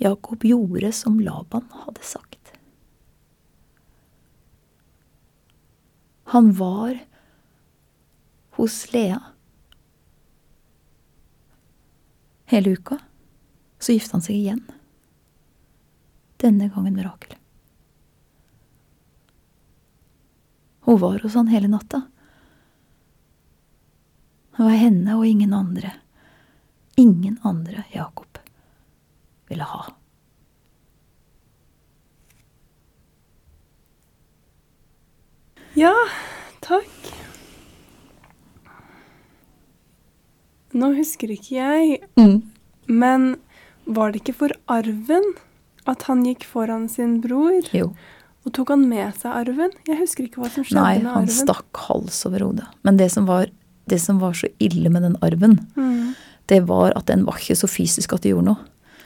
Jakob 0.02 0.44
gjorde 0.44 0.92
som 0.92 1.20
Laban 1.20 1.68
hadde 1.84 2.02
sagt. 2.02 2.52
Han 6.32 6.52
var 6.52 6.98
hos 8.56 8.92
Lea. 8.92 9.22
Hele 12.44 12.70
uka. 12.70 12.98
Så 13.78 13.92
gifta 13.92 14.16
han 14.16 14.24
seg 14.24 14.38
igjen. 14.38 14.62
Denne 16.42 16.70
gangen 16.72 16.94
med 16.96 17.06
Rakel. 17.06 17.36
Hun 20.86 20.98
var 20.98 21.22
hos 21.22 21.34
han 21.38 21.52
hele 21.52 21.70
natta. 21.70 22.02
Det 24.62 24.68
var 24.68 24.78
henne 24.78 25.14
og 25.18 25.24
ingen 25.26 25.52
andre. 25.58 25.88
Ingen 26.96 27.40
andre 27.42 27.82
Jakob 27.90 28.38
ville 29.48 29.66
ha. 29.66 29.80
Ja, 35.74 35.94
takk. 36.60 37.12
Nå 40.72 40.92
husker 40.96 41.32
ikke 41.32 41.56
jeg, 41.58 41.98
Mm. 42.16 42.42
men 42.88 43.36
var 43.86 44.12
det 44.12 44.22
ikke 44.22 44.34
for 44.34 44.50
arven 44.68 45.34
at 45.86 46.02
han 46.08 46.24
gikk 46.24 46.44
foran 46.44 46.88
sin 46.88 47.20
bror? 47.20 47.60
Jo. 47.72 47.94
Og 48.46 48.52
tok 48.52 48.68
han 48.70 48.88
med 48.88 49.14
seg 49.14 49.32
arven? 49.32 49.70
Jeg 49.86 49.98
husker 49.98 50.24
ikke 50.24 50.40
hva 50.42 50.50
som 50.50 50.64
skjedde 50.64 50.82
Nei, 50.82 50.98
med 51.02 51.12
han 51.12 51.26
stakk 51.28 51.76
hals 51.88 52.24
over 52.26 52.40
hodet. 52.40 52.66
Men 52.82 52.96
det 52.96 53.10
som, 53.12 53.26
var, 53.26 53.46
det 53.88 54.00
som 54.00 54.18
var 54.22 54.32
så 54.38 54.48
ille 54.62 54.88
med 54.90 55.02
den 55.02 55.16
arven, 55.22 55.58
Mm. 55.76 56.14
det 56.48 56.62
var 56.66 56.92
at 56.96 57.06
den 57.06 57.24
var 57.24 57.34
ikke 57.34 57.56
så 57.56 57.68
fysisk 57.68 58.12
at 58.14 58.22
det 58.22 58.32
gjorde 58.32 58.44
noe. 58.52 58.58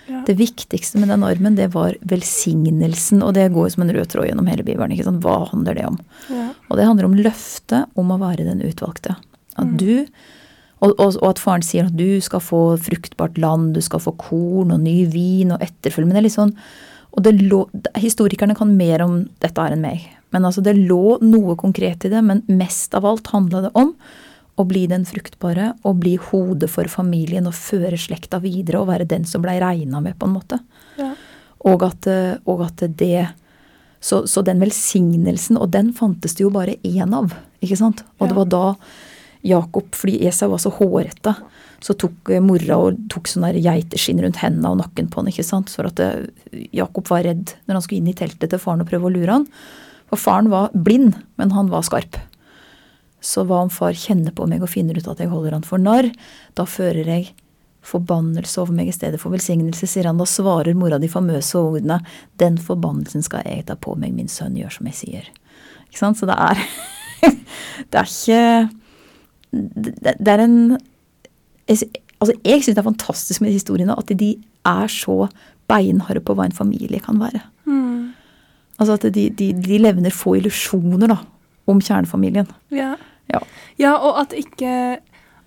Ja. 0.08 0.22
Det 0.24 0.36
viktigste 0.38 0.98
med 1.00 1.08
den 1.08 1.24
armen, 1.26 1.56
det 1.56 1.72
var 1.74 1.94
velsignelsen, 2.06 3.22
og 3.22 3.34
det 3.34 3.48
går 3.52 3.70
som 3.72 3.82
en 3.82 3.90
rød 3.96 4.06
tråd 4.12 4.28
gjennom 4.28 4.46
hele 4.48 4.62
Bibelen. 4.64 4.92
ikke 4.92 5.04
sant? 5.04 5.22
Hva 5.24 5.48
handler 5.50 5.74
det 5.74 5.86
om? 5.86 5.98
Ja. 6.30 6.48
Og 6.70 6.76
det 6.78 6.86
handler 6.86 7.04
om 7.08 7.14
løftet 7.18 7.86
om 7.96 8.08
å 8.14 8.18
være 8.20 8.44
den 8.46 8.60
utvalgte. 8.62 9.16
At 9.56 9.66
Mm. 9.66 9.76
du, 9.78 10.06
og, 10.82 10.92
og, 11.00 11.16
og 11.22 11.28
at 11.30 11.38
faren 11.38 11.62
sier 11.62 11.86
at 11.86 11.96
du 11.96 12.20
skal 12.20 12.40
få 12.40 12.78
fruktbart 12.78 13.38
land, 13.38 13.74
du 13.74 13.80
skal 13.80 13.98
få 14.00 14.12
korn 14.16 14.70
og 14.72 14.80
ny 14.80 15.06
vin 15.06 15.52
og 15.52 15.60
etterfølge. 15.60 16.06
Men 16.06 16.14
det 16.14 16.18
er 16.18 16.28
litt 16.28 16.38
sånn, 16.38 16.54
og 17.16 17.22
det 17.24 17.40
lå, 17.40 17.66
Historikerne 17.96 18.54
kan 18.56 18.76
mer 18.76 19.00
om 19.02 19.28
dette 19.40 19.56
her 19.58 19.72
enn 19.72 19.80
meg. 19.80 20.06
Men 20.32 20.42
altså 20.44 20.62
det 20.62 20.76
lå 20.76 21.18
noe 21.22 21.56
konkret 21.56 22.04
i 22.04 22.08
det, 22.12 22.22
men 22.22 22.42
mest 22.46 22.94
av 22.94 23.04
alt 23.06 23.26
handla 23.32 23.62
det 23.62 23.70
om 23.74 23.94
å 24.56 24.64
bli 24.64 24.86
den 24.88 25.04
fruktbare 25.08 25.72
og 25.86 26.00
bli 26.00 26.14
hodet 26.30 26.68
for 26.72 26.88
familien 26.88 27.48
og 27.48 27.56
føre 27.56 27.98
slekta 28.00 28.40
videre 28.40 28.80
og 28.80 28.90
være 28.90 29.08
den 29.08 29.26
som 29.28 29.44
blei 29.44 29.58
regna 29.60 30.00
med, 30.04 30.16
på 30.18 30.28
en 30.28 30.36
måte. 30.36 30.60
Ja. 30.96 31.10
Og 31.68 31.84
at, 31.84 32.08
eh, 32.08 32.38
og 32.48 32.64
at 32.66 32.86
det 32.96 33.26
så, 34.00 34.22
så 34.28 34.42
den 34.46 34.60
velsignelsen, 34.62 35.58
og 35.58 35.72
den 35.74 35.92
fantes 35.96 36.36
det 36.36 36.44
jo 36.44 36.52
bare 36.54 36.76
én 36.86 37.14
av, 37.16 37.34
ikke 37.64 37.78
sant? 37.80 38.04
Og 38.20 38.30
det 38.30 38.36
var 38.38 38.50
da 38.52 38.64
Jakob, 39.46 39.88
fordi 39.96 40.20
Esau 40.28 40.50
var 40.52 40.62
så 40.62 40.72
hårete, 40.74 41.34
så 41.84 41.96
tok 41.98 42.30
eh, 42.32 42.42
mora 42.44 42.78
og 42.80 43.00
tok 43.12 43.28
sånn 43.30 43.46
der 43.48 43.58
geiteskinn 43.62 44.22
rundt 44.24 44.40
hendene 44.42 44.72
og 44.72 44.80
nakken 44.80 45.10
på 45.10 45.20
han, 45.20 45.32
ikke 45.32 45.46
sant? 45.46 45.72
For 45.72 45.90
at 45.90 45.98
det, 46.00 46.68
Jakob 46.76 47.08
var 47.12 47.26
redd 47.26 47.56
når 47.66 47.78
han 47.78 47.84
skulle 47.84 48.00
inn 48.02 48.12
i 48.12 48.16
teltet 48.16 48.52
til 48.52 48.62
faren 48.62 48.84
og 48.84 48.90
prøve 48.90 49.10
å 49.10 49.12
lure 49.12 49.40
han. 49.40 49.46
For 50.10 50.22
faren 50.22 50.52
var 50.52 50.72
blind, 50.72 51.18
men 51.40 51.52
han 51.56 51.70
var 51.72 51.84
skarp. 51.86 52.18
Så 53.26 53.42
hva 53.46 53.64
om 53.64 53.72
far 53.72 53.96
kjenner 53.98 54.34
på 54.36 54.46
meg 54.46 54.62
og 54.62 54.70
finner 54.70 54.98
ut 54.98 55.08
at 55.10 55.20
jeg 55.22 55.32
holder 55.32 55.56
han 55.56 55.66
for 55.66 55.82
narr, 55.82 56.08
da 56.58 56.66
fører 56.68 57.08
jeg 57.10 57.32
forbannelse 57.86 58.60
over 58.62 58.74
meg 58.74 58.90
i 58.90 58.94
stedet 58.94 59.18
for 59.22 59.34
velsignelse, 59.34 59.88
sier 59.88 60.08
han. 60.08 60.18
Da 60.20 60.26
svarer 60.28 60.76
mora 60.78 60.98
de 61.02 61.10
famøse 61.10 61.58
ordene, 61.58 62.00
den 62.42 62.58
forbannelsen 62.62 63.24
skal 63.26 63.46
jeg 63.46 63.66
ta 63.68 63.76
på 63.78 63.94
meg, 63.98 64.14
min 64.16 64.30
sønn, 64.30 64.58
gjør 64.58 64.78
som 64.78 64.90
jeg 64.90 64.98
sier. 65.00 65.28
Ikke 65.86 66.02
sant? 66.02 66.20
Så 66.20 66.28
det 66.28 66.36
er 66.36 66.62
Det 67.90 67.98
er 67.98 68.10
ikke 68.10 68.40
Det, 69.50 70.28
er 70.28 70.42
en 70.42 70.58
jeg, 71.66 71.88
Altså, 72.20 72.34
jeg 72.44 72.62
syns 72.62 72.74
det 72.74 72.80
er 72.80 72.86
fantastisk 72.86 73.42
med 73.44 73.52
historiene 73.52 73.96
at 73.96 74.10
de 74.18 74.30
er 74.66 74.88
så 74.90 75.26
beinharde 75.68 76.22
på 76.24 76.34
hva 76.34 76.46
en 76.46 76.54
familie 76.54 77.00
kan 77.02 77.18
være. 77.20 77.42
Mm. 77.68 78.14
Altså 78.78 78.96
at 78.96 79.04
de, 79.14 79.26
de, 79.30 79.50
de 79.52 79.78
levner 79.82 80.14
få 80.14 80.38
illusjoner 80.38 81.10
da, 81.12 81.18
om 81.68 81.82
kjernefamilien. 81.82 82.48
Ja. 82.72 82.94
Ja. 83.32 83.40
ja, 83.78 83.96
og 83.96 84.20
at 84.20 84.32
ikke 84.32 84.98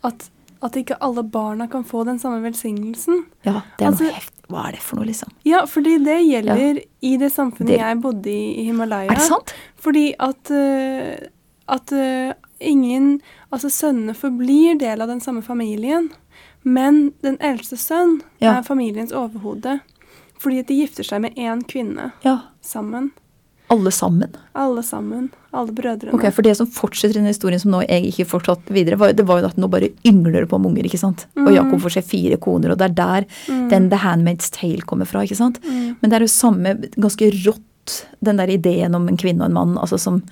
at, 0.04 0.30
at 0.64 0.76
ikke 0.76 0.98
alle 1.02 1.24
barna 1.24 1.68
kan 1.68 1.84
få 1.84 2.04
den 2.06 2.20
samme 2.20 2.42
velsignelsen. 2.44 3.26
Ja, 3.46 3.62
det 3.78 3.86
er 3.86 3.92
Altså- 3.92 4.04
noe 4.04 4.14
heftig. 4.14 4.36
Hva 4.50 4.64
er 4.68 4.72
det 4.72 4.80
for 4.82 4.96
noe, 4.98 5.06
liksom? 5.06 5.30
Ja, 5.46 5.60
fordi 5.70 5.98
det 6.04 6.18
gjelder 6.26 6.80
i 7.06 7.18
det 7.18 7.32
samfunnet 7.32 7.68
Det- 7.68 7.80
jeg 7.80 8.02
bodde 8.02 8.30
i 8.32 8.60
i 8.62 8.64
Himalaya. 8.66 9.12
Er 9.12 9.16
det 9.16 9.22
sant? 9.28 9.54
Fordi 9.78 10.14
at, 10.20 10.50
eh, 10.52 11.28
at 11.68 11.92
eh, 11.92 12.34
ingen 12.60 13.22
Altså 13.52 13.70
sønnene 13.70 14.14
forblir 14.14 14.78
del 14.80 15.02
av 15.02 15.08
den 15.08 15.20
samme 15.22 15.42
familien. 15.42 16.12
Men 16.64 17.14
den 17.24 17.38
eldste 17.40 17.78
sønn 17.78 18.22
Ja. 18.42 18.58
er 18.58 18.62
familiens 18.64 19.12
overhode. 19.12 19.80
Fordi 20.40 20.60
at 20.60 20.68
de 20.68 20.76
gifter 20.86 21.04
seg 21.04 21.22
med 21.22 21.36
én 21.36 21.64
kvinne 21.68 22.12
Ja. 22.24 22.40
sammen. 22.62 23.12
Alle 23.70 23.92
sammen. 23.94 24.34
Alle 24.58 24.82
sammen. 24.84 25.30
Alle 25.54 25.74
brødrene. 25.78 26.14
Ok, 26.18 26.26
For 26.34 26.42
det 26.46 26.56
som 26.58 26.68
fortsetter 26.74 27.16
i 27.18 27.20
den 27.22 27.30
historien 27.30 27.60
som 27.62 27.72
nå 27.72 27.84
jeg 27.88 28.08
ikke 28.10 28.26
fortsatt 28.30 28.66
videre, 28.74 28.98
var, 28.98 29.14
det 29.14 29.26
var 29.30 29.42
jo 29.44 29.50
at 29.52 29.58
nå 29.62 29.70
bare 29.70 29.92
yngler 30.10 30.40
det 30.42 30.50
på 30.50 30.58
om 30.58 30.66
unger, 30.72 30.84
ikke 30.90 30.98
sant. 31.02 31.28
Og 31.38 31.44
Mhm. 31.52 31.56
Jakob 31.56 31.82
får 31.82 31.94
seg 31.98 32.04
fire 32.10 32.38
koner, 32.38 32.72
og 32.72 32.78
det 32.80 32.86
er 32.90 32.94
der 32.96 33.26
Mm. 33.48 33.70
den 33.70 33.90
The 33.90 33.98
Handmaid's 33.98 34.50
Tale 34.52 34.82
kommer 34.82 35.06
fra, 35.06 35.22
ikke 35.24 35.36
sant. 35.38 35.60
Mm. 35.62 35.98
Men 36.02 36.10
det 36.10 36.14
er 36.14 36.26
jo 36.26 36.28
samme, 36.28 36.90
ganske 36.98 37.32
rått, 37.46 38.06
den 38.24 38.38
der 38.38 38.48
ideen 38.48 38.96
om 38.96 39.08
en 39.08 39.18
kvinne 39.18 39.42
og 39.42 39.46
en 39.50 39.54
mann, 39.54 39.78
altså 39.78 40.00
som 40.00 40.24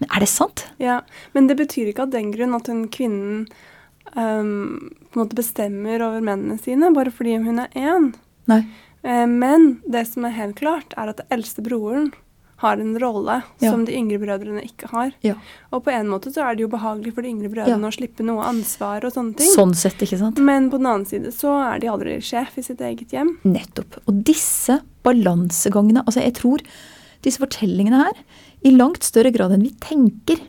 Men 0.00 0.08
er 0.16 0.20
det 0.20 0.28
sant? 0.28 0.64
Ja, 0.80 1.00
Men 1.34 1.46
det 1.46 1.56
betyr 1.56 1.86
ikke 1.92 2.02
av 2.02 2.10
den 2.10 2.32
grunn 2.32 2.54
at 2.54 2.66
hun 2.66 2.88
kvinnen 2.88 3.46
um, 4.16 4.90
på 5.12 5.20
en 5.20 5.28
måte 5.28 5.34
bestemmer 5.36 6.02
over 6.02 6.20
mennene 6.20 6.58
sine, 6.60 6.92
bare 6.92 7.10
fordi 7.12 7.36
hun 7.44 7.58
er 7.60 7.68
én. 7.74 8.12
Nei. 8.46 8.64
Eh, 9.04 9.26
men 9.26 9.80
det 9.88 10.06
som 10.08 10.24
er 10.24 10.30
helt 10.30 10.56
klart, 10.56 10.92
er 10.96 11.08
at 11.10 11.20
eldstebroren, 11.30 11.30
eldste 11.30 11.62
broren 11.62 12.12
har 12.62 12.78
en 12.78 12.94
rolle 12.98 13.42
Ja. 13.60 13.70
som 13.70 13.84
de 13.84 13.92
yngre 13.92 14.18
brødrene 14.22 14.62
ikke 14.64 14.88
har. 14.90 15.12
Ja. 15.22 15.34
Og 15.72 15.84
på 15.84 15.90
en 15.92 16.06
måte 16.08 16.32
så 16.32 16.44
er 16.48 16.54
det 16.54 16.62
jo 16.62 16.68
behagelig 16.68 17.12
for 17.14 17.22
de 17.22 17.28
yngre 17.28 17.50
brødrene 17.50 17.80
Ja. 17.82 17.90
å 17.90 17.92
slippe 17.92 18.24
noe 18.24 18.44
ansvar 18.44 19.04
og 19.04 19.12
sånne 19.12 19.36
ting. 19.36 19.50
Sånn 19.54 19.74
sett, 19.74 19.98
ikke 19.98 20.18
sant? 20.18 20.38
Men 20.38 20.70
på 20.70 20.78
den 20.78 20.86
annen 20.86 21.06
side 21.06 21.32
så 21.34 21.74
er 21.74 21.78
de 21.80 21.88
aldri 21.88 22.16
sjef 22.22 22.56
i 22.58 22.62
sitt 22.62 22.78
eget 22.80 23.10
hjem. 23.10 23.36
Nettopp. 23.44 23.98
Og 24.06 24.22
disse 24.24 24.80
balansegangene 25.04 26.04
Altså, 26.06 26.22
jeg 26.22 26.34
tror 26.34 26.58
disse 27.24 27.38
fortellingene 27.40 28.02
her, 28.04 28.12
i 28.64 28.70
langt 28.70 29.02
større 29.02 29.32
grad 29.32 29.52
enn 29.52 29.62
vi 29.64 29.70
tenker, 29.80 30.40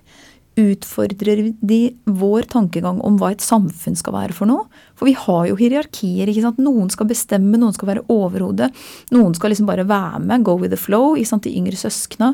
utfordrer 0.56 1.50
de 1.60 1.80
vår 2.08 2.48
tankegang 2.52 3.02
om 3.04 3.18
hva 3.20 3.34
et 3.34 3.44
samfunn 3.44 3.98
skal 4.00 4.16
være 4.16 4.36
for 4.38 4.50
noe. 4.50 4.70
For 4.96 5.10
vi 5.10 5.16
har 5.20 5.50
jo 5.50 5.58
hierarkier. 5.60 6.30
ikke 6.32 6.46
sant? 6.46 6.62
Noen 6.64 6.92
skal 6.94 7.10
bestemme, 7.10 7.60
noen 7.60 7.76
skal 7.76 7.92
være 7.92 8.06
overhode. 8.14 8.70
Noen 9.12 9.36
skal 9.36 9.52
liksom 9.52 9.68
bare 9.68 9.88
være 9.88 10.24
med, 10.24 10.46
go 10.48 10.56
with 10.60 10.72
the 10.72 10.80
flow, 10.80 11.16
ikke 11.16 11.34
sant? 11.34 11.44
de 11.44 11.58
yngre 11.60 11.76
søskna. 11.80 12.34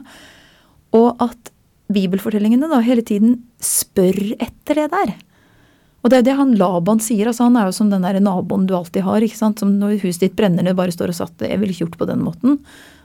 Og 0.94 1.18
at 1.24 1.52
bibelfortellingene 1.92 2.70
da 2.72 2.80
hele 2.86 3.04
tiden 3.04 3.42
spør 3.64 4.36
etter 4.38 4.84
det 4.84 4.88
der. 4.94 5.18
Og 6.02 6.10
det 6.10 6.22
er 6.22 6.30
det 6.30 6.38
han 6.38 6.56
Laban 6.58 7.02
sier. 7.02 7.28
altså 7.30 7.46
Han 7.50 7.58
er 7.58 7.70
jo 7.70 7.76
som 7.78 7.90
den 7.92 8.06
der 8.06 8.20
naboen 8.22 8.66
du 8.70 8.76
alltid 8.78 9.06
har. 9.06 9.22
ikke 9.22 9.38
sant? 9.38 9.60
Som 9.62 9.78
når 9.80 10.00
huset 10.02 10.28
ditt 10.28 10.38
brenner 10.38 10.66
ned, 10.66 10.78
bare 10.78 10.94
står 10.94 11.14
og 11.14 11.20
satt 11.20 11.46
Jeg 11.46 11.60
ville 11.62 11.74
ikke 11.74 11.86
gjort 11.86 12.00
på 12.02 12.10
den 12.10 12.24
måten. 12.26 12.60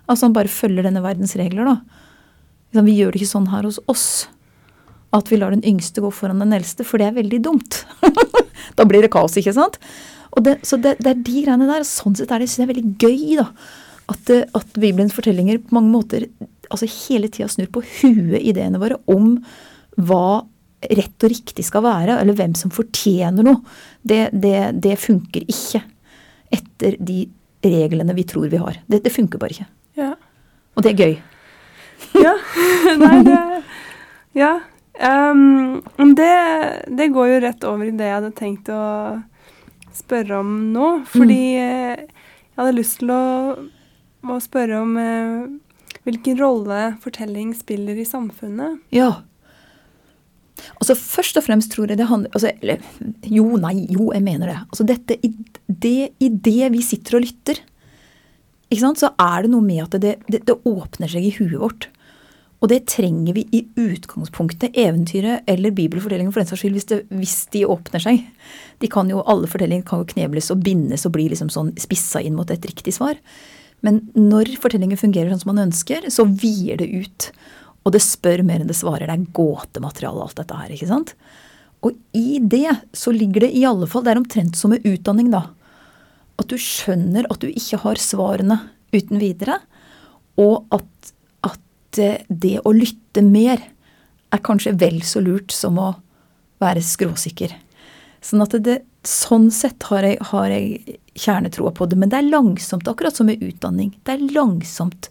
Altså 0.08 0.26
Han 0.26 0.36
bare 0.36 0.52
følger 0.52 0.86
denne 0.86 1.02
verdens 1.04 1.36
regler, 1.36 1.64
da. 1.64 1.76
Vi 2.76 2.96
gjør 2.98 3.12
det 3.12 3.22
ikke 3.22 3.32
sånn 3.32 3.52
her 3.52 3.64
hos 3.64 3.80
oss. 3.88 4.26
At 5.16 5.30
vi 5.32 5.38
lar 5.40 5.54
den 5.54 5.64
yngste 5.66 6.02
gå 6.04 6.10
foran 6.12 6.42
den 6.42 6.54
eldste, 6.56 6.84
for 6.84 7.00
det 7.00 7.08
er 7.08 7.16
veldig 7.16 7.40
dumt. 7.46 7.80
da 8.78 8.86
blir 8.88 9.04
det 9.04 9.12
kaos, 9.14 9.36
ikke 9.40 9.54
sant? 9.56 9.80
Og 10.36 10.44
det, 10.44 10.58
så 10.68 10.78
det, 10.80 10.98
det 11.00 11.12
er 11.12 11.22
de 11.24 11.42
greiene 11.46 11.68
der. 11.68 11.84
og 11.84 11.88
Sånn 11.88 12.16
sett 12.18 12.32
er 12.34 12.42
det, 12.42 12.50
jeg 12.52 12.66
er 12.66 12.72
veldig 12.74 12.90
gøy, 13.00 13.38
da. 13.40 13.48
At, 14.12 14.30
eh, 14.30 14.44
at 14.54 14.76
Bibelens 14.76 15.16
fortellinger 15.16 15.62
på 15.64 15.78
mange 15.78 15.94
måter 15.94 16.28
altså 16.70 16.88
hele 17.06 17.30
tida 17.30 17.48
snur 17.50 17.70
på 17.72 17.82
huet 18.00 18.42
ideene 18.42 18.80
våre 18.82 18.98
om 19.10 19.36
hva 19.96 20.44
rett 20.86 21.24
og 21.24 21.32
riktig 21.32 21.64
skal 21.66 21.84
være, 21.86 22.18
eller 22.20 22.36
hvem 22.36 22.54
som 22.58 22.72
fortjener 22.74 23.46
noe. 23.46 23.62
Det, 24.06 24.28
det, 24.36 24.58
det 24.84 24.98
funker 25.00 25.46
ikke 25.46 25.82
etter 26.54 26.98
de 27.02 27.24
reglene 27.66 28.14
vi 28.14 28.26
tror 28.28 28.50
vi 28.52 28.60
har. 28.60 28.78
Det, 28.86 29.00
det 29.02 29.14
funker 29.14 29.40
bare 29.42 29.56
ikke. 29.56 29.68
Ja. 29.98 30.12
Og 30.76 30.84
det 30.84 30.92
er 30.92 31.02
gøy. 31.02 31.16
Ja. 32.20 32.34
Nei, 33.02 33.18
det 33.26 33.42
Ja. 34.36 34.52
Men 34.96 36.14
det, 36.16 36.34
det 36.88 37.10
går 37.12 37.28
jo 37.28 37.40
rett 37.44 37.64
over 37.68 37.88
i 37.88 37.96
det 37.96 38.06
jeg 38.08 38.16
hadde 38.16 38.36
tenkt 38.38 38.70
å 38.72 38.82
spørre 39.96 40.40
om 40.40 40.54
nå. 40.72 40.90
Fordi 41.12 41.40
mm. 41.60 42.14
Jeg 42.56 42.62
hadde 42.62 42.76
lyst 42.78 43.02
til 43.02 43.10
å, 43.12 43.22
å 44.32 44.36
spørre 44.40 44.78
om 44.80 44.94
eh, 44.96 45.40
hvilken 46.08 46.38
rolle 46.40 46.78
fortelling 47.02 47.50
spiller 47.52 47.98
i 48.00 48.06
samfunnet. 48.08 48.78
Ja. 48.96 49.10
Altså 50.78 50.96
Først 50.96 51.36
og 51.36 51.44
fremst 51.44 51.74
tror 51.74 51.92
jeg 51.92 52.00
det 52.00 52.08
handler 52.08 52.32
altså, 52.32 52.54
eller, 52.64 52.80
Jo, 53.28 53.44
nei, 53.60 53.74
jo, 53.92 54.08
jeg 54.16 54.24
mener 54.24 54.48
det. 54.48 54.56
Altså 54.70 54.86
dette, 54.88 55.18
i 55.20 55.34
det, 55.68 56.14
i 56.16 56.30
det 56.32 56.70
vi 56.72 56.80
sitter 56.80 57.18
og 57.18 57.26
lytter, 57.26 57.60
ikke 58.72 58.82
sant, 58.82 59.04
så 59.04 59.12
er 59.20 59.44
det 59.44 59.52
noe 59.52 59.62
med 59.62 59.84
at 59.84 60.00
det, 60.00 60.16
det, 60.32 60.40
det 60.48 60.56
åpner 60.66 61.12
seg 61.12 61.28
i 61.28 61.34
huet 61.36 61.60
vårt. 61.60 61.90
Og 62.64 62.70
det 62.72 62.86
trenger 62.88 63.36
vi 63.36 63.44
i 63.52 63.62
utgangspunktet. 63.76 64.76
Eventyret 64.80 65.44
eller 65.50 65.74
bibelfortellingen 65.76 66.32
for 66.32 66.40
den 66.40 66.48
saks 66.48 66.62
skyld, 66.64 66.78
hvis, 66.78 66.88
det, 66.88 67.02
hvis 67.12 67.36
de 67.52 67.66
åpner 67.68 68.02
seg. 68.02 68.22
De 68.80 68.90
kan 68.92 69.10
jo, 69.12 69.20
Alle 69.28 69.50
fortellinger 69.50 69.84
kan 69.88 70.02
jo 70.02 70.08
knebles 70.14 70.48
og 70.54 70.62
bindes 70.64 71.04
og 71.08 71.14
bli 71.16 71.28
liksom 71.32 71.52
sånn 71.52 71.74
spissa 71.80 72.22
inn 72.24 72.36
mot 72.38 72.50
et 72.50 72.64
riktig 72.64 72.96
svar. 72.96 73.20
Men 73.84 74.06
når 74.16 74.56
fortellingen 74.62 74.98
fungerer 75.00 75.30
sånn 75.32 75.42
som 75.44 75.52
man 75.52 75.66
ønsker, 75.68 76.08
så 76.12 76.24
vier 76.24 76.80
det 76.80 76.88
ut. 76.88 77.28
Og 77.84 77.92
det 77.94 78.02
spør 78.02 78.42
mer 78.46 78.62
enn 78.62 78.70
det 78.70 78.78
svarer. 78.78 79.06
Det 79.06 79.14
er 79.14 79.36
gåtemateriale, 79.36 80.24
alt 80.24 80.40
dette 80.40 80.56
her. 80.58 80.72
ikke 80.72 80.90
sant? 80.90 81.12
Og 81.84 81.94
i 82.16 82.40
det 82.40 82.72
så 82.96 83.12
ligger 83.14 83.44
det 83.44 83.52
i 83.54 83.66
alle 83.68 83.86
fall 83.90 84.02
Det 84.02 84.14
er 84.14 84.18
omtrent 84.18 84.56
som 84.58 84.72
med 84.72 84.86
utdanning, 84.88 85.28
da. 85.34 85.44
At 86.40 86.48
du 86.50 86.56
skjønner 86.60 87.28
at 87.30 87.40
du 87.44 87.48
ikke 87.52 87.80
har 87.84 88.00
svarene 88.00 88.58
uten 88.96 89.20
videre. 89.20 89.60
Og 90.40 90.66
at, 90.74 90.88
at 91.86 92.02
eh, 92.02 92.26
det 92.28 92.58
å 92.64 92.74
lytte 92.74 93.22
mer 93.24 93.62
er 94.34 94.42
kanskje 94.44 94.74
vel 94.78 95.00
så 95.06 95.22
lurt 95.24 95.54
som 95.54 95.78
å 95.80 95.94
være 96.62 96.82
skråsikker. 96.84 97.54
Sånn 98.24 98.42
at 98.42 98.56
det, 98.64 98.80
sånn 99.06 99.50
sett 99.54 99.86
har 99.90 100.06
jeg, 100.06 100.18
jeg 100.18 100.98
kjernetroa 101.16 101.72
på 101.76 101.86
det. 101.86 101.98
Men 102.00 102.12
det 102.12 102.20
er 102.20 102.30
langsomt, 102.30 102.88
akkurat 102.88 103.16
som 103.16 103.28
med 103.30 103.42
utdanning. 103.44 103.94
Det 104.04 104.16
er 104.16 104.24
langsomt. 104.34 105.10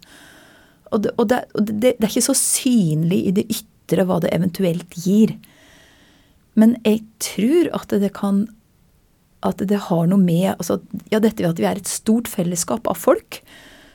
Og, 0.92 1.02
det, 1.06 1.14
og, 1.16 1.28
det, 1.32 1.42
og 1.56 1.68
det, 1.68 1.78
det, 1.82 1.96
er 2.00 2.12
ikke 2.12 2.28
så 2.30 2.38
synlig 2.38 3.22
i 3.30 3.36
det 3.40 3.48
ytre 3.52 4.06
hva 4.08 4.20
det 4.24 4.34
eventuelt 4.36 4.98
gir. 5.00 5.36
Men 6.60 6.78
jeg 6.86 7.04
tror 7.24 7.72
at 7.76 7.96
det 8.02 8.14
kan 8.16 8.46
At 9.46 9.60
det 9.60 9.78
har 9.90 10.08
noe 10.08 10.18
med 10.18 10.56
altså, 10.56 10.80
Ja, 11.12 11.20
dette 11.20 11.44
ved 11.44 11.52
at 11.52 11.60
vi 11.60 11.68
er 11.68 11.82
et 11.82 11.90
stort 11.90 12.30
fellesskap 12.32 12.88
av 12.88 12.96
folk 12.98 13.42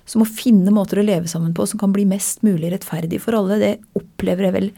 som 0.08 0.24
å 0.24 0.28
finne 0.28 0.72
måter 0.74 1.00
å 1.00 1.06
leve 1.06 1.30
sammen 1.30 1.52
på 1.56 1.66
som 1.68 1.80
kan 1.80 1.92
bli 1.94 2.06
mest 2.08 2.44
mulig 2.46 2.72
rettferdig 2.72 3.20
for 3.22 3.36
alle. 3.38 3.60
Det 3.60 3.74
opplever 3.98 4.48
jeg 4.48 4.56
vel 4.56 4.70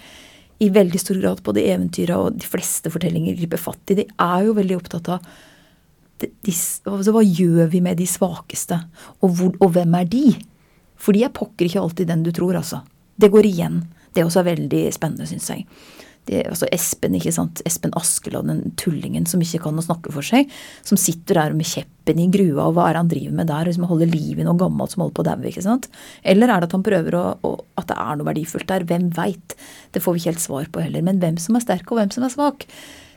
i 0.62 0.68
veldig 0.70 1.00
stor 1.00 1.18
grad 1.18 1.40
både 1.42 1.64
eventyra 1.72 2.18
og 2.22 2.36
de 2.38 2.46
fleste 2.46 2.92
fortellinger 2.92 3.38
griper 3.38 3.60
fatt 3.60 3.92
i. 3.92 3.98
De 4.02 4.06
er 4.06 4.44
jo 4.46 4.54
veldig 4.58 4.78
opptatt 4.78 5.10
av 5.16 5.32
de, 6.22 6.28
de, 6.46 6.54
altså, 6.86 7.14
hva 7.14 7.22
gjør 7.24 7.66
vi 7.72 7.80
med 7.82 7.98
de 7.98 8.06
svakeste, 8.06 8.78
og, 9.18 9.32
hvor, 9.38 9.56
og 9.58 9.72
hvem 9.74 9.96
er 9.98 10.06
de? 10.10 10.26
For 11.02 11.16
de 11.16 11.24
er 11.26 11.34
pokker 11.34 11.66
ikke 11.66 11.82
alltid 11.82 12.12
den 12.12 12.22
du 12.22 12.30
tror, 12.34 12.54
altså. 12.60 12.84
Det 13.18 13.32
går 13.32 13.48
igjen. 13.48 13.80
Det 14.14 14.22
også 14.22 14.42
er 14.42 14.52
veldig 14.52 14.84
spennende, 14.94 15.26
syns 15.26 15.48
jeg. 15.50 15.66
Det, 16.28 16.44
altså 16.46 16.68
Espen 16.70 17.16
ikke 17.18 17.32
sant? 17.34 17.64
Espen 17.66 17.94
Askeland, 17.98 18.46
den 18.46 18.74
tullingen 18.78 19.24
som 19.26 19.40
ikke 19.42 19.64
kan 19.64 19.80
å 19.80 19.82
snakke 19.82 20.12
for 20.14 20.22
seg. 20.22 20.50
Som 20.86 21.00
sitter 21.00 21.40
der 21.40 21.56
med 21.58 21.66
kjeppen 21.66 22.20
i 22.22 22.28
grua, 22.30 22.68
og 22.68 22.76
hva 22.76 22.86
er 22.88 22.94
det 22.94 23.00
han 23.00 23.10
driver 23.10 23.38
med 23.40 23.50
der? 23.50 23.66
Liksom 23.66 23.88
holder 23.90 24.12
liv 24.12 24.38
i 24.38 24.46
noe 24.46 24.60
gammelt 24.60 24.94
som 24.94 25.02
holder 25.02 25.16
på 25.18 25.24
å 25.24 25.28
daue. 25.32 25.78
Eller 26.22 26.52
er 26.52 26.62
det 26.62 26.68
at 26.70 26.76
han 26.78 26.86
prøver 26.86 27.18
å, 27.18 27.24
å, 27.42 27.52
at 27.80 27.90
det 27.90 27.98
er 28.04 28.20
noe 28.20 28.28
verdifullt 28.30 28.70
der? 28.70 28.86
Hvem 28.86 29.10
veit? 29.18 29.56
Det 29.90 30.02
får 30.04 30.14
vi 30.14 30.22
ikke 30.22 30.34
helt 30.34 30.44
svar 30.46 30.70
på 30.70 30.84
heller. 30.84 31.06
Men 31.08 31.18
hvem 31.22 31.40
som 31.42 31.58
er 31.58 31.66
sterk, 31.66 31.90
og 31.90 31.98
hvem 31.98 32.14
som 32.14 32.28
er 32.28 32.34
svak? 32.36 32.68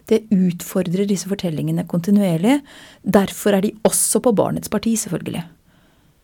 Det 0.09 0.23
utfordrer 0.33 1.07
disse 1.09 1.29
fortellingene 1.29 1.85
kontinuerlig. 1.89 2.59
Derfor 3.05 3.57
er 3.57 3.65
de 3.65 3.73
også 3.85 4.21
på 4.25 4.33
barnets 4.37 4.69
parti, 4.73 4.93
selvfølgelig. 5.01 5.45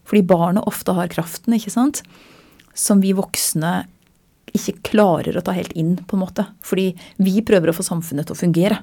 Fordi 0.09 0.25
barnet 0.27 0.67
ofte 0.69 0.97
har 0.97 1.13
kraften, 1.13 1.53
ikke 1.57 1.73
sant? 1.73 2.01
Som 2.77 3.05
vi 3.05 3.13
voksne 3.17 3.83
ikke 4.57 4.79
klarer 4.91 5.37
å 5.37 5.43
ta 5.45 5.55
helt 5.55 5.73
inn, 5.79 5.95
på 6.07 6.17
en 6.17 6.23
måte. 6.25 6.45
Fordi 6.65 6.91
vi 7.21 7.41
prøver 7.45 7.71
å 7.71 7.75
få 7.75 7.85
samfunnet 7.85 8.27
til 8.29 8.35
å 8.35 8.41
fungere. 8.41 8.79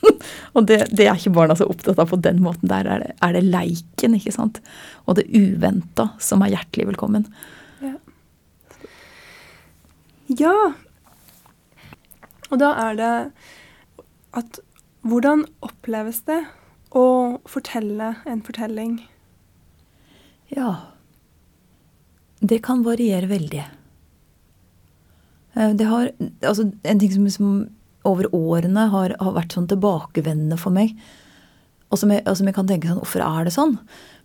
og 0.54 0.66
det, 0.68 0.82
det, 0.92 1.06
er 1.06 1.16
ikke 1.16 1.34
barna 1.36 1.56
så 1.58 1.68
opptatt 1.70 2.00
av 2.02 2.10
på 2.12 2.18
den 2.22 2.42
måten. 2.44 2.68
Der 2.70 2.88
er 2.88 3.04
det, 3.04 3.12
er 3.24 3.36
det 3.36 3.44
leiken, 3.46 4.16
ikke 4.18 4.34
sant. 4.34 4.60
Og 5.06 5.18
det 5.18 5.28
uventa 5.32 6.10
som 6.22 6.44
er 6.44 6.54
hjertelig 6.56 6.90
velkommen. 6.92 7.28
Ja. 7.84 7.94
ja. 10.42 10.56
Og 12.50 12.60
da 12.62 12.72
er 12.86 13.00
det 13.00 13.14
at 14.36 14.60
hvordan 15.06 15.46
oppleves 15.64 16.22
det 16.28 16.42
å 16.96 17.06
fortelle 17.48 18.16
en 18.28 18.42
fortelling? 18.46 19.00
Ja. 20.52 20.92
Det 22.40 22.60
kan 22.66 22.84
variere 22.86 23.30
veldig. 23.30 23.64
Eh, 25.56 25.72
det 25.76 25.88
har 25.88 26.10
altså 26.44 26.70
En 26.84 27.00
ting 27.00 27.12
som, 27.12 27.28
som 27.30 27.54
over 28.06 28.28
årene 28.36 28.88
har, 28.92 29.16
har, 29.18 29.32
vært 29.34 29.56
sånn 29.56 29.66
tilbakevendende 29.70 30.58
for 30.60 30.74
meg, 30.74 30.92
og 31.90 31.98
som, 31.98 32.12
jeg, 32.14 32.22
og 32.26 32.36
som 32.38 32.46
jeg 32.46 32.54
kan 32.54 32.68
tenke 32.68 32.90
sånn 32.90 33.00
Hvorfor 33.00 33.24
er 33.24 33.46
det 33.46 33.54
sånn? 33.54 33.74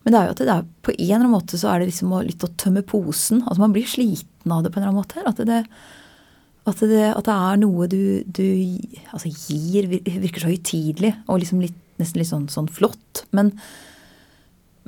Men 0.04 0.14
det 0.14 0.20
er 0.20 0.28
jo 0.28 0.36
at 0.36 0.42
det 0.42 0.54
er, 0.54 0.70
på 0.86 0.94
en 0.94 1.02
eller 1.02 1.18
annen 1.20 1.34
måte 1.34 1.58
så 1.62 1.72
er 1.72 1.82
det 1.82 1.92
liksom 1.92 2.14
litt 2.26 2.46
å 2.46 2.50
tømme 2.62 2.82
posen. 2.86 3.44
Altså 3.46 3.62
man 3.62 3.74
blir 3.76 3.90
sliten 3.90 4.54
av 4.54 4.64
det 4.66 4.72
på 4.74 4.80
en 4.80 4.88
eller 4.88 4.96
annen 4.96 5.04
måte. 5.04 5.22
At 5.30 5.42
det, 5.46 5.60
at 6.70 6.82
det, 6.90 7.04
at 7.14 7.28
det 7.28 7.36
er 7.36 7.60
noe 7.62 7.88
du, 7.90 8.02
du 8.26 8.46
altså 9.14 9.30
gir 9.30 9.90
Virker 9.92 10.42
så 10.42 10.50
høytidelig 10.50 11.14
og 11.28 11.44
liksom 11.44 11.62
litt, 11.62 11.78
nesten 12.02 12.22
litt 12.22 12.32
sånn, 12.32 12.48
sånn 12.50 12.70
flott. 12.74 13.24
Men, 13.30 13.54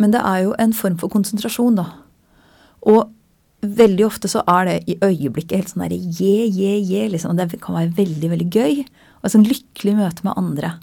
men 0.02 0.16
det 0.16 0.24
er 0.26 0.48
jo 0.48 0.58
en 0.62 0.74
form 0.74 0.98
for 1.02 1.14
konsentrasjon, 1.14 1.78
da. 1.78 1.91
Og 2.89 3.14
veldig 3.64 4.05
ofte 4.07 4.30
så 4.32 4.41
er 4.49 4.68
det 4.70 4.76
i 4.91 4.97
øyeblikket 5.03 5.55
helt 5.57 5.72
sånn 5.72 5.86
derre 5.86 5.99
je, 5.99 6.47
je, 6.47 6.74
je, 6.80 7.05
liksom. 7.14 7.34
Og 7.34 7.39
det 7.39 7.61
kan 7.64 7.78
være 7.78 7.93
veldig, 7.97 8.32
veldig 8.34 8.49
gøy. 8.49 8.82
Og 9.22 9.30
et 9.30 9.36
sånn 9.36 9.47
lykkelig 9.47 9.95
møte 9.99 10.28
med 10.28 10.39
andre. 10.39 10.74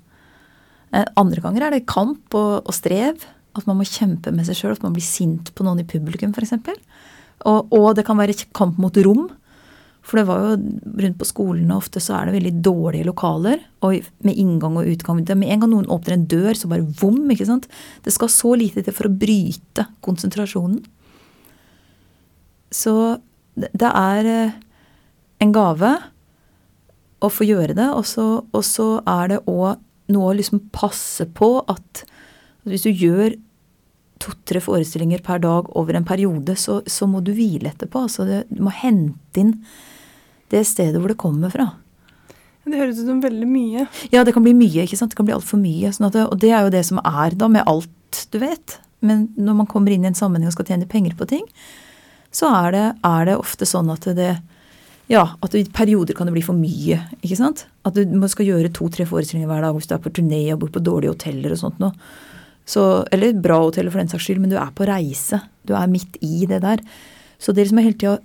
Eh, 0.95 1.07
andre 1.21 1.45
ganger 1.45 1.67
er 1.67 1.77
det 1.77 1.89
kamp 1.91 2.37
og, 2.39 2.61
og 2.65 2.77
strev. 2.77 3.27
At 3.59 3.67
man 3.67 3.81
må 3.81 3.89
kjempe 3.89 4.33
med 4.35 4.47
seg 4.49 4.59
sjøl. 4.59 4.77
At 4.77 4.87
man 4.87 4.95
blir 4.97 5.07
sint 5.07 5.53
på 5.55 5.67
noen 5.67 5.83
i 5.83 5.89
publikum, 5.89 6.35
f.eks. 6.35 6.57
Og, 7.49 7.73
og 7.73 7.93
det 7.97 8.07
kan 8.09 8.19
være 8.21 8.39
kamp 8.57 8.81
mot 8.83 8.97
rom. 9.05 9.29
For 10.07 10.17
det 10.17 10.27
var 10.31 10.41
jo 10.43 10.53
rundt 11.05 11.19
på 11.21 11.29
skolene 11.29 11.77
ofte 11.77 12.01
så 12.01 12.15
er 12.17 12.29
det 12.29 12.39
veldig 12.39 12.55
dårlige 12.65 13.09
lokaler. 13.09 13.61
Og 13.87 14.01
med 14.27 14.39
inngang 14.41 14.79
og 14.81 14.89
utgang. 14.89 15.21
Med 15.29 15.51
en 15.51 15.65
gang 15.65 15.73
noen 15.75 15.91
åpner 15.93 16.17
en 16.17 16.31
dør, 16.31 16.55
så 16.57 16.71
bare 16.71 16.87
vom. 17.03 17.21
ikke 17.31 17.49
sant? 17.49 17.69
Det 18.05 18.15
skal 18.15 18.33
så 18.33 18.55
lite 18.59 18.85
til 18.87 18.97
for 18.97 19.11
å 19.11 19.15
bryte 19.15 19.87
konsentrasjonen. 20.05 20.81
Så 22.71 22.95
det 23.57 23.91
er 23.91 24.31
eh, 24.31 24.57
en 25.43 25.53
gave 25.55 25.93
å 27.21 27.29
få 27.29 27.45
gjøre 27.45 27.77
det, 27.77 27.89
og 27.93 28.07
så, 28.09 28.27
og 28.47 28.65
så 28.65 28.89
er 29.09 29.35
det 29.35 29.45
òg 29.51 29.81
noe 30.11 30.33
å 30.33 30.37
liksom 30.39 30.65
passe 30.75 31.27
på 31.37 31.53
at 31.71 32.05
hvis 32.69 32.87
du 32.87 32.91
gjør 32.91 33.37
to-tre 34.21 34.61
forestillinger 34.63 35.23
per 35.25 35.41
dag 35.43 35.69
over 35.79 35.97
en 35.97 36.07
periode, 36.07 36.57
så, 36.61 36.81
så 36.89 37.09
må 37.09 37.23
du 37.25 37.33
hvile 37.37 37.71
etterpå. 37.73 38.05
Altså 38.07 38.27
det, 38.29 38.43
du 38.53 38.61
må 38.67 38.73
hente 38.75 39.41
inn 39.41 39.55
det 40.53 40.65
stedet 40.69 41.01
hvor 41.01 41.13
det 41.13 41.21
kommer 41.21 41.53
fra. 41.53 41.71
Det 42.67 42.77
høres 42.77 43.01
ut 43.01 43.09
som 43.09 43.23
veldig 43.23 43.49
mye. 43.49 43.87
Ja, 44.13 44.23
det 44.27 44.35
kan 44.37 44.45
bli 44.45 44.53
mye. 44.55 44.85
ikke 44.85 44.99
sant? 44.99 45.15
Det 45.15 45.19
kan 45.19 45.27
bli 45.27 45.35
altfor 45.35 45.61
mye. 45.63 45.91
Sånn 45.95 46.11
det, 46.13 46.27
og 46.29 46.37
det 46.43 46.53
er 46.53 46.67
jo 46.67 46.75
det 46.75 46.85
som 46.87 47.01
er 47.01 47.37
da 47.39 47.49
med 47.51 47.67
alt 47.71 48.27
du 48.31 48.39
vet. 48.43 48.77
Men 49.01 49.31
når 49.41 49.63
man 49.63 49.71
kommer 49.71 49.95
inn 49.95 50.05
i 50.05 50.11
en 50.11 50.19
sammenheng 50.19 50.51
og 50.51 50.59
skal 50.59 50.69
tjene 50.69 50.91
penger 50.91 51.17
på 51.17 51.29
ting, 51.31 51.47
så 52.35 52.51
er 52.63 52.75
det, 52.75 52.87
er 53.07 53.29
det 53.29 53.37
ofte 53.41 53.67
sånn 53.67 53.91
at 53.93 54.07
det 54.17 54.33
ja, 55.11 55.25
at 55.43 55.55
i 55.59 55.65
perioder 55.67 56.15
kan 56.15 56.29
det 56.29 56.37
bli 56.37 56.43
for 56.47 56.55
mye. 56.55 57.01
ikke 57.19 57.39
sant? 57.41 57.65
At 57.83 57.97
du 57.99 58.29
skal 58.31 58.47
gjøre 58.47 58.71
to-tre 58.71 59.03
forestillinger 59.11 59.51
hver 59.51 59.65
dag 59.67 59.75
hvis 59.75 59.89
du 59.91 59.97
er 59.97 60.03
på 60.05 60.13
turné 60.15 60.45
og 60.55 60.61
bor 60.63 60.71
på 60.77 60.83
dårlige 60.87 61.17
hoteller 61.17 61.57
og 61.57 61.59
sånt 61.59 61.81
noe. 61.83 61.91
Så, 62.71 62.85
eller 63.11 63.35
bra 63.35 63.57
hoteller 63.65 63.91
for 63.91 63.99
den 63.99 64.13
saks 64.13 64.29
skyld, 64.29 64.39
men 64.45 64.53
du 64.53 64.59
er 64.61 64.71
på 64.77 64.87
reise. 64.87 65.41
Du 65.67 65.75
er 65.75 65.91
midt 65.91 66.21
i 66.23 66.47
det 66.47 66.61
der. 66.63 66.85
Så 67.43 67.51
det 67.51 67.65
liksom 67.65 67.81
er 67.81 67.89
hele 67.89 67.99
tida 67.99 68.21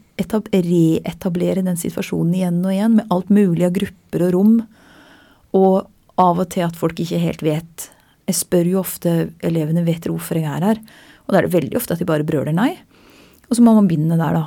reetablere 0.54 1.66
den 1.66 1.80
situasjonen 1.80 2.36
igjen 2.38 2.62
og 2.62 2.74
igjen, 2.76 3.00
med 3.00 3.10
alt 3.16 3.34
mulig 3.34 3.66
av 3.66 3.74
grupper 3.80 4.28
og 4.28 4.34
rom. 4.36 4.56
Og 5.58 6.22
av 6.22 6.42
og 6.44 6.50
til 6.54 6.68
at 6.68 6.78
folk 6.78 7.02
ikke 7.02 7.24
helt 7.24 7.42
vet. 7.42 7.90
Jeg 8.30 8.38
spør 8.44 8.70
jo 8.76 8.84
ofte 8.84 9.16
elevene 9.46 9.88
vet 9.88 10.06
hvorfor 10.06 10.38
jeg 10.38 10.52
er 10.52 10.70
her. 10.70 10.84
Og 11.26 11.34
da 11.34 11.42
er 11.42 11.48
det 11.48 11.56
veldig 11.56 11.80
ofte 11.80 11.98
at 11.98 12.04
de 12.04 12.08
bare 12.14 12.28
brøler 12.28 12.54
nei. 12.54 12.76
Og 13.50 13.58
så 13.58 13.66
må 13.66 13.76
man 13.78 13.90
begynne 13.90 14.20
der, 14.20 14.40
da. 14.42 14.46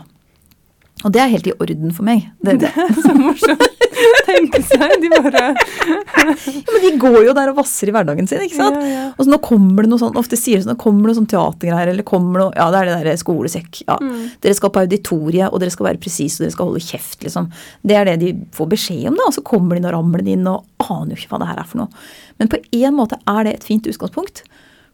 Og 1.06 1.14
det 1.14 1.20
er 1.22 1.30
helt 1.30 1.46
i 1.46 1.54
orden 1.54 1.92
for 1.94 2.06
meg. 2.06 2.24
Det, 2.42 2.56
det 2.64 2.70
er 2.74 2.96
så 2.96 3.14
morsomt. 3.14 3.66
Tenke 4.28 4.60
seg, 4.62 4.92
de 5.02 5.08
bare 5.10 5.40
ja, 5.50 6.24
Men 6.30 6.82
de 6.84 6.90
går 7.02 7.16
jo 7.26 7.32
der 7.34 7.50
og 7.50 7.58
vasser 7.58 7.90
i 7.90 7.94
hverdagen 7.94 8.28
sin, 8.30 8.42
ikke 8.44 8.58
sant. 8.58 8.78
Ja, 8.78 8.90
ja. 8.90 9.04
Og 9.14 9.24
så 9.24 9.32
nå 9.32 9.38
kommer 9.42 9.84
det 9.84 9.90
noe 9.92 10.00
sånn, 10.00 10.18
ofte 10.18 10.38
sier 10.38 10.58
det 10.58 10.66
sånn, 10.66 10.76
nå 10.76 10.82
kommer 10.82 11.06
det 11.06 11.12
noe 11.12 11.18
sånn 11.20 11.30
teatergreier, 11.30 11.92
eller 11.92 12.06
kommer 12.06 12.44
noe 12.44 12.52
Ja, 12.58 12.68
det 12.74 12.80
er 12.80 12.90
det 12.90 12.96
derre 13.00 13.16
skolesekk. 13.20 13.82
Ja. 13.86 13.98
Mm. 14.02 14.28
Dere 14.44 14.58
skal 14.58 14.72
på 14.74 14.84
auditoriet, 14.84 15.48
og 15.50 15.62
dere 15.62 15.74
skal 15.74 15.90
være 15.90 16.02
presise, 16.02 16.38
og 16.38 16.46
dere 16.46 16.56
skal 16.56 16.70
holde 16.70 16.84
kjeft, 16.84 17.18
liksom. 17.26 17.50
Det 17.86 17.98
er 17.98 18.10
det 18.10 18.16
de 18.22 18.32
får 18.58 18.70
beskjed 18.74 19.10
om, 19.12 19.18
da. 19.18 19.28
Og 19.30 19.38
så 19.38 19.44
kommer 19.46 19.78
de 19.78 19.86
og 19.86 19.94
ramler 19.94 20.26
inn 20.34 20.46
og 20.50 20.88
aner 20.88 21.14
jo 21.14 21.20
ikke 21.20 21.34
hva 21.34 21.42
det 21.42 21.50
her 21.52 21.62
er 21.62 21.70
for 21.70 21.82
noe. 21.84 22.06
Men 22.42 22.50
på 22.52 22.62
en 22.78 22.98
måte 22.98 23.18
er 23.22 23.46
det 23.46 23.58
et 23.58 23.68
fint 23.70 23.86
utgangspunkt. 23.90 24.44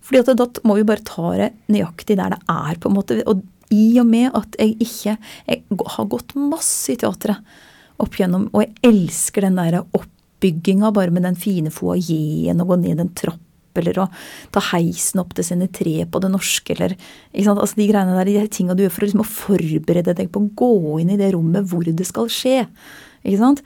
Fordi 0.04 0.20
at 0.20 0.36
da 0.36 0.46
må 0.68 0.76
vi 0.76 0.84
bare 0.86 1.04
ta 1.06 1.32
det 1.38 1.52
nøyaktig 1.72 2.18
der 2.20 2.34
det 2.34 2.40
er, 2.52 2.76
på 2.80 2.90
en 2.90 2.96
måte. 2.98 3.22
Og 3.30 3.40
i 3.72 3.86
og 4.00 4.08
med 4.08 4.34
at 4.36 4.58
jeg 4.60 4.76
ikke 4.84 5.16
Jeg 5.48 5.62
har 5.96 6.10
gått 6.10 6.34
masse 6.36 6.92
i 6.92 6.98
teatret 7.00 7.40
opp 8.02 8.18
gjennom, 8.18 8.48
og 8.52 8.64
jeg 8.64 8.74
elsker 8.90 9.46
den 9.46 9.58
der 9.60 9.80
oppbygginga 9.84 10.90
bare 10.94 11.14
med 11.14 11.24
den 11.28 11.38
fine 11.38 11.70
foajeen 11.72 12.60
og 12.60 12.72
gå 12.72 12.78
ned 12.82 13.00
en 13.00 13.12
trapp 13.14 13.40
eller 13.78 13.98
å 14.04 14.08
ta 14.54 14.62
heisen 14.72 15.22
opp 15.22 15.32
til 15.34 15.46
sine 15.46 15.66
tre 15.74 16.04
på 16.06 16.20
det 16.22 16.30
norske, 16.30 16.74
eller? 16.76 16.94
Altså 17.34 17.78
De 17.78 17.88
greiene 17.88 18.14
der, 18.18 18.30
de 18.30 18.44
tinga 18.52 18.76
du 18.76 18.84
gjør 18.84 18.94
for 18.94 19.06
liksom, 19.06 19.24
å 19.24 19.30
forberede 19.30 20.14
deg 20.14 20.30
på 20.30 20.42
å 20.42 20.52
gå 20.62 21.00
inn 21.02 21.14
i 21.14 21.18
det 21.18 21.32
rommet 21.34 21.66
hvor 21.70 21.86
det 21.86 22.06
skal 22.06 22.30
skje. 22.30 22.64
Ikke 23.24 23.40
sant? 23.40 23.64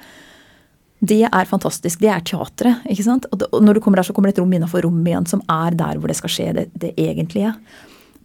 Det 0.99 1.21
er 1.29 1.47
fantastisk. 1.47 2.01
Det 2.03 2.11
er 2.11 2.25
teatret. 2.27 2.83
ikke 2.91 3.07
sant? 3.07 3.29
Og 3.31 3.61
når 3.63 3.79
du 3.79 3.83
kommer 3.85 4.01
der, 4.01 4.09
så 4.09 4.17
kommer 4.17 4.31
det 4.31 4.39
et 4.39 4.43
rom 4.43 4.55
innenfor 4.57 4.83
rommet 4.83 5.13
igjen 5.13 5.29
som 5.31 5.45
er 5.45 5.77
der 5.79 6.01
hvor 6.01 6.11
det 6.11 6.19
skal 6.19 6.33
skje, 6.33 6.49
det, 6.57 6.67
det 6.75 6.95
egentlige. 6.99 7.53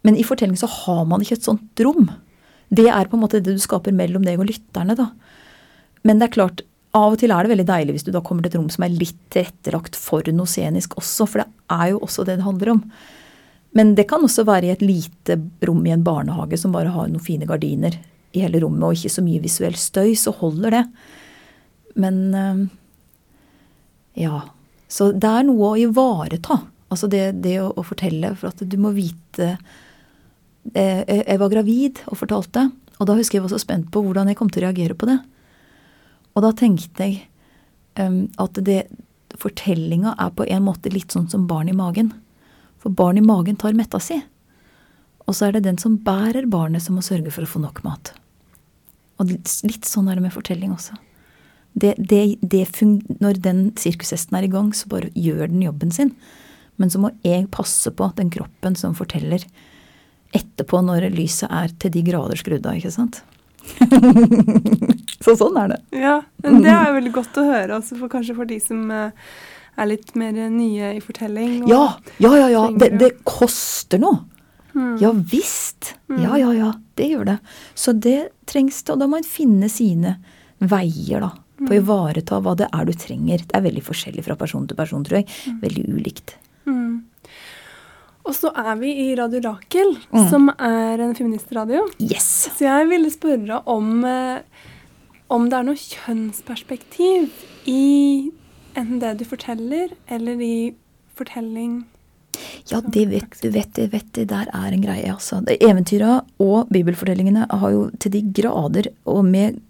Men 0.04 0.18
i 0.20 0.26
fortellingen 0.26 0.60
så 0.60 0.68
har 0.70 1.04
man 1.08 1.24
ikke 1.24 1.38
et 1.38 1.46
sånt 1.46 1.80
rom. 1.84 2.10
Det 2.68 2.86
er 2.90 3.08
på 3.08 3.16
en 3.16 3.24
måte 3.24 3.40
det 3.40 3.56
du 3.56 3.62
skaper 3.62 3.94
mellom 3.96 4.24
deg 4.26 4.40
og 4.40 4.48
lytterne. 4.50 4.96
da. 4.98 5.10
Men 6.04 6.20
det 6.20 6.28
er 6.28 6.36
klart, 6.36 6.64
av 6.94 7.16
og 7.16 7.18
til 7.18 7.32
er 7.34 7.42
det 7.42 7.50
veldig 7.50 7.66
deilig 7.66 7.96
hvis 7.96 8.06
du 8.06 8.12
da 8.14 8.22
kommer 8.22 8.44
til 8.44 8.52
et 8.52 8.58
rom 8.60 8.70
som 8.70 8.86
er 8.86 8.94
litt 8.94 9.18
tilrettelagt 9.34 9.96
for 9.98 10.26
noe 10.30 10.46
scenisk 10.46 10.94
også, 11.00 11.26
for 11.26 11.42
det 11.42 11.48
er 11.74 11.90
jo 11.90 12.02
også 12.06 12.26
det 12.28 12.38
det 12.38 12.46
handler 12.46 12.74
om. 12.76 12.82
Men 13.74 13.96
det 13.98 14.06
kan 14.10 14.22
også 14.22 14.44
være 14.46 14.68
i 14.68 14.74
et 14.74 14.84
lite 14.84 15.40
rom 15.66 15.82
i 15.88 15.94
en 15.94 16.04
barnehage 16.06 16.60
som 16.60 16.74
bare 16.74 16.92
har 16.94 17.08
noen 17.10 17.22
fine 17.22 17.48
gardiner 17.50 17.96
i 18.34 18.44
hele 18.44 18.60
rommet, 18.62 18.84
og 18.86 18.98
ikke 18.98 19.14
så 19.16 19.24
mye 19.24 19.42
visuell 19.42 19.74
støy, 19.78 20.12
så 20.18 20.34
holder 20.34 20.76
det. 20.76 20.84
Men 21.98 22.20
øh, 22.34 22.62
ja. 24.22 24.44
Så 24.90 25.10
det 25.10 25.30
er 25.30 25.46
noe 25.48 25.72
å 25.72 25.80
ivareta. 25.80 26.60
Altså 26.92 27.08
det, 27.10 27.24
det 27.42 27.56
å, 27.62 27.72
å, 27.74 27.82
fortelle, 27.86 28.34
for 28.38 28.52
at 28.52 28.62
du 28.62 28.76
må 28.78 28.92
vite 28.94 29.54
eh, 29.56 29.80
Jeg 30.72 31.38
var 31.40 31.52
gravid 31.52 32.00
og 32.08 32.16
fortalte, 32.22 32.68
og 32.96 33.08
da 33.08 33.16
husker 33.18 33.38
jeg 33.38 33.44
var 33.44 33.52
så 33.52 33.60
spent 33.60 33.90
på 33.92 34.00
hvordan 34.04 34.30
jeg 34.30 34.38
kom 34.38 34.50
til 34.52 34.62
å 34.62 34.68
reagere 34.68 34.96
på 34.96 35.08
det. 35.10 35.18
Og 36.34 36.42
da 36.42 36.50
tenkte 36.56 37.06
jeg 37.06 37.18
um, 38.00 38.24
at 38.40 38.58
det 38.66 38.84
fortellinga 39.38 40.14
er 40.20 40.34
på 40.34 40.46
en 40.46 40.64
måte 40.66 40.92
litt 40.94 41.14
sånn 41.14 41.28
som 41.30 41.48
barn 41.50 41.70
i 41.70 41.76
magen. 41.76 42.12
For 42.82 42.94
barn 42.94 43.18
i 43.18 43.24
magen 43.24 43.58
tar 43.60 43.76
metta 43.76 44.00
si. 44.02 44.20
Og 45.24 45.36
så 45.36 45.48
er 45.48 45.56
det 45.56 45.64
den 45.66 45.80
som 45.80 45.96
bærer 46.04 46.46
barnet, 46.50 46.84
som 46.84 46.98
må 46.98 47.04
sørge 47.04 47.32
for 47.34 47.46
å 47.46 47.50
få 47.50 47.62
nok 47.62 47.82
mat. 47.86 48.12
Og 49.22 49.30
litt 49.30 49.88
sånn 49.88 50.10
er 50.10 50.18
det 50.18 50.26
med 50.26 50.34
fortelling 50.34 50.74
også. 50.74 50.96
Det, 51.74 51.94
det, 51.98 52.38
det 52.42 52.66
når 53.22 53.40
den 53.42 53.62
sirkushesten 53.80 54.36
er 54.38 54.46
i 54.46 54.52
gang, 54.52 54.70
så 54.76 54.90
bare 54.90 55.10
gjør 55.18 55.48
den 55.48 55.62
jobben 55.64 55.94
sin. 55.94 56.12
Men 56.78 56.90
så 56.90 57.00
må 57.02 57.10
jeg 57.26 57.48
passe 57.54 57.90
på 57.94 58.10
den 58.18 58.30
kroppen 58.34 58.76
som 58.78 58.94
forteller 58.98 59.42
etterpå, 60.34 60.82
når 60.84 61.08
lyset 61.14 61.50
er 61.52 61.72
til 61.80 61.94
de 61.94 62.04
grader 62.06 62.40
skrudd 62.40 62.66
av, 62.66 62.78
ikke 62.78 62.92
sant. 62.94 63.22
så 65.24 65.34
sånn 65.38 65.56
er 65.60 65.74
det. 65.74 65.80
Ja, 66.02 66.18
men 66.44 66.62
det 66.64 66.72
er 66.72 66.90
jo 66.90 66.96
veldig 66.98 67.14
godt 67.14 67.40
å 67.40 67.46
høre, 67.48 67.78
også 67.78 67.98
for, 67.98 68.12
kanskje 68.12 68.36
for 68.36 68.50
de 68.50 68.58
som 68.62 68.84
uh, 68.92 69.32
er 69.80 69.90
litt 69.90 70.14
mer 70.18 70.36
nye 70.52 70.94
i 70.98 71.02
fortelling. 71.04 71.64
ja, 71.70 71.86
ja, 72.18 72.34
ja. 72.36 72.48
ja. 72.52 72.68
Det, 72.78 72.92
det, 73.00 73.10
koster 73.26 74.02
noe. 74.02 74.24
Mm. 74.74 74.96
Ja 74.98 75.12
visst. 75.14 75.94
Ja, 76.10 76.34
ja, 76.38 76.50
ja. 76.54 76.72
Det 76.98 77.06
gjør 77.06 77.28
det. 77.28 77.38
Så 77.78 77.94
det 77.94 78.18
trengs 78.50 78.82
det, 78.82 78.94
og 78.94 79.02
da 79.02 79.08
må 79.10 79.20
en 79.20 79.26
finne 79.26 79.70
sine 79.70 80.16
veier, 80.58 81.22
da. 81.22 81.30
På 81.60 81.68
å 81.68 81.70
mm. 81.70 81.78
ivareta 81.78 82.40
hva 82.42 82.56
det 82.58 82.66
er 82.74 82.88
du 82.88 82.94
trenger. 82.98 83.44
Det 83.46 83.54
er 83.54 83.62
veldig 83.68 83.84
forskjellig 83.86 84.24
fra 84.26 84.36
person 84.38 84.66
til 84.66 84.78
person, 84.78 85.04
tror 85.06 85.20
jeg. 85.20 85.28
Mm. 85.46 85.60
Veldig 85.62 85.84
ulikt. 85.94 86.34
Mm. 86.66 86.94
Og 88.24 88.32
så 88.32 88.50
er 88.56 88.76
vi 88.80 88.92
i 89.04 89.08
Radio 89.18 89.42
Rakel, 89.44 89.96
mm. 90.08 90.22
som 90.30 90.48
er 90.54 91.02
en 91.04 91.12
feministradio. 91.16 91.82
Yes. 92.00 92.48
Så 92.56 92.64
jeg 92.64 92.88
ville 92.88 93.10
spørre 93.12 93.60
om, 93.68 93.98
eh, 94.08 94.70
om 95.32 95.50
det 95.50 95.58
er 95.58 95.66
noe 95.66 95.80
kjønnsperspektiv 95.80 97.28
i 97.68 98.30
enten 98.74 99.02
det 99.02 99.18
du 99.20 99.26
forteller, 99.28 99.92
eller 100.08 100.40
i 100.40 100.56
fortelling. 101.18 101.82
Ja, 102.70 102.80
det 102.80 103.04
vet 103.12 103.36
du, 103.42 103.50
vet 103.54 103.76
du, 103.76 103.84
vet 103.92 104.08
du. 104.16 104.24
Der 104.30 104.48
er 104.48 104.72
en 104.72 104.82
greie, 104.82 105.12
altså. 105.12 105.42
Eventyra 105.60 106.22
og 106.42 106.72
bibelfortellingene 106.74 107.46
har 107.50 107.76
jo 107.76 107.86
til 108.00 108.16
de 108.16 108.24
grader, 108.40 108.90
og 109.04 109.24
med 109.28 109.60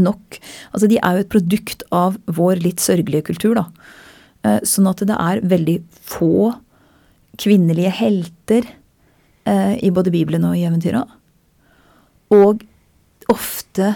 nok 0.00 0.38
Altså, 0.72 0.86
de 0.88 0.96
er 1.02 1.16
jo 1.16 1.24
et 1.24 1.32
produkt 1.32 1.82
av 1.92 2.16
vår 2.30 2.62
litt 2.64 2.80
sørgelige 2.80 3.26
kultur, 3.26 3.58
da. 3.58 3.66
Eh, 4.46 4.60
sånn 4.64 4.88
at 4.88 5.02
det 5.04 5.16
er 5.18 5.42
veldig 5.44 5.76
få 6.08 6.54
kvinnelige 7.40 7.92
helter 8.00 8.68
eh, 9.48 9.76
i 9.84 9.90
både 9.94 10.12
Bibelen 10.14 10.44
og 10.48 10.58
i 10.58 10.66
eventyra. 10.68 11.04
Og 12.36 12.62
ofte 13.30 13.94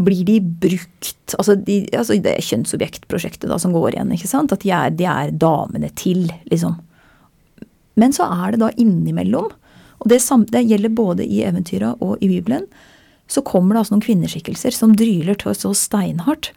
blir 0.00 0.24
de 0.26 0.38
brukt 0.40 1.34
altså, 1.36 1.56
de, 1.58 1.82
altså 1.96 2.16
Det 2.22 2.32
er 2.32 2.46
kjønnsobjektprosjektet 2.46 3.50
da, 3.50 3.58
som 3.60 3.74
går 3.74 3.94
igjen. 3.94 4.12
ikke 4.14 4.30
sant? 4.30 4.52
At 4.54 4.64
de 4.64 4.72
er, 4.74 4.94
de 4.94 5.06
er, 5.08 5.34
damene 5.34 5.90
til, 5.98 6.28
liksom. 6.50 6.78
Men 8.00 8.14
så 8.16 8.28
er 8.30 8.54
det 8.54 8.62
da 8.62 8.70
innimellom, 8.80 9.50
og 10.00 10.08
det, 10.08 10.22
det 10.54 10.64
gjelder 10.64 10.94
både 10.96 11.26
i 11.26 11.42
eventyra 11.44 11.92
og 12.00 12.22
i 12.24 12.30
Bibelen, 12.30 12.64
så 13.30 13.42
kommer 13.46 13.74
det 13.74 13.82
altså 13.82 13.94
noen 13.94 14.06
kvinneskikkelser 14.06 14.74
som 14.74 14.94
dryler 14.98 15.36
til 15.38 15.54
så 15.54 15.74
steinhardt 15.76 16.50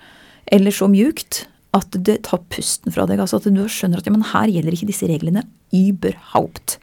eller 0.54 0.74
så 0.74 0.88
mjukt 0.92 1.44
at 1.74 1.98
det 2.06 2.20
tar 2.28 2.44
pusten 2.54 2.94
fra 2.94 3.08
deg. 3.10 3.22
altså 3.22 3.40
At 3.40 3.50
du 3.50 3.64
skjønner 3.66 4.00
at 4.00 4.08
ja, 4.08 4.14
men 4.14 4.26
her 4.30 4.52
gjelder 4.52 4.78
ikke 4.78 4.90
disse 4.92 5.10
reglene 5.10 5.46
überhaupt. 5.74 6.78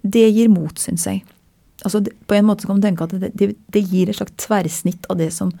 Det 0.00 0.24
gir 0.32 0.50
mot, 0.52 0.72
syns 0.80 1.04
jeg. 1.08 1.22
Altså, 1.84 2.00
på 2.00 2.36
en 2.36 2.46
måte 2.48 2.64
kan 2.64 2.78
man 2.78 2.84
tenke 2.84 3.04
at 3.04 3.12
det, 3.20 3.34
det, 3.36 3.52
det, 3.74 3.82
gir 3.90 4.08
et 4.08 4.16
slags 4.16 4.36
tverrsnitt 4.40 5.08
av 5.12 5.18
det 5.20 5.28
som 5.34 5.52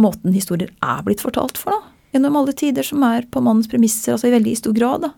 måten 0.00 0.34
historier 0.34 0.72
er 0.82 1.02
blitt 1.06 1.22
fortalt 1.22 1.60
for, 1.60 1.76
da. 1.76 1.96
Gjennom 2.10 2.40
alle 2.40 2.54
tider, 2.58 2.82
som 2.82 3.04
er 3.06 3.28
på 3.30 3.42
mannens 3.44 3.70
premisser, 3.70 4.16
altså 4.16 4.30
i 4.30 4.34
veldig 4.34 4.56
stor 4.58 4.74
grad, 4.74 5.06
da. 5.06 5.12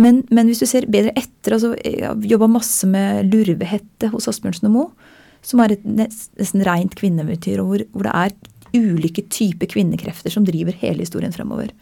Men, 0.00 0.22
men 0.32 0.48
hvis 0.48 0.62
du 0.62 0.68
ser 0.70 0.88
bedre 0.88 1.12
etter, 1.18 1.58
altså 1.58 1.74
jeg 1.84 2.06
har 2.06 2.22
jobba 2.24 2.48
masse 2.48 2.88
med 2.88 3.28
Lurvehette 3.28 4.08
hos 4.14 4.30
Asbjørnsen 4.30 4.70
og 4.70 4.72
Moe, 4.72 5.10
som 5.44 5.60
er 5.60 5.74
et 5.74 5.84
nesten 5.84 6.62
rent 6.64 6.94
kvinneeventyr, 6.96 7.60
hvor, 7.60 7.82
hvor 7.92 8.08
det 8.08 8.14
er 8.14 8.32
ulike 8.76 9.24
typer 9.32 9.70
kvinnekrefter 9.70 10.32
som 10.32 10.46
driver 10.46 10.76
hele 10.82 11.04
historien 11.04 11.34
fremover. 11.34 11.72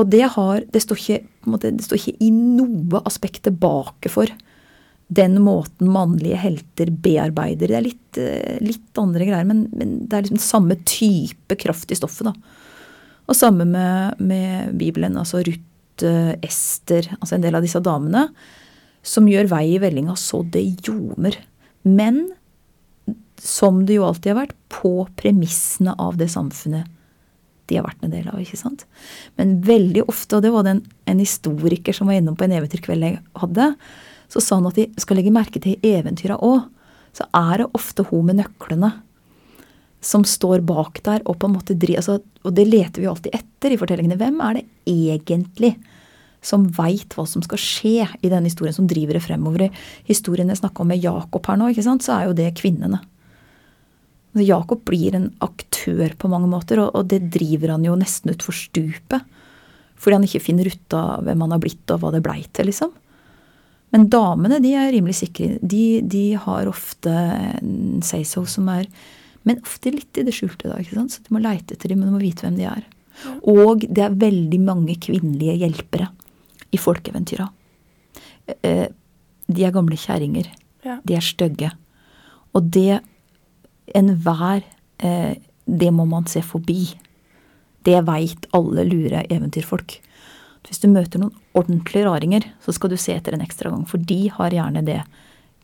Og 0.00 0.08
det, 0.10 0.24
har, 0.34 0.64
det, 0.72 0.80
står 0.82 1.00
ikke, 1.00 1.20
måte, 1.52 1.72
det 1.76 1.84
står 1.84 2.00
ikke 2.00 2.24
i 2.24 2.30
noe 2.32 3.02
aspekt 3.08 3.44
tilbake 3.46 4.10
for 4.12 4.30
den 5.12 5.36
måten 5.44 5.90
mannlige 5.92 6.38
helter 6.40 6.88
bearbeider. 7.04 7.68
Det 7.68 7.76
er 7.76 7.84
litt, 7.84 8.20
eh, 8.20 8.56
litt 8.64 9.00
andre 9.00 9.26
greier, 9.28 9.48
men, 9.48 9.66
men, 9.76 9.98
det 10.08 10.16
er 10.16 10.26
liksom 10.26 10.40
samme 10.40 10.78
type 10.88 11.58
kraft 11.60 11.92
i 11.92 11.98
stoffet. 11.98 12.30
da. 12.30 12.32
Og 13.28 13.36
samme 13.36 13.66
med, 13.68 14.20
med 14.20 14.72
Bibelen. 14.80 15.18
altså 15.20 15.42
Ruth, 15.44 16.06
eh, 16.08 16.34
Ester, 16.42 17.10
altså 17.20 17.36
en 17.36 17.44
del 17.44 17.58
av 17.58 17.64
disse 17.64 17.82
damene. 17.84 18.30
Som 19.04 19.28
gjør 19.28 19.50
vei 19.50 19.66
i 19.74 19.80
vellinga 19.82 20.16
så 20.16 20.40
det 20.46 20.64
ljomer. 20.86 21.36
Men 21.84 22.30
som 23.42 23.82
det 23.86 23.98
jo 23.98 24.06
alltid 24.06 24.32
har 24.32 24.44
vært, 24.44 24.58
på 24.70 25.06
premissene 25.18 25.96
av 26.00 26.18
det 26.20 26.30
samfunnet 26.30 26.86
de 27.70 27.78
har 27.78 27.86
vært 27.86 28.04
en 28.04 28.12
del 28.12 28.26
av. 28.30 28.40
ikke 28.42 28.58
sant? 28.58 28.84
Men 29.40 29.56
veldig 29.66 30.04
ofte, 30.10 30.38
og 30.38 30.44
det 30.44 30.52
var 30.54 30.66
det 30.66 30.76
en, 30.76 30.82
en 31.10 31.22
historiker 31.22 31.96
som 31.96 32.10
var 32.10 32.18
innom 32.18 32.36
på 32.38 32.46
en 32.46 32.56
eventyrkveld 32.58 33.06
jeg 33.06 33.20
hadde, 33.42 33.72
så 34.32 34.42
sa 34.42 34.58
han 34.58 34.68
at 34.70 34.78
de 34.78 34.88
skal 35.00 35.18
legge 35.18 35.34
merke 35.34 35.62
til 35.62 35.76
i 35.78 35.94
eventyra 35.98 36.38
òg, 36.42 36.66
så 37.12 37.26
er 37.36 37.62
det 37.62 37.72
ofte 37.76 38.06
hun 38.08 38.30
med 38.30 38.40
nøklene 38.40 38.92
som 40.02 40.24
står 40.26 40.64
bak 40.66 41.02
der 41.06 41.22
og 41.28 41.38
på 41.38 41.46
en 41.46 41.54
måte 41.54 41.76
driver 41.78 42.00
altså, 42.00 42.16
Og 42.42 42.54
det 42.56 42.64
leter 42.66 42.98
vi 42.98 43.06
jo 43.06 43.12
alltid 43.12 43.36
etter 43.36 43.70
i 43.70 43.78
fortellingene. 43.78 44.16
Hvem 44.18 44.40
er 44.42 44.56
det 44.58 44.64
egentlig 44.90 45.76
som 46.42 46.64
veit 46.74 47.14
hva 47.14 47.22
som 47.28 47.44
skal 47.44 47.60
skje 47.60 48.08
i 48.18 48.30
denne 48.32 48.50
historien, 48.50 48.74
som 48.74 48.88
driver 48.90 49.14
det 49.14 49.22
fremover? 49.22 49.68
I 49.68 50.10
historien 50.10 50.50
jeg 50.50 50.58
snakka 50.58 50.82
om 50.82 50.90
med 50.90 51.04
Jakob 51.04 51.46
her 51.46 51.60
nå, 51.60 51.70
ikke 51.70 51.84
sant, 51.86 52.02
så 52.02 52.16
er 52.16 52.26
jo 52.26 52.34
det 52.40 52.48
kvinnene. 52.58 52.98
Altså, 54.32 54.46
Jakob 54.48 54.82
blir 54.88 55.16
en 55.16 55.28
aktør 55.44 56.14
på 56.16 56.30
mange 56.32 56.48
måter, 56.48 56.80
og, 56.80 56.94
og 56.96 57.08
det 57.12 57.26
driver 57.34 57.74
han 57.74 57.84
jo 57.84 57.98
nesten 58.00 58.32
utfor 58.32 58.56
stupet. 58.56 59.28
Fordi 60.00 60.18
han 60.18 60.26
ikke 60.26 60.42
finner 60.42 60.70
ut 60.72 60.96
av 60.98 61.26
hvem 61.26 61.44
han 61.44 61.54
har 61.54 61.62
blitt, 61.62 61.84
og 61.92 62.02
hva 62.02 62.12
det 62.14 62.22
blei 62.24 62.40
til, 62.50 62.70
liksom. 62.70 62.94
Men 63.92 64.08
damene 64.08 64.56
de 64.64 64.72
er 64.72 64.88
rimelig 64.94 65.18
sikre. 65.20 65.58
De, 65.60 66.00
de 66.00 66.24
har 66.40 66.70
ofte 66.70 67.12
en 67.12 68.00
say-so 68.04 68.46
som 68.48 68.70
er 68.72 68.88
Men 69.42 69.58
ofte 69.66 69.90
litt 69.90 70.14
i 70.14 70.22
det 70.22 70.30
skjulte, 70.36 70.68
da. 70.70 70.76
ikke 70.78 70.94
sant? 70.94 71.10
Så 71.10 71.24
du 71.26 71.32
må 71.34 71.40
leite 71.42 71.74
etter 71.74 71.90
dem, 71.90 71.98
men 71.98 72.12
du 72.12 72.14
må 72.14 72.20
vite 72.22 72.44
hvem 72.46 72.54
de 72.60 72.66
er. 72.70 72.84
Og 73.50 73.82
det 73.90 74.04
er 74.04 74.14
veldig 74.14 74.60
mange 74.62 74.94
kvinnelige 75.02 75.56
hjelpere 75.64 76.06
i 76.70 76.78
folkeeventyra. 76.78 77.48
Eh, 78.62 78.86
de 79.50 79.64
er 79.66 79.74
gamle 79.74 79.98
kjerringer. 79.98 80.46
Ja. 80.86 81.00
De 81.02 81.16
er 81.18 81.26
stygge. 81.26 81.72
Og 82.54 82.70
det 82.70 83.00
enhver 83.94 84.62
eh, 84.98 85.38
Det 85.64 85.90
må 85.94 86.04
man 86.04 86.26
se 86.26 86.42
forbi. 86.42 86.90
Det 87.86 88.00
veit 88.06 88.48
alle 88.52 88.82
lure 88.84 89.22
eventyrfolk. 89.30 90.00
Hvis 90.66 90.82
du 90.82 90.88
møter 90.90 91.22
noen 91.22 91.34
ordentlige 91.58 92.06
raringer, 92.06 92.46
så 92.62 92.74
skal 92.74 92.90
du 92.90 92.96
se 92.98 93.14
etter 93.14 93.34
en 93.34 93.44
ekstra 93.44 93.70
gang. 93.70 93.84
For 93.86 93.98
de 93.98 94.26
har 94.34 94.54
gjerne 94.54 94.82
det 94.86 95.00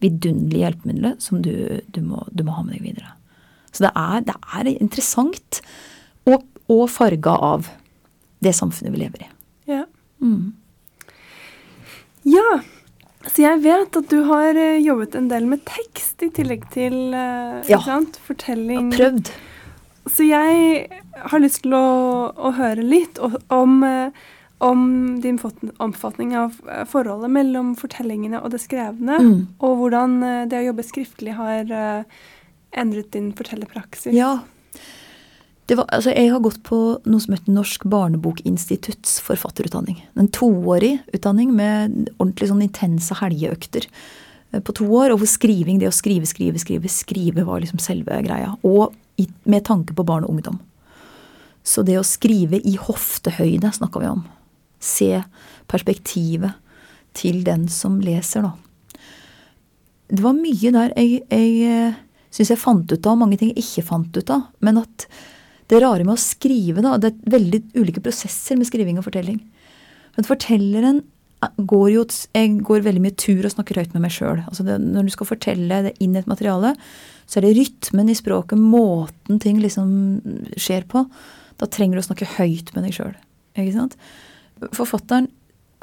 vidunderlige 0.03 0.65
hjelpemiddelet 0.65 1.23
som 1.23 1.43
du, 1.43 1.81
du, 1.91 2.01
må, 2.07 2.23
du 2.31 2.45
må 2.47 2.55
ha 2.55 2.65
med 2.67 2.79
deg 2.79 2.87
videre. 2.87 3.13
Så 3.73 3.85
det 3.85 3.93
er, 3.99 4.25
det 4.27 4.37
er 4.55 4.71
interessant 4.77 5.61
og, 6.29 6.47
og 6.71 6.87
farga 6.91 7.35
av 7.51 7.69
det 8.45 8.55
samfunnet 8.57 8.95
vi 8.95 9.03
lever 9.03 9.27
i. 9.27 9.31
Ja. 9.71 9.85
Mm. 10.23 10.55
ja. 12.27 12.49
Så 13.29 13.43
jeg 13.45 13.61
vet 13.63 13.97
at 14.01 14.09
du 14.11 14.23
har 14.29 14.57
eh, 14.57 14.79
jobbet 14.83 15.15
en 15.19 15.29
del 15.31 15.47
med 15.51 15.61
tekst 15.69 16.23
i 16.25 16.31
tillegg 16.35 16.65
til 16.75 17.15
eh, 17.15 17.61
Ja. 17.69 17.81
sant? 17.85 18.19
fortelling. 18.27 18.91
Prøvd. 18.97 19.31
Så 20.09 20.25
jeg 20.25 20.89
har 21.31 21.41
lyst 21.45 21.63
til 21.67 21.75
å, 21.77 22.33
å 22.33 22.53
høre 22.57 22.83
litt 22.83 23.19
om, 23.53 23.83
eh, 23.85 24.11
om 24.65 25.21
din 25.21 25.39
omfatning 25.79 26.33
av 26.41 26.57
forholdet 26.89 27.31
mellom 27.31 27.75
fortellingene 27.77 28.41
og 28.43 28.51
det 28.57 28.63
skrevne, 28.65 29.19
Mm. 29.21 29.47
og 29.61 29.77
hvordan 29.79 30.49
det 30.49 30.59
å 30.63 30.67
jobbe 30.73 30.83
skriftlig 30.87 31.35
har 31.37 32.05
endret 32.73 33.11
din 33.13 33.33
fortellerpraksis. 33.33 34.13
Ja. 34.17 34.39
Var, 35.69 35.85
altså 35.93 36.15
jeg 36.15 36.31
har 36.33 36.41
gått 36.41 36.63
på 36.65 36.79
noe 37.05 37.21
som 37.21 37.35
heter 37.35 37.53
Norsk 37.53 37.83
barnebokinstitutts 37.93 39.19
forfatterutdanning. 39.27 39.99
En 40.17 40.31
toårig 40.33 40.95
utdanning 41.13 41.53
med 41.57 42.09
ordentlig 42.17 42.49
sånn 42.49 42.65
intense 42.65 43.19
helgeøkter 43.19 43.85
eh, 43.85 44.63
på 44.65 44.75
to 44.79 44.89
år. 44.89 45.13
Og 45.13 45.21
hvor 45.21 45.29
skriving, 45.29 45.83
det 45.83 45.91
å 45.91 45.95
skrive, 45.95 46.29
skrive, 46.31 46.63
skrive, 46.63 46.89
skrive 46.93 47.45
var 47.45 47.61
liksom 47.61 47.83
selve 47.85 48.17
greia. 48.25 48.55
Og 48.65 48.97
i, 49.21 49.29
med 49.45 49.67
tanke 49.69 49.93
på 49.93 50.07
barn 50.09 50.25
og 50.25 50.39
ungdom. 50.39 50.57
Så 51.69 51.85
det 51.85 51.99
å 52.01 52.07
skrive 52.07 52.63
i 52.65 52.79
hoftehøyde 52.81 53.75
snakka 53.77 54.01
vi 54.01 54.09
om. 54.09 54.25
Se 54.81 55.11
perspektivet 55.69 56.57
til 57.19 57.43
den 57.45 57.67
som 57.73 58.01
leser, 58.01 58.47
da. 58.47 58.55
Det 60.09 60.25
var 60.25 60.33
mye 60.33 60.71
der 60.73 60.95
jeg, 60.97 61.27
jeg 61.29 61.97
syns 62.33 62.53
jeg 62.55 62.61
fant 62.63 62.89
ut 62.89 63.09
av, 63.11 63.19
mange 63.21 63.37
ting 63.37 63.51
jeg 63.53 63.67
ikke 63.67 63.91
fant 63.91 64.17
ut 64.17 64.31
av. 64.33 64.47
Men 64.65 64.81
at 64.81 65.05
det 65.69 65.83
rare 65.85 66.05
med 66.07 66.15
å 66.15 66.21
skrive, 66.21 66.83
da 66.85 66.97
Det 67.01 67.13
er 67.13 67.37
veldig 67.37 67.61
ulike 67.77 68.03
prosesser 68.05 68.57
med 68.57 68.69
skriving 68.69 68.99
og 69.01 69.07
fortelling. 69.07 69.39
Men 70.17 70.27
fortelleren 70.27 71.03
går 71.57 71.89
jo 71.93 72.05
Jeg 72.35 72.63
går 72.67 72.83
veldig 72.83 73.03
mye 73.05 73.15
tur 73.15 73.45
og 73.47 73.53
snakker 73.53 73.79
høyt 73.79 73.95
med 73.95 74.03
meg 74.03 74.15
sjøl. 74.15 74.43
Altså 74.49 74.65
når 74.65 75.07
du 75.07 75.11
skal 75.15 75.29
fortelle 75.29 75.83
det 75.87 75.95
inn 76.03 76.17
i 76.17 76.19
et 76.19 76.31
materiale, 76.31 76.75
så 77.29 77.39
er 77.39 77.47
det 77.47 77.57
rytmen 77.59 78.09
i 78.09 78.17
språket, 78.17 78.59
måten 78.59 79.39
ting 79.39 79.61
liksom 79.63 79.91
skjer 80.57 80.89
på. 80.89 81.05
Da 81.59 81.67
trenger 81.67 81.99
du 81.99 82.03
å 82.03 82.09
snakke 82.09 82.33
høyt 82.39 82.73
med 82.75 82.89
deg 82.89 82.97
sjøl. 82.97 83.15
Ikke 83.55 83.77
sant? 83.77 83.99
Forfatteren 84.75 85.29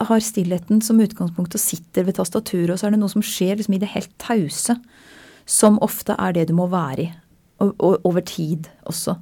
har 0.09 0.19
stillheten 0.19 0.81
som 0.83 0.99
utgangspunkt 0.99 1.55
og 1.55 1.61
sitter 1.61 2.03
ved 2.07 2.17
tastaturet, 2.17 2.73
og 2.73 2.79
så 2.79 2.89
er 2.89 2.95
det 2.95 2.99
noe 2.99 3.13
som 3.13 3.23
skjer 3.23 3.55
liksom 3.55 3.77
i 3.77 3.79
det 3.79 3.93
helt 3.93 4.11
tause, 4.19 4.75
som 5.47 5.79
ofte 5.86 6.17
er 6.19 6.36
det 6.36 6.49
du 6.49 6.55
må 6.57 6.67
være 6.71 7.05
i. 7.05 7.07
Og, 7.63 7.71
og 7.79 8.03
over 8.09 8.25
tid 8.27 8.67
også. 8.83 9.15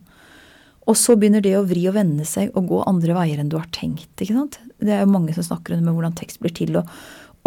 Og 0.89 0.97
så 0.99 1.15
begynner 1.15 1.43
det 1.43 1.53
å 1.55 1.65
vri 1.67 1.85
og 1.87 1.95
vende 1.95 2.25
seg 2.27 2.51
og 2.59 2.67
gå 2.71 2.79
andre 2.89 3.15
veier 3.15 3.39
enn 3.39 3.51
du 3.51 3.57
har 3.59 3.69
tenkt. 3.75 4.11
ikke 4.19 4.35
sant? 4.35 4.59
Det 4.83 4.91
er 4.91 5.05
jo 5.05 5.13
mange 5.13 5.35
som 5.35 5.45
snakker 5.47 5.77
om 5.77 5.91
hvordan 5.93 6.17
tekst 6.19 6.41
blir 6.43 6.51
til, 6.55 6.75
og 6.79 6.89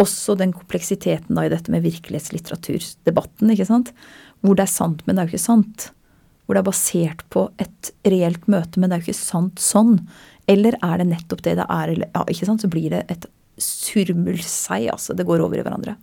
også 0.01 0.35
den 0.37 0.53
kompleksiteten 0.53 1.37
da 1.37 1.45
i 1.45 1.51
dette 1.53 1.73
med 1.73 1.85
virkelighetslitteraturdebatten, 1.85 3.53
ikke 3.53 3.69
sant? 3.69 3.93
Hvor 4.45 4.57
det 4.57 4.67
er 4.67 4.73
sant, 4.73 5.03
men 5.05 5.15
det 5.15 5.23
er 5.23 5.29
jo 5.29 5.35
ikke 5.35 5.45
sant. 5.45 5.89
Hvor 6.45 6.57
det 6.57 6.61
er 6.61 6.69
basert 6.69 7.23
på 7.33 7.47
et 7.61 7.91
reelt 8.07 8.45
møte, 8.49 8.79
men 8.79 8.89
det 8.89 8.97
er 8.97 9.01
jo 9.03 9.09
ikke 9.09 9.21
sant 9.21 9.61
sånn. 9.61 9.97
Eller 10.49 10.77
er 10.85 11.01
det 11.01 11.09
nettopp 11.11 11.41
det 11.45 11.57
det 11.59 11.65
er, 11.65 11.93
eller 11.93 12.11
ja, 12.13 12.25
ikke 12.25 12.49
sant? 12.49 12.63
Så 12.63 12.71
blir 12.71 12.93
det 12.93 13.03
et 13.13 13.25
surmulsei, 13.61 14.85
altså. 14.93 15.17
Det 15.17 15.25
går 15.27 15.43
over 15.45 15.57
i 15.57 15.65
hverandre. 15.65 15.97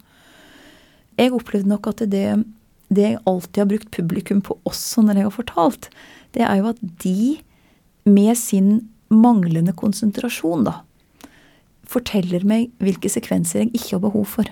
Jeg 1.19 1.35
opplevde 1.35 1.71
nok 1.71 1.87
at 1.93 2.03
det, 2.11 2.27
det 2.91 3.07
jeg 3.07 3.23
alltid 3.31 3.63
har 3.63 3.71
brukt 3.71 3.95
publikum 3.95 4.43
på 4.43 4.59
også 4.67 5.07
når 5.07 5.21
jeg 5.21 5.29
har 5.29 5.37
fortalt, 5.39 5.91
det 6.35 6.45
er 6.47 6.59
jo 6.61 6.73
at 6.73 6.81
de 7.05 7.37
med 8.05 8.37
sin 8.39 8.91
manglende 9.13 9.73
konsentrasjon, 9.77 10.67
da, 10.67 10.81
forteller 11.89 12.45
meg 12.49 12.71
hvilke 12.83 13.11
sekvenser 13.13 13.63
jeg 13.63 13.75
ikke 13.75 13.97
har 13.97 14.05
behov 14.05 14.29
for. 14.37 14.49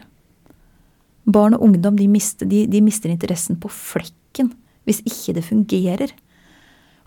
Barn 1.32 1.56
og 1.56 1.64
ungdom 1.68 1.96
de 1.98 2.08
mister, 2.10 2.48
de, 2.48 2.64
de 2.70 2.82
mister 2.84 3.12
interessen 3.12 3.58
på 3.60 3.70
flekken 3.72 4.52
hvis 4.88 5.02
ikke 5.06 5.36
det 5.36 5.44
fungerer. 5.46 6.12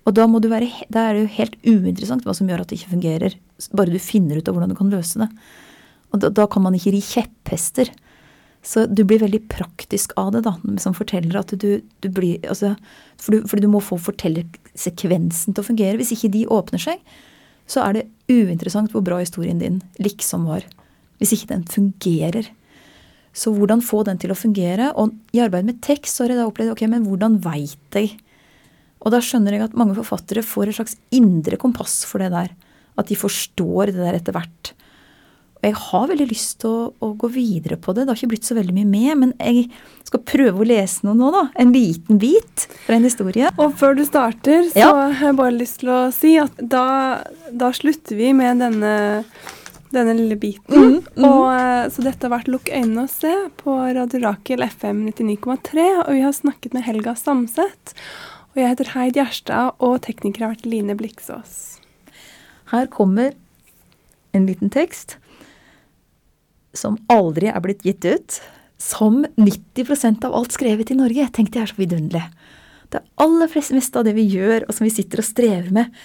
Og 0.06 0.14
da, 0.16 0.28
være, 0.30 0.70
da 0.94 1.08
er 1.08 1.18
det 1.18 1.24
jo 1.24 1.34
helt 1.40 1.56
uinteressant 1.66 2.26
hva 2.26 2.36
som 2.38 2.50
gjør 2.50 2.64
at 2.64 2.72
det 2.72 2.80
ikke 2.80 2.94
fungerer, 2.94 3.38
bare 3.76 3.92
du 3.92 4.00
finner 4.00 4.40
ut 4.40 4.48
av 4.48 4.56
hvordan 4.56 4.72
du 4.72 4.78
kan 4.78 4.92
løse 4.94 5.20
det. 5.20 5.28
Og 6.14 6.22
da, 6.22 6.30
da 6.30 6.46
kan 6.52 6.64
man 6.64 6.78
ikke 6.78 6.94
ri 6.94 7.02
kjepphester. 7.04 7.90
Så 8.66 8.88
du 8.90 9.04
blir 9.06 9.22
veldig 9.22 9.44
praktisk 9.52 10.16
av 10.18 10.32
det, 10.34 10.42
da, 10.48 10.56
som 10.82 10.96
forteller 10.98 11.38
at 11.38 11.54
du, 11.62 11.84
du 12.02 12.08
blir 12.10 12.42
altså, 12.50 12.74
for 13.22 13.36
du, 13.36 13.46
Fordi 13.46 13.68
du 13.68 13.72
må 13.72 13.82
få 13.84 14.00
fortellersekvensen 14.02 15.54
til 15.54 15.62
å 15.62 15.68
fungere. 15.68 16.00
Hvis 16.02 16.16
ikke 16.16 16.34
de 16.34 16.48
åpner 16.50 16.82
seg, 16.82 17.04
så 17.70 17.84
er 17.86 17.98
det 17.98 18.08
uinteressant 18.30 18.92
hvor 18.94 19.06
bra 19.06 19.22
historien 19.22 19.62
din 19.62 19.80
liksom 20.02 20.48
var. 20.50 20.66
Hvis 21.22 21.36
ikke 21.38 21.52
den 21.54 21.66
fungerer. 21.70 22.50
Så 23.36 23.54
hvordan 23.54 23.84
få 23.86 24.02
den 24.08 24.20
til 24.22 24.34
å 24.34 24.38
fungere? 24.40 24.92
Og 24.98 25.14
i 25.36 25.44
arbeid 25.44 25.68
med 25.68 25.82
tekst 25.86 26.18
så 26.18 26.26
har 26.26 26.34
jeg 26.34 26.42
da 26.42 26.48
opplevd 26.50 26.74
ok, 26.74 26.86
men 26.90 27.06
hvordan 27.06 27.38
veit 27.46 27.98
jeg? 27.98 28.16
Og 29.06 29.14
da 29.14 29.22
skjønner 29.22 29.58
jeg 29.58 29.68
at 29.68 29.78
mange 29.78 29.98
forfattere 29.98 30.42
får 30.46 30.72
et 30.72 30.80
slags 30.80 30.98
indre 31.14 31.60
kompass 31.62 32.02
for 32.10 32.24
det 32.24 32.32
der. 32.34 32.54
At 32.98 33.12
de 33.12 33.18
forstår 33.20 33.92
det 33.92 34.00
der 34.00 34.18
etter 34.18 34.34
hvert. 34.34 34.74
Og 35.66 35.72
jeg 35.72 35.78
har 35.82 36.10
veldig 36.12 36.26
lyst 36.30 36.60
til 36.62 36.70
å, 36.70 36.82
å 37.02 37.08
gå 37.18 37.28
videre 37.34 37.74
på 37.82 37.94
det. 37.98 38.04
Det 38.06 38.12
har 38.14 38.20
ikke 38.20 38.28
blitt 38.36 38.46
så 38.46 38.54
veldig 38.54 38.74
mye 38.76 38.86
med, 38.86 39.12
men 39.18 39.32
jeg 39.42 39.64
skal 40.06 40.22
prøve 40.22 40.62
å 40.62 40.68
lese 40.70 41.02
noe 41.08 41.18
nå, 41.18 41.32
da. 41.34 41.42
En 41.58 41.72
liten 41.74 42.20
bit 42.22 42.68
fra 42.86 43.00
en 43.00 43.08
historie. 43.08 43.50
Og 43.58 43.74
før 43.80 43.98
du 43.98 44.04
starter, 44.06 44.68
så 44.70 44.78
Ja. 44.78 44.92
har 45.10 45.32
jeg 45.32 45.40
bare 45.40 45.56
lyst 45.58 45.80
til 45.82 45.90
å 45.90 46.14
si 46.14 46.36
at 46.38 46.54
da, 46.62 47.24
da 47.50 47.72
slutter 47.74 48.14
vi 48.20 48.30
med 48.38 48.62
denne, 48.62 48.94
denne 49.90 50.14
lille 50.20 50.38
biten. 50.38 51.02
Og, 51.18 51.50
eh, 51.58 51.90
så 51.90 52.06
dette 52.06 52.30
har 52.30 52.36
vært 52.38 52.54
Lukk 52.54 52.70
øynene 52.70 53.08
og 53.08 53.10
se 53.10 53.34
på 53.58 53.80
Radio 53.98 54.22
Rakel 54.22 54.62
FM 54.70 55.02
99,3. 55.10 55.90
Og 56.06 56.14
vi 56.14 56.22
har 56.28 56.38
snakket 56.38 56.78
med 56.78 56.86
Helga 56.86 57.18
Samset. 57.18 57.98
Og 58.54 58.62
jeg 58.62 58.70
heter 58.76 58.94
Heid 58.94 59.18
Gjerstad, 59.18 59.74
og 59.82 59.98
tekniker 60.06 60.46
har 60.46 60.54
vært 60.54 60.70
Line 60.70 60.94
Bliksås. 60.96 61.80
Her 62.70 62.86
kommer 62.86 63.34
en 64.32 64.46
liten 64.46 64.70
tekst 64.70 65.18
som 66.78 67.00
aldri 67.12 67.50
er 67.52 67.64
blitt 67.64 67.86
gitt 67.88 68.06
ut. 68.06 68.38
Som 68.82 69.24
90% 69.40 70.26
av 70.28 70.36
alt 70.36 70.56
skrevet 70.56 70.92
i 70.92 71.00
Norge. 71.00 71.30
Tenk 71.34 71.54
det 71.54 71.64
er 71.64 71.72
så 71.72 71.80
vidunderlig. 71.80 72.26
Det 72.94 73.02
aller 73.20 73.50
fleste 73.52 73.76
meste 73.76 74.00
av 74.00 74.06
det 74.08 74.14
vi 74.18 74.28
gjør, 74.30 74.68
og 74.68 74.76
som 74.76 74.86
vi 74.86 74.94
sitter 74.94 75.22
og 75.24 75.28
strever 75.28 75.72
med, 75.74 75.96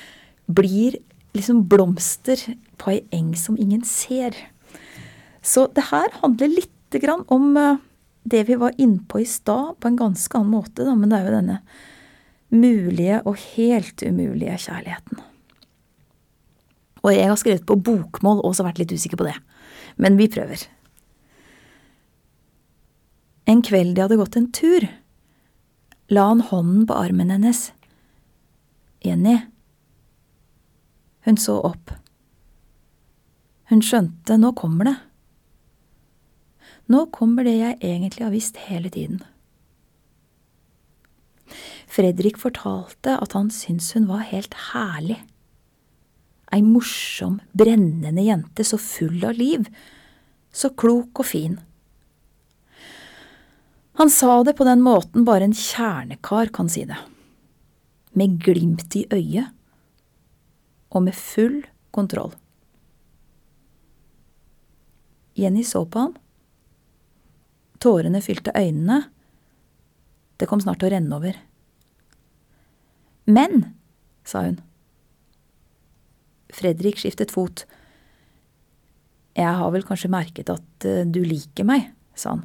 blir 0.51 0.97
liksom 1.37 1.65
blomster 1.71 2.41
på 2.81 2.95
ei 2.95 3.01
eng 3.15 3.35
som 3.39 3.59
ingen 3.61 3.85
ser. 3.87 4.35
Så 5.43 5.69
det 5.77 5.91
her 5.91 6.11
handler 6.23 6.53
lite 6.57 7.01
grann 7.03 7.23
om 7.29 7.57
eh, 7.57 7.79
det 8.23 8.45
vi 8.49 8.59
var 8.61 8.75
innpå 8.79 9.21
i 9.21 9.29
stad, 9.29 9.77
på 9.81 9.89
en 9.89 9.99
ganske 9.99 10.39
annen 10.39 10.53
måte, 10.53 10.85
da, 10.85 10.95
men 10.95 11.13
det 11.13 11.21
er 11.21 11.29
jo 11.29 11.37
denne 11.37 11.59
mulige 12.51 13.21
og 13.25 13.39
helt 13.55 14.03
umulige 14.03 14.59
kjærligheten. 14.67 15.21
Og 17.01 17.15
jeg 17.15 17.29
har 17.31 17.39
skrevet 17.41 17.65
på 17.69 17.79
bokmål 17.81 18.43
og 18.43 18.51
også 18.51 18.67
vært 18.67 18.83
litt 18.83 18.93
usikker 18.93 19.21
på 19.21 19.29
det. 19.29 19.37
Men 20.01 20.17
vi 20.17 20.29
prøver. 20.33 20.65
En 23.51 23.61
kveld 23.67 23.97
de 23.97 24.05
hadde 24.05 24.19
gått 24.21 24.39
en 24.39 24.49
tur, 24.55 24.87
la 26.11 26.27
han 26.31 26.43
hånden 26.49 26.87
på 26.89 26.97
armen 26.97 27.33
hennes. 27.35 27.71
Jenny. 29.05 29.37
Hun 31.27 31.37
så 31.41 31.59
opp. 31.69 31.93
Hun 33.71 33.83
skjønte, 33.85 34.39
nå 34.41 34.53
kommer 34.59 34.89
det. 34.89 34.97
Nå 36.91 37.05
kommer 37.15 37.47
det 37.47 37.55
jeg 37.59 37.79
egentlig 37.87 38.25
har 38.25 38.33
visst 38.35 38.57
hele 38.67 38.91
tiden. 38.91 39.21
Fredrik 41.91 42.39
fortalte 42.39 43.17
at 43.19 43.35
han 43.37 43.51
syntes 43.55 43.93
hun 43.95 44.09
var 44.11 44.25
helt 44.31 44.55
herlig. 44.73 45.21
Ei 46.51 46.63
morsom, 46.67 47.39
brennende 47.53 48.23
jente, 48.27 48.65
så 48.67 48.79
full 48.79 49.23
av 49.25 49.39
liv, 49.39 49.69
så 50.53 50.73
klok 50.75 51.23
og 51.23 51.29
fin. 51.29 51.59
Han 54.01 54.11
sa 54.11 54.41
det 54.43 54.57
på 54.59 54.65
den 54.65 54.83
måten 54.83 55.27
bare 55.29 55.47
en 55.47 55.55
kjernekar 55.55 56.51
kan 56.57 56.71
si 56.73 56.87
det. 56.89 56.99
Med 58.17 58.39
glimt 58.43 58.97
i 58.97 59.05
øyet. 59.13 59.53
Og 60.91 61.05
med 61.05 61.15
full 61.15 61.61
kontroll. 61.95 62.33
Jenny 65.39 65.63
så 65.65 65.85
på 65.87 66.07
ham. 66.07 66.17
Tårene 67.81 68.23
fylte 68.25 68.57
øynene. 68.57 69.05
Det 70.41 70.49
kom 70.49 70.61
snart 70.65 70.81
til 70.81 70.91
å 70.91 70.95
renne 70.97 71.21
over. 71.21 71.37
Men, 73.31 73.63
sa 74.25 74.49
hun. 74.49 74.59
Fredrik 76.55 77.01
skiftet 77.01 77.33
fot. 77.35 77.65
Jeg 79.39 79.59
har 79.61 79.71
vel 79.73 79.87
kanskje 79.87 80.11
merket 80.13 80.51
at 80.53 80.87
eh, 80.89 81.07
du 81.07 81.23
liker 81.25 81.67
meg, 81.69 81.91
sa 82.19 82.35
han. 82.35 82.45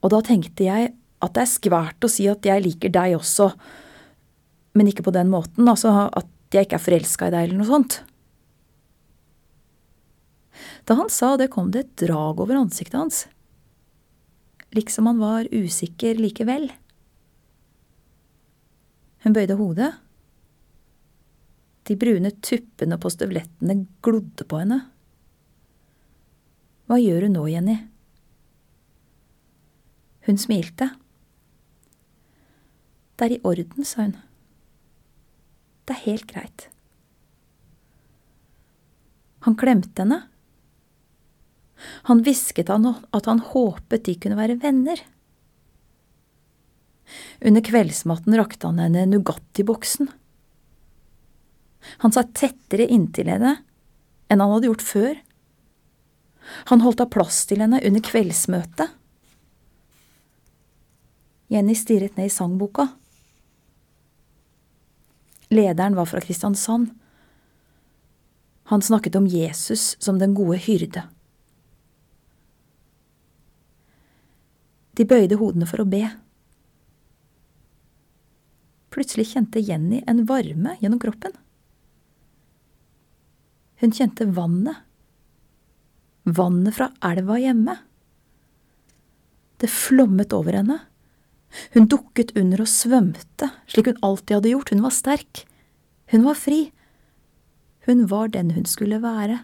Og 0.00 0.12
da 0.14 0.20
tenkte 0.24 0.66
jeg 0.66 0.92
at 1.20 1.34
det 1.36 1.44
er 1.44 1.52
skvært 1.52 2.04
å 2.06 2.10
si 2.10 2.26
at 2.30 2.46
jeg 2.46 2.64
liker 2.64 2.92
deg 2.92 3.18
også, 3.18 3.50
men 4.78 4.88
ikke 4.88 5.04
på 5.06 5.14
den 5.14 5.30
måten, 5.32 5.68
altså 5.68 5.92
at 6.08 6.28
jeg 6.54 6.66
ikke 6.66 6.78
er 6.78 6.84
forelska 6.86 7.28
i 7.28 7.34
deg 7.34 7.46
eller 7.46 7.60
noe 7.60 7.68
sånt. 7.68 7.98
Da 10.88 10.96
han 10.98 11.10
sa 11.12 11.34
det, 11.38 11.50
kom 11.52 11.70
det 11.74 11.84
et 11.84 12.06
drag 12.06 12.40
over 12.42 12.58
ansiktet 12.58 12.98
hans, 12.98 13.24
liksom 14.76 15.08
han 15.10 15.20
var 15.20 15.50
usikker 15.52 16.18
likevel. 16.18 16.70
Hun 19.20 19.36
bøyde 19.36 19.58
hodet. 19.58 19.92
De 21.90 21.96
brune 21.98 22.30
tuppene 22.38 22.94
på 23.02 23.10
støvlettene 23.10 23.74
glodde 23.98 24.44
på 24.46 24.60
henne. 24.60 24.76
Hva 26.86 27.00
gjør 27.02 27.24
hun 27.26 27.34
nå, 27.34 27.40
Jenny? 27.50 27.74
Hun 30.28 30.38
smilte. 30.38 30.92
Det 33.18 33.26
er 33.26 33.34
i 33.34 33.40
orden, 33.42 33.82
sa 33.82 34.04
hun. 34.04 34.14
Det 35.82 35.96
er 35.96 36.04
helt 36.04 36.28
greit. 36.30 36.68
Han 39.48 39.58
klemte 39.58 40.04
henne. 40.04 40.20
Han 42.06 42.22
hvisket 42.22 42.70
han 42.70 42.86
at 42.86 43.26
han 43.26 43.42
håpet 43.50 44.06
de 44.06 44.14
kunne 44.14 44.38
være 44.38 44.60
venner. 44.62 45.02
Under 47.42 47.66
kveldsmatten 47.66 48.38
rakte 48.38 48.70
han 48.70 48.78
henne 48.78 49.08
Nugatti-boksen. 49.10 50.14
Han 52.04 52.12
satt 52.12 52.34
tettere 52.36 52.86
inntil 52.86 53.30
henne 53.32 53.58
enn 54.30 54.40
han 54.42 54.52
hadde 54.54 54.70
gjort 54.70 54.84
før. 54.86 55.18
Han 56.70 56.82
holdt 56.84 57.02
av 57.02 57.10
plass 57.14 57.42
til 57.50 57.62
henne 57.62 57.80
under 57.86 58.04
kveldsmøtet. 58.04 58.96
Jenny 61.50 61.74
stirret 61.74 62.16
ned 62.18 62.30
i 62.30 62.32
sangboka. 62.32 62.86
Lederen 65.50 65.96
var 65.98 66.06
fra 66.06 66.22
Kristiansand. 66.22 66.92
Han 68.70 68.82
snakket 68.86 69.16
om 69.18 69.26
Jesus 69.26 69.96
som 69.98 70.20
den 70.20 70.36
gode 70.38 70.60
hyrde. 70.62 71.02
De 74.94 75.06
bøyde 75.08 75.40
hodene 75.40 75.66
for 75.66 75.82
å 75.82 75.88
be. 75.90 76.04
Plutselig 78.94 79.32
kjente 79.32 79.62
Jenny 79.62 80.04
en 80.06 80.22
varme 80.28 80.76
gjennom 80.78 81.02
kroppen. 81.02 81.34
Hun 83.80 83.94
kjente 83.96 84.26
vannet. 84.36 84.76
Vannet 86.28 86.76
fra 86.76 86.90
elva 87.04 87.38
hjemme. 87.40 87.76
Det 89.60 89.70
flommet 89.72 90.32
over 90.36 90.56
henne. 90.60 90.78
Hun 91.74 91.88
dukket 91.90 92.34
under 92.38 92.62
og 92.62 92.70
svømte, 92.70 93.50
slik 93.68 93.90
hun 93.90 94.02
alltid 94.06 94.36
hadde 94.36 94.52
gjort, 94.52 94.70
hun 94.70 94.84
var 94.84 94.94
sterk. 94.94 95.44
Hun 96.12 96.26
var 96.26 96.38
fri. 96.38 96.60
Hun 97.88 98.04
var 98.10 98.30
den 98.30 98.52
hun 98.54 98.68
skulle 98.68 99.00
være. 99.02 99.40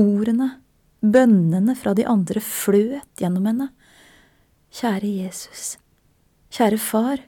Ordene, 0.00 0.50
bønnene 1.00 1.76
fra 1.76 1.94
de 1.96 2.06
andre 2.08 2.40
fløt 2.44 3.20
gjennom 3.20 3.48
henne. 3.48 3.70
Kjære 4.76 5.08
Jesus, 5.22 5.76
kjære 6.52 6.78
far. 6.80 7.22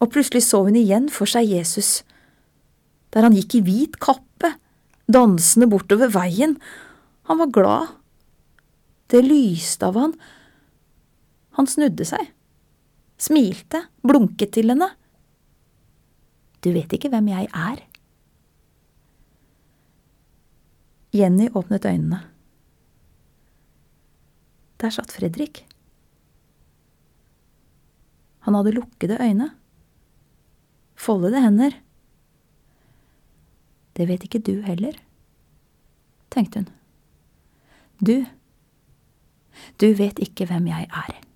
Og 0.00 0.12
plutselig 0.12 0.44
så 0.46 0.62
hun 0.64 0.76
igjen 0.78 1.08
for 1.12 1.28
seg 1.28 1.48
Jesus, 1.50 2.00
der 3.16 3.24
han 3.24 3.32
gikk 3.32 3.54
i 3.56 3.62
hvit 3.64 3.94
kappe, 3.96 4.50
dansende 5.08 5.70
bortover 5.72 6.10
veien. 6.12 6.58
Han 7.30 7.40
var 7.40 7.52
glad. 7.54 7.94
Det 9.08 9.22
lyste 9.24 9.88
av 9.88 9.96
han. 9.96 10.12
Han 11.56 11.68
snudde 11.70 12.04
seg, 12.04 12.28
smilte, 13.16 13.86
blunket 14.04 14.52
til 14.58 14.68
henne. 14.74 14.90
Du 16.60 16.68
vet 16.74 16.92
ikke 16.92 17.08
hvem 17.14 17.30
jeg 17.32 17.48
er. 17.56 17.80
Jenny 21.16 21.48
åpnet 21.56 21.88
øynene. 21.88 22.20
Der 24.76 24.92
satt 24.92 25.16
Fredrik. 25.16 25.62
Han 28.44 28.58
hadde 28.58 28.76
lukkede 28.76 29.16
øyne, 29.24 29.48
foldede 31.00 31.40
hender. 31.40 31.80
Det 33.96 34.08
vet 34.08 34.22
ikke 34.22 34.38
du 34.38 34.60
heller, 34.60 34.92
tenkte 36.30 36.58
hun. 36.58 36.68
Du, 38.06 38.26
du 39.80 39.86
vet 39.86 40.18
ikke 40.18 40.46
hvem 40.46 40.66
jeg 40.66 40.88
er. 40.90 41.26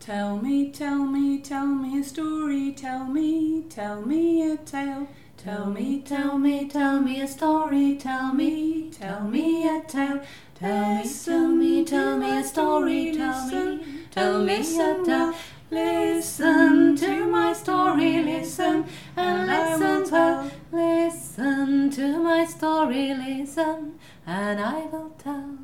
Tell 0.00 0.36
me, 0.42 0.72
tell 0.72 1.04
me, 1.04 1.40
tell 1.40 1.66
me 1.66 2.00
a 2.00 2.02
story. 2.02 2.72
Tell 2.72 3.04
me, 3.04 3.62
tell 3.70 4.00
me 4.06 4.52
a 4.52 4.56
tale. 4.56 5.06
Tell 5.44 5.66
me, 5.66 6.00
tell 6.02 6.38
me, 6.38 6.68
tell 6.68 7.00
me 7.00 7.20
a 7.20 7.26
story. 7.26 7.96
Tell 7.96 8.32
me, 8.32 8.90
tell 8.90 9.24
me 9.24 9.68
a 9.68 9.82
tale. 9.88 10.20
Tell 10.54 11.02
me, 11.02 11.04
tell 11.04 11.48
me, 11.48 11.84
tell 11.84 12.16
me 12.16 12.38
a 12.38 12.44
story. 12.44 13.12
Tell 13.16 13.46
me, 13.48 13.80
tell 14.12 14.44
me 14.44 14.54
a 14.80 15.04
tale. 15.04 15.34
Listen 15.72 16.96
to 16.96 17.26
my 17.26 17.52
story, 17.54 18.22
listen 18.22 18.84
and 19.16 19.46
listen 19.46 20.12
well. 20.12 20.50
Listen 20.70 21.90
to 21.90 22.18
my 22.22 22.44
story, 22.44 23.14
listen, 23.14 23.98
and 24.26 24.60
I 24.60 24.86
will 24.92 25.10
tell. 25.18 25.58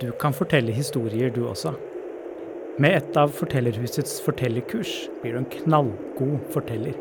Du 0.00 0.12
kan 0.12 0.32
fortelle 0.32 0.72
historier, 0.72 1.30
du 1.30 1.48
også. 1.48 1.95
Med 2.76 2.92
et 2.92 3.14
av 3.16 3.30
Fortellerhusets 3.32 4.18
fortellerkurs 4.20 4.90
blir 5.22 5.32
du 5.32 5.38
en 5.38 5.46
knallgod 5.48 6.42
forteller. 6.52 6.92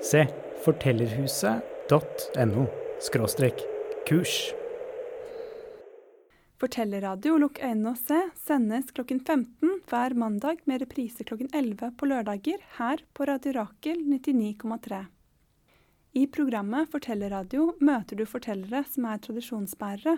Se 0.00 0.22
fortellerhuset.no 0.64 2.64
skråstrek 3.04 3.60
kurs. 4.08 4.54
Fortellerradio 6.56 7.36
Lukk 7.36 7.60
øynene 7.60 7.92
og 7.92 8.00
se 8.00 8.32
sendes 8.40 8.88
klokken 8.96 9.20
15 9.20 9.84
hver 9.92 10.16
mandag 10.16 10.64
med 10.64 10.80
reprise 10.86 11.20
klokken 11.20 11.52
11 11.52 11.92
på 12.00 12.08
lørdager 12.08 12.64
her 12.80 13.04
på 13.12 13.28
Radio 13.28 13.60
Rakel 13.60 14.00
99,3. 14.08 15.04
I 16.16 16.32
programmet 16.32 16.88
Fortellerradio 16.88 17.76
møter 17.84 18.16
du 18.16 18.24
fortellere 18.24 18.88
som 18.88 19.04
er 19.12 19.20
tradisjonsbærere. 19.20 20.16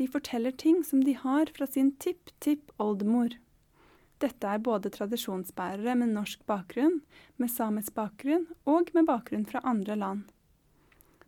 De 0.00 0.08
forteller 0.08 0.56
ting 0.56 0.80
som 0.88 1.04
de 1.04 1.12
har 1.20 1.52
fra 1.52 1.68
sin 1.68 1.92
tipp-tipp-oldemor. 2.00 3.36
Dette 4.22 4.48
er 4.48 4.62
både 4.64 4.88
tradisjonsbærere 4.94 5.96
med 6.00 6.14
norsk 6.16 6.40
bakgrunn, 6.48 7.02
med 7.36 7.52
samisk 7.52 7.92
bakgrunn 7.98 8.46
og 8.64 8.88
med 8.96 9.08
bakgrunn 9.08 9.44
fra 9.48 9.60
andre 9.64 9.96
land. 10.00 10.22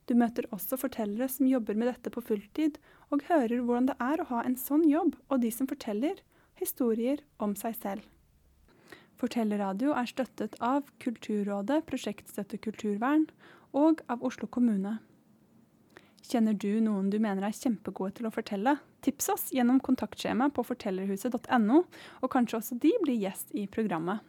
Du 0.09 0.15
møter 0.17 0.49
også 0.57 0.79
fortellere 0.81 1.29
som 1.29 1.51
jobber 1.51 1.77
med 1.77 1.91
dette 1.91 2.13
på 2.13 2.23
fulltid, 2.25 2.79
og 3.13 3.27
hører 3.29 3.61
hvordan 3.61 3.91
det 3.91 3.97
er 4.01 4.23
å 4.23 4.29
ha 4.31 4.45
en 4.45 4.57
sånn 4.57 4.87
jobb, 4.89 5.17
og 5.29 5.43
de 5.45 5.51
som 5.53 5.69
forteller 5.69 6.23
historier 6.61 7.21
om 7.39 7.53
seg 7.57 7.77
selv. 7.77 8.07
Fortellerradio 9.19 9.93
er 9.99 10.09
støttet 10.09 10.57
av 10.65 10.89
Kulturrådet, 11.03 11.83
Prosjektstøtte 11.89 12.61
kulturvern 12.63 13.27
og 13.77 14.01
av 14.09 14.23
Oslo 14.25 14.47
kommune. 14.47 14.99
Kjenner 16.27 16.53
du 16.53 16.81
noen 16.83 17.11
du 17.11 17.19
mener 17.23 17.47
er 17.47 17.55
kjempegode 17.55 18.19
til 18.19 18.29
å 18.29 18.33
fortelle? 18.35 18.75
Tips 19.05 19.29
oss 19.33 19.45
gjennom 19.55 19.79
kontaktskjemaet 19.85 20.55
på 20.57 20.65
fortellerhuset.no, 20.67 21.85
og 22.23 22.33
kanskje 22.33 22.59
også 22.59 22.79
de 22.83 22.93
blir 23.05 23.21
gjest 23.23 23.55
i 23.55 23.69
programmet. 23.71 24.25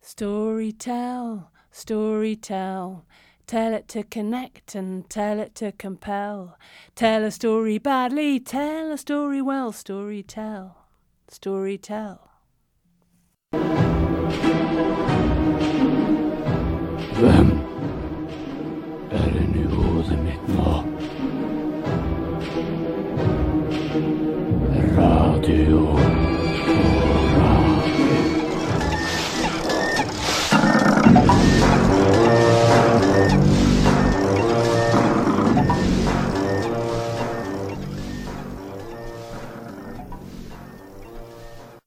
Storytell, 0.00 1.40
storytell. 1.72 3.00
Tell 3.46 3.74
it 3.74 3.88
to 3.88 4.04
connect 4.04 4.76
and 4.76 5.10
tell 5.10 5.40
it 5.40 5.56
to 5.56 5.72
compel. 5.72 6.56
Tell 6.94 7.24
a 7.24 7.32
story 7.32 7.78
badly, 7.78 8.38
tell 8.38 8.92
a 8.92 8.96
story 8.96 9.42
well. 9.42 9.72
Storytell, 9.72 10.70
storytell. 11.28 12.18
Hvem 17.20 17.59